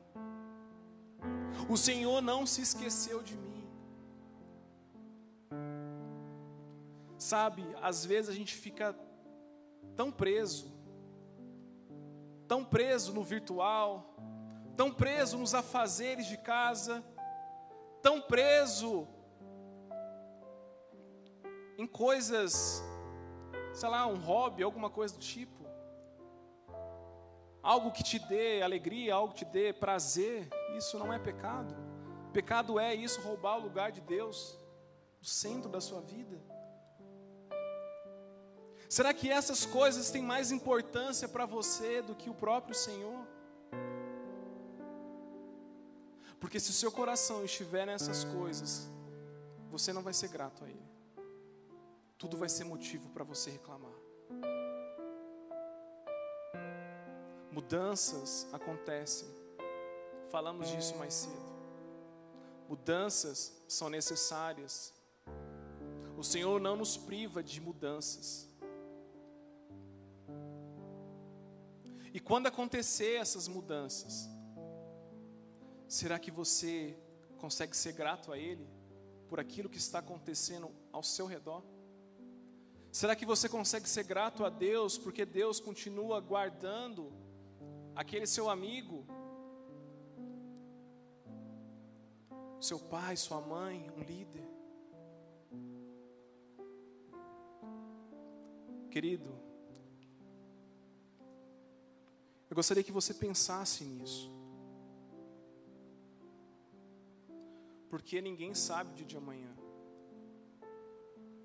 O 1.68 1.76
Senhor 1.76 2.20
não 2.20 2.46
se 2.46 2.60
esqueceu 2.60 3.22
de 3.22 3.36
mim. 3.36 3.64
Sabe, 7.18 7.64
às 7.80 8.04
vezes 8.04 8.28
a 8.28 8.34
gente 8.34 8.54
fica 8.54 8.94
tão 9.96 10.12
preso 10.12 10.73
tão 12.46 12.64
preso 12.64 13.12
no 13.12 13.22
virtual, 13.22 14.14
tão 14.76 14.92
preso 14.92 15.38
nos 15.38 15.54
afazeres 15.54 16.26
de 16.26 16.36
casa, 16.36 17.04
tão 18.02 18.20
preso 18.20 19.06
em 21.78 21.86
coisas, 21.86 22.82
sei 23.72 23.88
lá, 23.88 24.06
um 24.06 24.18
hobby, 24.18 24.62
alguma 24.62 24.90
coisa 24.90 25.14
do 25.14 25.20
tipo. 25.20 25.64
Algo 27.62 27.90
que 27.90 28.02
te 28.02 28.18
dê 28.18 28.62
alegria, 28.62 29.14
algo 29.14 29.32
que 29.32 29.44
te 29.44 29.50
dê 29.50 29.72
prazer, 29.72 30.48
isso 30.76 30.98
não 30.98 31.12
é 31.12 31.18
pecado. 31.18 31.74
Pecado 32.32 32.78
é 32.78 32.94
isso, 32.94 33.22
roubar 33.22 33.58
o 33.58 33.62
lugar 33.62 33.90
de 33.90 34.00
Deus, 34.00 34.58
o 35.22 35.24
centro 35.24 35.70
da 35.70 35.80
sua 35.80 36.00
vida. 36.00 36.38
Será 38.94 39.12
que 39.12 39.28
essas 39.28 39.66
coisas 39.66 40.08
têm 40.12 40.22
mais 40.22 40.52
importância 40.52 41.26
para 41.28 41.44
você 41.44 42.00
do 42.00 42.14
que 42.14 42.30
o 42.30 42.34
próprio 42.34 42.76
Senhor? 42.76 43.26
Porque 46.38 46.60
se 46.60 46.70
o 46.70 46.72
seu 46.72 46.92
coração 46.92 47.44
estiver 47.44 47.86
nessas 47.86 48.22
coisas, 48.22 48.88
você 49.68 49.92
não 49.92 50.00
vai 50.00 50.14
ser 50.14 50.28
grato 50.28 50.62
a 50.62 50.68
Ele. 50.68 50.88
tudo 52.16 52.36
vai 52.36 52.48
ser 52.48 52.62
motivo 52.62 53.08
para 53.08 53.24
você 53.24 53.50
reclamar. 53.50 53.90
Mudanças 57.50 58.46
acontecem. 58.52 59.28
Falamos 60.30 60.68
disso 60.68 60.94
mais 60.94 61.14
cedo. 61.14 61.52
Mudanças 62.68 63.60
são 63.66 63.90
necessárias. 63.90 64.94
O 66.16 66.22
Senhor 66.22 66.60
não 66.60 66.76
nos 66.76 66.96
priva 66.96 67.42
de 67.42 67.60
mudanças. 67.60 68.53
E 72.14 72.20
quando 72.20 72.46
acontecer 72.46 73.16
essas 73.16 73.48
mudanças, 73.48 74.30
será 75.88 76.16
que 76.16 76.30
você 76.30 76.96
consegue 77.38 77.76
ser 77.76 77.92
grato 77.92 78.32
a 78.32 78.38
Ele 78.38 78.68
por 79.28 79.40
aquilo 79.40 79.68
que 79.68 79.78
está 79.78 79.98
acontecendo 79.98 80.70
ao 80.92 81.02
seu 81.02 81.26
redor? 81.26 81.64
Será 82.92 83.16
que 83.16 83.26
você 83.26 83.48
consegue 83.48 83.88
ser 83.88 84.04
grato 84.04 84.44
a 84.44 84.48
Deus 84.48 84.96
porque 84.96 85.24
Deus 85.24 85.58
continua 85.58 86.20
guardando 86.20 87.12
aquele 87.96 88.28
seu 88.28 88.48
amigo, 88.48 89.04
seu 92.60 92.78
pai, 92.78 93.16
sua 93.16 93.40
mãe, 93.40 93.90
um 93.90 94.04
líder? 94.04 94.48
Querido, 98.88 99.53
eu 102.50 102.54
gostaria 102.54 102.84
que 102.84 102.92
você 102.92 103.12
pensasse 103.14 103.84
nisso. 103.84 104.30
Porque 107.88 108.20
ninguém 108.20 108.54
sabe 108.54 108.90
o 108.90 108.94
dia 108.94 109.06
de 109.06 109.16
amanhã. 109.16 109.54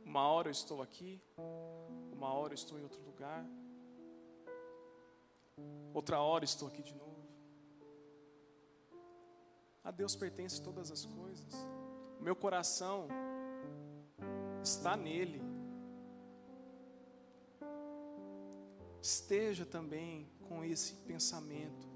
Uma 0.03 0.27
hora 0.27 0.47
eu 0.47 0.51
estou 0.51 0.81
aqui, 0.81 1.21
uma 2.11 2.33
hora 2.33 2.53
eu 2.53 2.55
estou 2.55 2.79
em 2.79 2.81
outro 2.83 2.99
lugar, 3.03 3.45
outra 5.93 6.19
hora 6.19 6.43
estou 6.43 6.67
aqui 6.67 6.81
de 6.81 6.95
novo. 6.95 7.09
A 9.83 9.91
Deus 9.91 10.15
pertence 10.15 10.61
todas 10.61 10.91
as 10.91 11.05
coisas. 11.05 11.53
O 12.19 12.23
meu 12.23 12.35
coração 12.35 13.07
está 14.63 14.97
nele. 14.97 15.41
Esteja 19.01 19.65
também 19.65 20.27
com 20.49 20.65
esse 20.65 20.93
pensamento. 21.09 21.87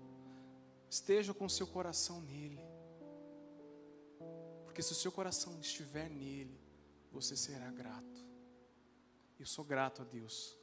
Esteja 0.87 1.33
com 1.33 1.45
o 1.45 1.49
seu 1.49 1.65
coração 1.65 2.21
nele. 2.21 2.61
Porque 4.63 4.83
se 4.83 4.91
o 4.91 4.95
seu 4.95 5.11
coração 5.11 5.59
estiver 5.59 6.09
nele, 6.09 6.61
você 7.11 7.35
será 7.35 7.69
grato. 7.71 8.23
Eu 9.39 9.47
sou 9.47 9.65
grato 9.65 10.03
a 10.03 10.05
Deus. 10.05 10.55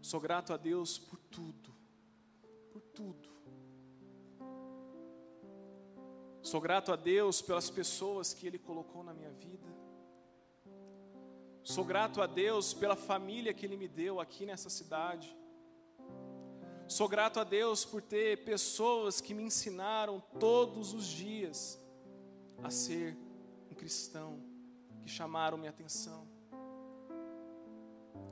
Sou 0.00 0.18
grato 0.18 0.54
a 0.54 0.56
Deus 0.56 0.98
por 0.98 1.18
tudo. 1.18 1.74
Por 2.72 2.80
tudo. 2.80 3.28
Sou 6.42 6.60
grato 6.60 6.90
a 6.90 6.96
Deus 6.96 7.42
pelas 7.42 7.68
pessoas 7.68 8.32
que 8.32 8.46
Ele 8.46 8.58
colocou 8.58 9.04
na 9.04 9.12
minha 9.12 9.30
vida. 9.30 9.68
Sou 11.62 11.84
grato 11.84 12.22
a 12.22 12.26
Deus 12.26 12.72
pela 12.72 12.96
família 12.96 13.52
que 13.52 13.66
Ele 13.66 13.76
me 13.76 13.86
deu 13.86 14.18
aqui 14.18 14.46
nessa 14.46 14.70
cidade. 14.70 15.36
Sou 16.90 17.08
grato 17.08 17.38
a 17.38 17.44
Deus 17.44 17.84
por 17.84 18.02
ter 18.02 18.44
pessoas 18.44 19.20
que 19.20 19.32
me 19.32 19.44
ensinaram 19.44 20.20
todos 20.40 20.92
os 20.92 21.06
dias 21.06 21.78
a 22.64 22.68
ser 22.68 23.16
um 23.70 23.76
cristão 23.76 24.42
que 25.00 25.08
chamaram 25.08 25.56
minha 25.56 25.70
atenção, 25.70 26.26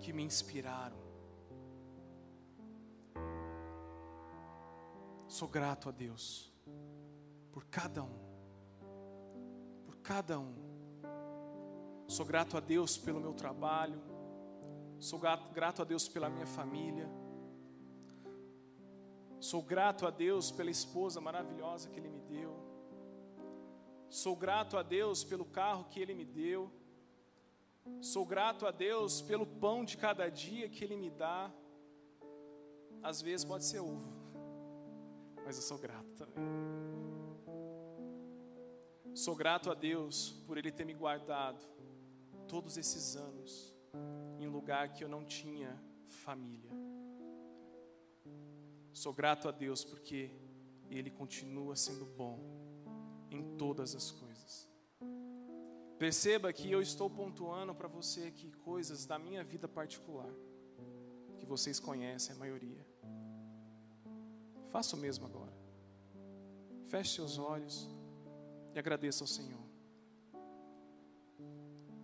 que 0.00 0.12
me 0.12 0.24
inspiraram. 0.24 0.96
Sou 5.28 5.46
grato 5.46 5.88
a 5.88 5.92
Deus 5.92 6.52
por 7.52 7.64
cada 7.66 8.02
um, 8.02 8.18
por 9.86 9.98
cada 9.98 10.36
um. 10.36 10.52
Sou 12.08 12.26
grato 12.26 12.56
a 12.56 12.60
Deus 12.60 12.98
pelo 12.98 13.20
meu 13.20 13.34
trabalho, 13.34 14.02
sou 14.98 15.20
grato 15.20 15.80
a 15.80 15.84
Deus 15.84 16.08
pela 16.08 16.28
minha 16.28 16.46
família, 16.46 17.08
sou 19.40 19.62
grato 19.62 20.06
a 20.06 20.10
Deus 20.10 20.50
pela 20.50 20.70
esposa 20.70 21.20
maravilhosa 21.20 21.88
que 21.88 21.98
Ele 21.98 22.08
me 22.08 22.20
deu. 22.20 22.56
Sou 24.08 24.34
grato 24.34 24.76
a 24.76 24.82
Deus 24.82 25.22
pelo 25.22 25.44
carro 25.44 25.84
que 25.90 26.00
Ele 26.00 26.14
me 26.14 26.24
deu. 26.24 26.70
Sou 28.00 28.24
grato 28.24 28.66
a 28.66 28.70
Deus 28.70 29.20
pelo 29.20 29.46
pão 29.46 29.84
de 29.84 29.96
cada 29.96 30.28
dia 30.30 30.68
que 30.68 30.82
Ele 30.84 30.96
me 30.96 31.10
dá. 31.10 31.50
Às 33.02 33.22
vezes 33.22 33.44
pode 33.44 33.64
ser 33.64 33.80
ovo, 33.80 34.12
mas 35.44 35.56
eu 35.56 35.62
sou 35.62 35.78
grato 35.78 36.10
também. 36.14 36.44
Sou 39.14 39.34
grato 39.34 39.70
a 39.70 39.74
Deus 39.74 40.32
por 40.46 40.58
Ele 40.58 40.70
ter 40.70 40.84
me 40.84 40.94
guardado 40.94 41.60
todos 42.46 42.76
esses 42.76 43.16
anos 43.16 43.74
em 44.38 44.46
um 44.46 44.50
lugar 44.50 44.92
que 44.92 45.02
eu 45.04 45.08
não 45.08 45.24
tinha 45.24 45.78
família. 46.06 46.87
Sou 48.98 49.12
grato 49.12 49.48
a 49.48 49.52
Deus 49.52 49.84
porque 49.84 50.28
Ele 50.90 51.08
continua 51.08 51.76
sendo 51.76 52.04
bom 52.04 52.36
em 53.30 53.56
todas 53.56 53.94
as 53.94 54.10
coisas. 54.10 54.68
Perceba 55.96 56.52
que 56.52 56.68
eu 56.68 56.82
estou 56.82 57.08
pontuando 57.08 57.72
para 57.72 57.86
você 57.86 58.24
aqui 58.24 58.50
coisas 58.50 59.06
da 59.06 59.16
minha 59.16 59.44
vida 59.44 59.68
particular, 59.68 60.32
que 61.38 61.46
vocês 61.46 61.78
conhecem 61.78 62.34
a 62.34 62.38
maioria. 62.40 62.84
Faça 64.70 64.96
o 64.96 64.98
mesmo 64.98 65.26
agora. 65.26 65.56
Feche 66.86 67.14
seus 67.14 67.38
olhos 67.38 67.88
e 68.74 68.80
agradeça 68.80 69.22
ao 69.22 69.28
Senhor. 69.28 69.62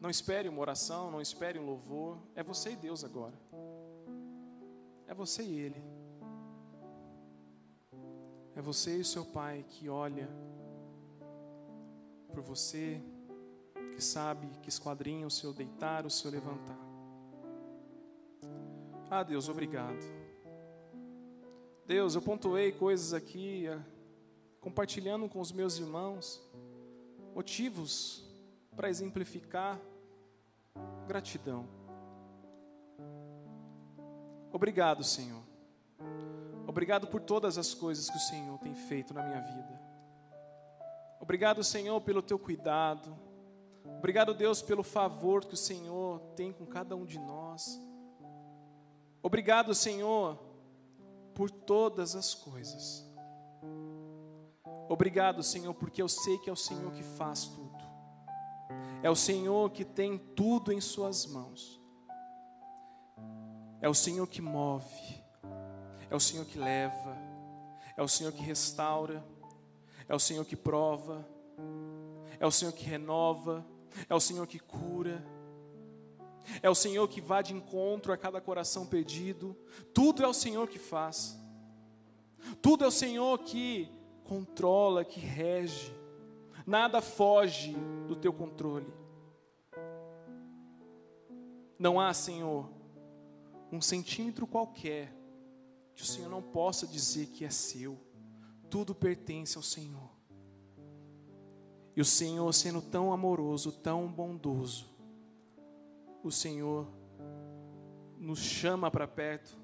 Não 0.01 0.09
espere 0.09 0.49
uma 0.49 0.61
oração, 0.61 1.11
não 1.11 1.20
espere 1.20 1.59
um 1.59 1.66
louvor. 1.66 2.22
É 2.36 2.42
você 2.45 2.70
e 2.70 2.76
Deus 2.76 3.03
agora. 3.03 3.36
É 5.09 5.12
você 5.12 5.42
e 5.42 5.59
Ele. 5.59 5.93
É 8.57 8.62
você 8.62 8.98
e 8.98 9.00
o 9.00 9.05
seu 9.05 9.24
Pai 9.24 9.64
que 9.68 9.88
olha 9.88 10.28
por 12.28 12.42
você, 12.42 13.00
que 13.92 14.02
sabe 14.02 14.48
que 14.62 14.68
esquadrinha 14.68 15.26
o 15.26 15.30
seu 15.30 15.52
deitar, 15.52 16.05
o 16.05 16.11
seu 16.11 16.30
levantar. 16.30 16.78
Ah, 19.11 19.22
Deus, 19.22 19.48
obrigado. 19.48 20.05
Deus, 21.86 22.14
eu 22.14 22.22
pontuei 22.22 22.72
coisas 22.72 23.12
aqui, 23.12 23.66
eh, 23.66 23.78
compartilhando 24.61 25.28
com 25.28 25.40
os 25.40 25.52
meus 25.52 25.78
irmãos, 25.78 26.42
motivos 27.34 28.24
para 28.74 28.88
exemplificar 28.88 29.80
gratidão. 31.07 31.68
Obrigado, 34.52 35.05
Senhor. 35.05 35.42
Obrigado 36.75 37.07
por 37.07 37.20
todas 37.20 37.57
as 37.57 37.72
coisas 37.72 38.11
que 38.11 38.16
o 38.16 38.20
Senhor 38.20 38.59
tem 38.59 38.75
feito 38.75 39.14
na 39.14 39.22
minha 39.22 39.41
vida. 39.41 39.81
Obrigado, 41.20 41.62
Senhor, 41.62 42.01
pelo 42.01 42.20
teu 42.20 42.37
cuidado. 42.37 43.16
Obrigado, 43.99 44.35
Deus, 44.35 44.61
pelo 44.61 44.83
favor 44.83 45.45
que 45.45 45.55
o 45.55 45.57
Senhor 45.57 46.18
tem 46.35 46.53
com 46.53 46.66
cada 46.66 46.97
um 46.97 47.07
de 47.07 47.16
nós. 47.16 47.81
Obrigado, 49.22 49.72
Senhor, 49.72 50.37
por 51.33 51.49
todas 51.49 52.16
as 52.16 52.35
coisas. 52.35 53.09
Obrigado, 54.89 55.45
Senhor, 55.45 55.75
porque 55.75 56.03
eu 56.03 56.09
sei 56.09 56.39
que 56.39 56.51
é 56.51 56.53
o 56.53 56.57
Senhor 56.57 56.91
que 56.91 57.05
faz 57.05 57.45
tudo. 57.45 57.79
É 59.01 59.09
o 59.09 59.14
Senhor 59.14 59.70
que 59.70 59.85
tem 59.85 60.18
tudo 60.18 60.72
em 60.72 60.81
Suas 60.81 61.25
mãos. 61.25 61.81
É 63.81 63.89
o 63.89 63.95
Senhor 63.95 64.27
que 64.27 64.43
move. 64.43 65.24
É 66.15 66.17
o 66.17 66.21
Senhor 66.21 66.47
que 66.47 66.59
leva. 66.59 67.19
É 67.97 68.03
o 68.03 68.09
Senhor 68.09 68.33
que 68.33 68.43
restaura 68.43 69.23
é 70.09 70.15
o 70.15 70.19
Senhor 70.19 70.45
que 70.45 70.57
prova, 70.57 71.27
é 72.39 72.47
o 72.47 72.51
Senhor 72.51 72.73
que 72.73 72.85
renova, 72.85 73.65
é 74.09 74.15
o 74.15 74.21
Senhor 74.21 74.47
que 74.47 74.59
cura, 74.59 75.25
é 76.62 76.69
o 76.69 76.75
Senhor 76.75 77.09
que 77.09 77.21
vai 77.21 77.43
de 77.43 77.55
encontro 77.55 78.12
a 78.12 78.17
cada 78.17 78.41
coração 78.41 78.87
pedido, 78.87 79.57
tudo 79.93 80.23
é 80.23 80.27
o 80.27 80.35
Senhor 80.35 80.69
que 80.69 80.79
faz, 80.79 81.39
tudo 82.61 82.85
é 82.85 82.87
o 82.87 82.93
Senhor 82.93 83.39
que 83.39 83.91
controla, 84.25 85.05
que 85.05 85.21
rege, 85.21 85.95
nada 86.67 87.01
foge 87.01 87.75
do 88.07 88.17
teu 88.17 88.33
controle. 88.33 88.93
Não 91.79 91.99
há, 91.99 92.12
Senhor, 92.15 92.71
um 93.73 93.81
centímetro 93.81 94.47
qualquer 94.47 95.14
que 95.95 96.03
o 96.03 96.07
Senhor 96.07 96.28
não 96.28 96.42
possa 96.42 96.86
dizer 96.86 97.26
que 97.26 97.45
é 97.45 97.51
seu 97.51 97.99
tudo 98.74 98.92
pertence 98.92 99.57
ao 99.57 99.62
Senhor. 99.62 100.11
E 101.95 102.01
o 102.01 102.05
Senhor, 102.05 102.53
sendo 102.53 102.82
tão 102.82 103.12
amoroso, 103.12 103.70
tão 103.70 104.11
bondoso, 104.11 104.90
o 106.24 106.30
Senhor 106.32 106.88
nos 108.18 108.40
chama 108.40 108.90
para 108.90 109.07
perto, 109.07 109.57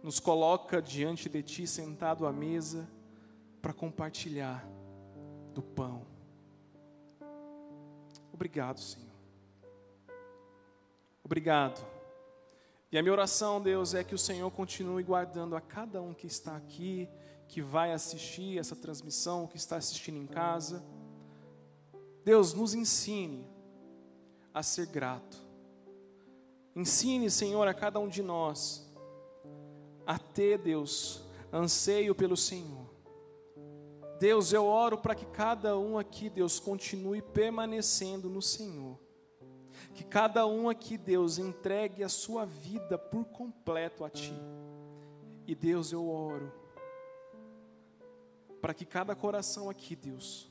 nos 0.00 0.20
coloca 0.20 0.80
diante 0.80 1.28
de 1.28 1.42
Ti, 1.42 1.66
sentado 1.66 2.24
à 2.24 2.32
mesa, 2.32 2.88
para 3.60 3.72
compartilhar 3.72 4.64
do 5.52 5.60
pão. 5.60 6.06
Obrigado, 8.32 8.78
Senhor. 8.78 9.10
Obrigado. 11.24 11.93
E 12.94 12.96
a 12.96 13.02
minha 13.02 13.12
oração, 13.12 13.60
Deus, 13.60 13.92
é 13.92 14.04
que 14.04 14.14
o 14.14 14.18
Senhor 14.18 14.48
continue 14.52 15.02
guardando 15.02 15.56
a 15.56 15.60
cada 15.60 16.00
um 16.00 16.14
que 16.14 16.28
está 16.28 16.56
aqui, 16.56 17.08
que 17.48 17.60
vai 17.60 17.92
assistir 17.92 18.56
essa 18.56 18.76
transmissão, 18.76 19.48
que 19.48 19.56
está 19.56 19.74
assistindo 19.74 20.16
em 20.16 20.28
casa. 20.28 20.80
Deus, 22.24 22.54
nos 22.54 22.72
ensine 22.72 23.48
a 24.54 24.62
ser 24.62 24.86
grato. 24.86 25.36
Ensine, 26.76 27.32
Senhor, 27.32 27.66
a 27.66 27.74
cada 27.74 27.98
um 27.98 28.06
de 28.06 28.22
nós 28.22 28.88
a 30.06 30.16
ter, 30.16 30.58
Deus, 30.58 31.24
anseio 31.52 32.14
pelo 32.14 32.36
Senhor. 32.36 32.88
Deus, 34.20 34.52
eu 34.52 34.66
oro 34.66 34.98
para 34.98 35.16
que 35.16 35.26
cada 35.26 35.76
um 35.76 35.98
aqui, 35.98 36.30
Deus, 36.30 36.60
continue 36.60 37.20
permanecendo 37.20 38.30
no 38.30 38.40
Senhor. 38.40 39.03
Que 39.94 40.04
cada 40.04 40.46
um 40.46 40.68
aqui, 40.68 40.98
Deus, 40.98 41.38
entregue 41.38 42.02
a 42.02 42.08
sua 42.08 42.44
vida 42.44 42.98
por 42.98 43.24
completo 43.26 44.04
a 44.04 44.10
Ti. 44.10 44.34
E 45.46 45.54
Deus, 45.54 45.92
eu 45.92 46.08
oro 46.08 46.52
para 48.64 48.72
que 48.72 48.86
cada 48.86 49.14
coração 49.14 49.68
aqui, 49.68 49.94
Deus, 49.94 50.50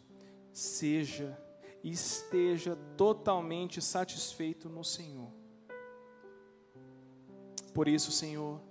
seja 0.51 1.35
e 1.83 1.89
esteja 1.89 2.75
totalmente 2.95 3.81
satisfeito 3.81 4.69
no 4.69 4.83
Senhor. 4.83 5.31
Por 7.73 7.87
isso, 7.87 8.11
Senhor, 8.11 8.61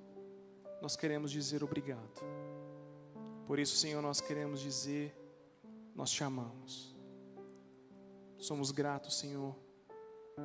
nós 0.81 0.95
queremos 0.95 1.33
dizer 1.33 1.65
obrigado. 1.65 2.23
Por 3.45 3.59
isso, 3.59 3.75
Senhor, 3.75 4.01
nós 4.01 4.21
queremos 4.21 4.61
dizer, 4.61 5.13
nós 5.93 6.11
te 6.11 6.23
amamos. 6.23 6.95
Somos 8.39 8.71
gratos, 8.71 9.19
Senhor, 9.19 9.57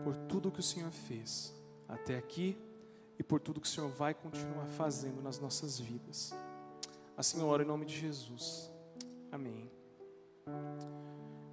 por 0.04 0.16
tudo 0.28 0.52
que 0.52 0.60
o 0.60 0.64
Senhor 0.64 0.92
fez 0.92 1.54
até 1.88 2.18
aqui 2.18 2.58
e 3.18 3.24
por 3.24 3.40
tudo 3.40 3.62
que 3.62 3.68
o 3.68 3.70
Senhor 3.70 3.90
vai 3.90 4.14
continuar 4.14 4.68
fazendo 4.68 5.22
nas 5.22 5.40
nossas 5.40 5.80
vidas. 5.80 6.34
Assim 7.16 7.40
eu 7.40 7.48
oro 7.48 7.64
em 7.64 7.66
nome 7.66 7.86
de 7.86 7.98
Jesus. 7.98 8.72
Amém. 9.32 9.72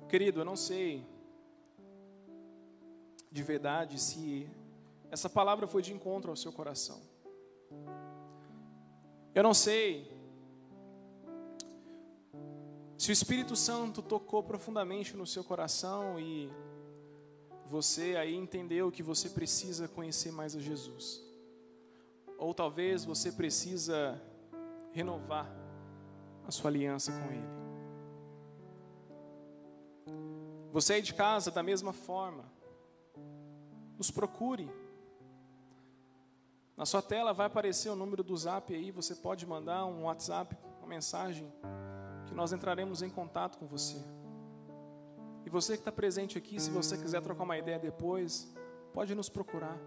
Querido, 0.09 0.41
eu 0.41 0.45
não 0.45 0.57
sei 0.57 1.07
de 3.31 3.43
verdade 3.43 3.99
se 4.01 4.49
essa 5.11 5.29
palavra 5.29 5.67
foi 5.67 5.83
de 5.83 5.93
encontro 5.93 6.31
ao 6.31 6.37
seu 6.37 6.53
coração. 6.53 7.01
Eu 9.35 9.43
não 9.43 9.53
sei 9.53 10.13
se 12.97 13.11
o 13.11 13.13
Espírito 13.13 13.57
Santo 13.57 14.01
tocou 14.01 14.43
profundamente 14.43 15.17
no 15.17 15.27
seu 15.27 15.43
coração 15.43 16.21
e 16.21 16.49
você 17.75 18.15
aí 18.15 18.37
entendeu 18.37 18.89
que 18.93 19.03
você 19.03 19.29
precisa 19.29 19.89
conhecer 19.89 20.31
mais 20.31 20.55
a 20.55 20.61
Jesus. 20.61 21.21
Ou 22.39 22.55
talvez 22.55 23.05
você 23.05 23.33
precisa 23.33 24.23
renovar 24.93 25.53
a 26.47 26.53
sua 26.53 26.71
aliança 26.71 27.11
com 27.11 27.33
Ele. 27.33 27.49
Você 30.71 30.93
aí 30.93 31.03
de 31.03 31.15
casa, 31.15 31.51
da 31.51 31.65
mesma 31.65 31.93
forma, 31.93 32.45
nos 33.99 34.09
procure. 34.09 34.71
Na 36.77 36.87
sua 36.87 37.03
tela 37.03 37.33
vai 37.33 37.49
aparecer 37.49 37.89
o 37.89 37.97
número 37.97 38.23
do 38.23 38.37
zap 38.37 38.73
aí, 38.73 38.93
você 38.93 39.17
pode 39.17 39.45
mandar 39.45 39.85
um 39.85 40.05
WhatsApp, 40.05 40.57
uma 40.79 40.87
mensagem, 40.87 41.53
que 42.27 42.35
nós 42.35 42.53
entraremos 42.53 43.03
em 43.03 43.11
contato 43.11 43.59
com 43.59 43.67
você. 43.67 43.97
E 45.45 45.51
você 45.51 45.75
que 45.75 45.81
está 45.81 45.93
presente 45.93 46.39
aqui, 46.39 46.59
se 46.61 46.71
você 46.71 46.97
quiser 46.97 47.21
trocar 47.21 47.45
uma 47.45 47.59
ideia 47.59 47.79
depois, 47.79 48.53
pode 48.93 49.15
nos 49.15 49.29
procurar. 49.29 49.79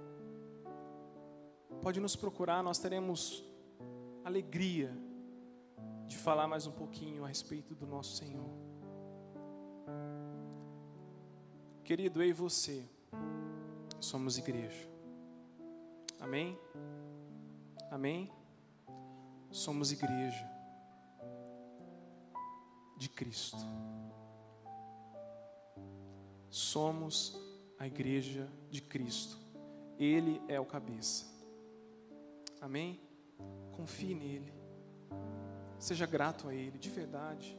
Pode 1.82 1.99
nos 1.99 2.16
procurar, 2.16 2.62
nós 2.64 2.78
teremos 2.78 3.43
alegria 4.24 4.95
de 6.05 6.18
falar 6.18 6.47
mais 6.47 6.68
um 6.68 6.72
pouquinho 6.72 7.24
a 7.24 7.28
respeito 7.28 7.74
do 7.76 7.86
nosso 7.86 8.16
Senhor. 8.18 8.49
Querido, 11.84 12.22
eu 12.22 12.30
e 12.30 12.34
você 12.34 12.84
somos 13.99 14.38
igreja. 14.38 14.89
Amém? 16.20 16.60
Amém? 17.89 18.32
Somos 19.51 19.91
igreja 19.91 20.45
de 22.97 23.08
Cristo. 23.10 23.58
Somos 26.50 27.39
a 27.80 27.86
igreja 27.86 28.50
de 28.70 28.82
Cristo. 28.82 29.38
Ele 30.00 30.41
é 30.48 30.60
o 30.60 30.66
cabeça. 30.66 31.26
Amém? 32.62 33.00
Confie 33.72 34.16
nele. 34.16 34.54
Seja 35.80 36.06
grato 36.06 36.48
a 36.48 36.54
ele, 36.54 36.78
de 36.78 36.89
verdade. 36.89 37.58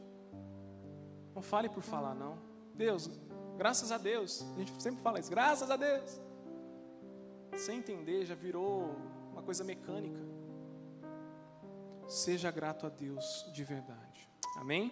Não 1.33 1.41
fale 1.41 1.69
por 1.69 1.81
falar, 1.81 2.13
não. 2.13 2.37
Deus, 2.73 3.09
graças 3.57 3.91
a 3.91 3.97
Deus. 3.97 4.45
A 4.55 4.59
gente 4.59 4.81
sempre 4.81 5.01
fala 5.01 5.19
isso, 5.19 5.29
graças 5.29 5.69
a 5.71 5.75
Deus. 5.75 6.19
Sem 7.57 7.79
entender, 7.79 8.25
já 8.25 8.35
virou 8.35 8.95
uma 9.31 9.41
coisa 9.41 9.63
mecânica. 9.63 10.19
Seja 12.07 12.49
grato 12.51 12.85
a 12.85 12.89
Deus 12.89 13.45
de 13.53 13.63
verdade. 13.63 14.29
Amém? 14.57 14.91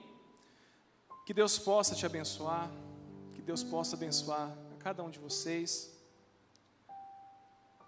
Que 1.25 1.33
Deus 1.33 1.57
possa 1.59 1.95
te 1.95 2.05
abençoar. 2.05 2.69
Deus 3.47 3.63
possa 3.63 3.95
abençoar 3.95 4.53
a 4.73 4.75
cada 4.75 5.01
um 5.01 5.09
de 5.09 5.19
vocês. 5.19 5.97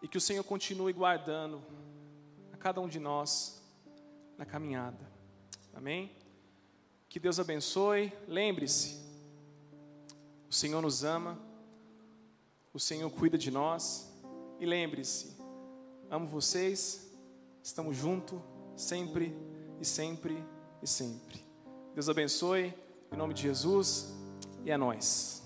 E 0.02 0.08
que 0.08 0.18
o 0.18 0.22
Senhor 0.22 0.42
continue 0.42 0.94
guardando 0.94 1.62
a 2.54 2.56
cada 2.56 2.80
um 2.80 2.88
de 2.88 2.98
nós 2.98 3.62
na 4.38 4.46
caminhada. 4.46 5.06
Amém? 5.74 6.16
Que 7.10 7.20
Deus 7.20 7.42
abençoe. 7.42 8.14
Lembre-se, 8.26 9.04
o 10.50 10.54
Senhor 10.54 10.82
nos 10.82 11.04
ama, 11.04 11.38
o 12.74 12.80
Senhor 12.80 13.12
cuida 13.12 13.38
de 13.38 13.52
nós. 13.52 14.10
E 14.62 14.66
lembre-se, 14.66 15.36
amo 16.10 16.26
vocês, 16.26 17.12
estamos 17.62 17.98
juntos, 17.98 18.40
sempre 18.78 19.36
e 19.78 19.84
sempre 19.84 20.42
e 20.82 20.88
sempre. 20.88 21.46
Deus 21.94 22.08
abençoe, 22.08 22.74
em 23.12 23.18
nome 23.18 23.34
de 23.34 23.42
Jesus, 23.42 24.14
e 24.64 24.72
é 24.72 24.78
nós. 24.78 25.39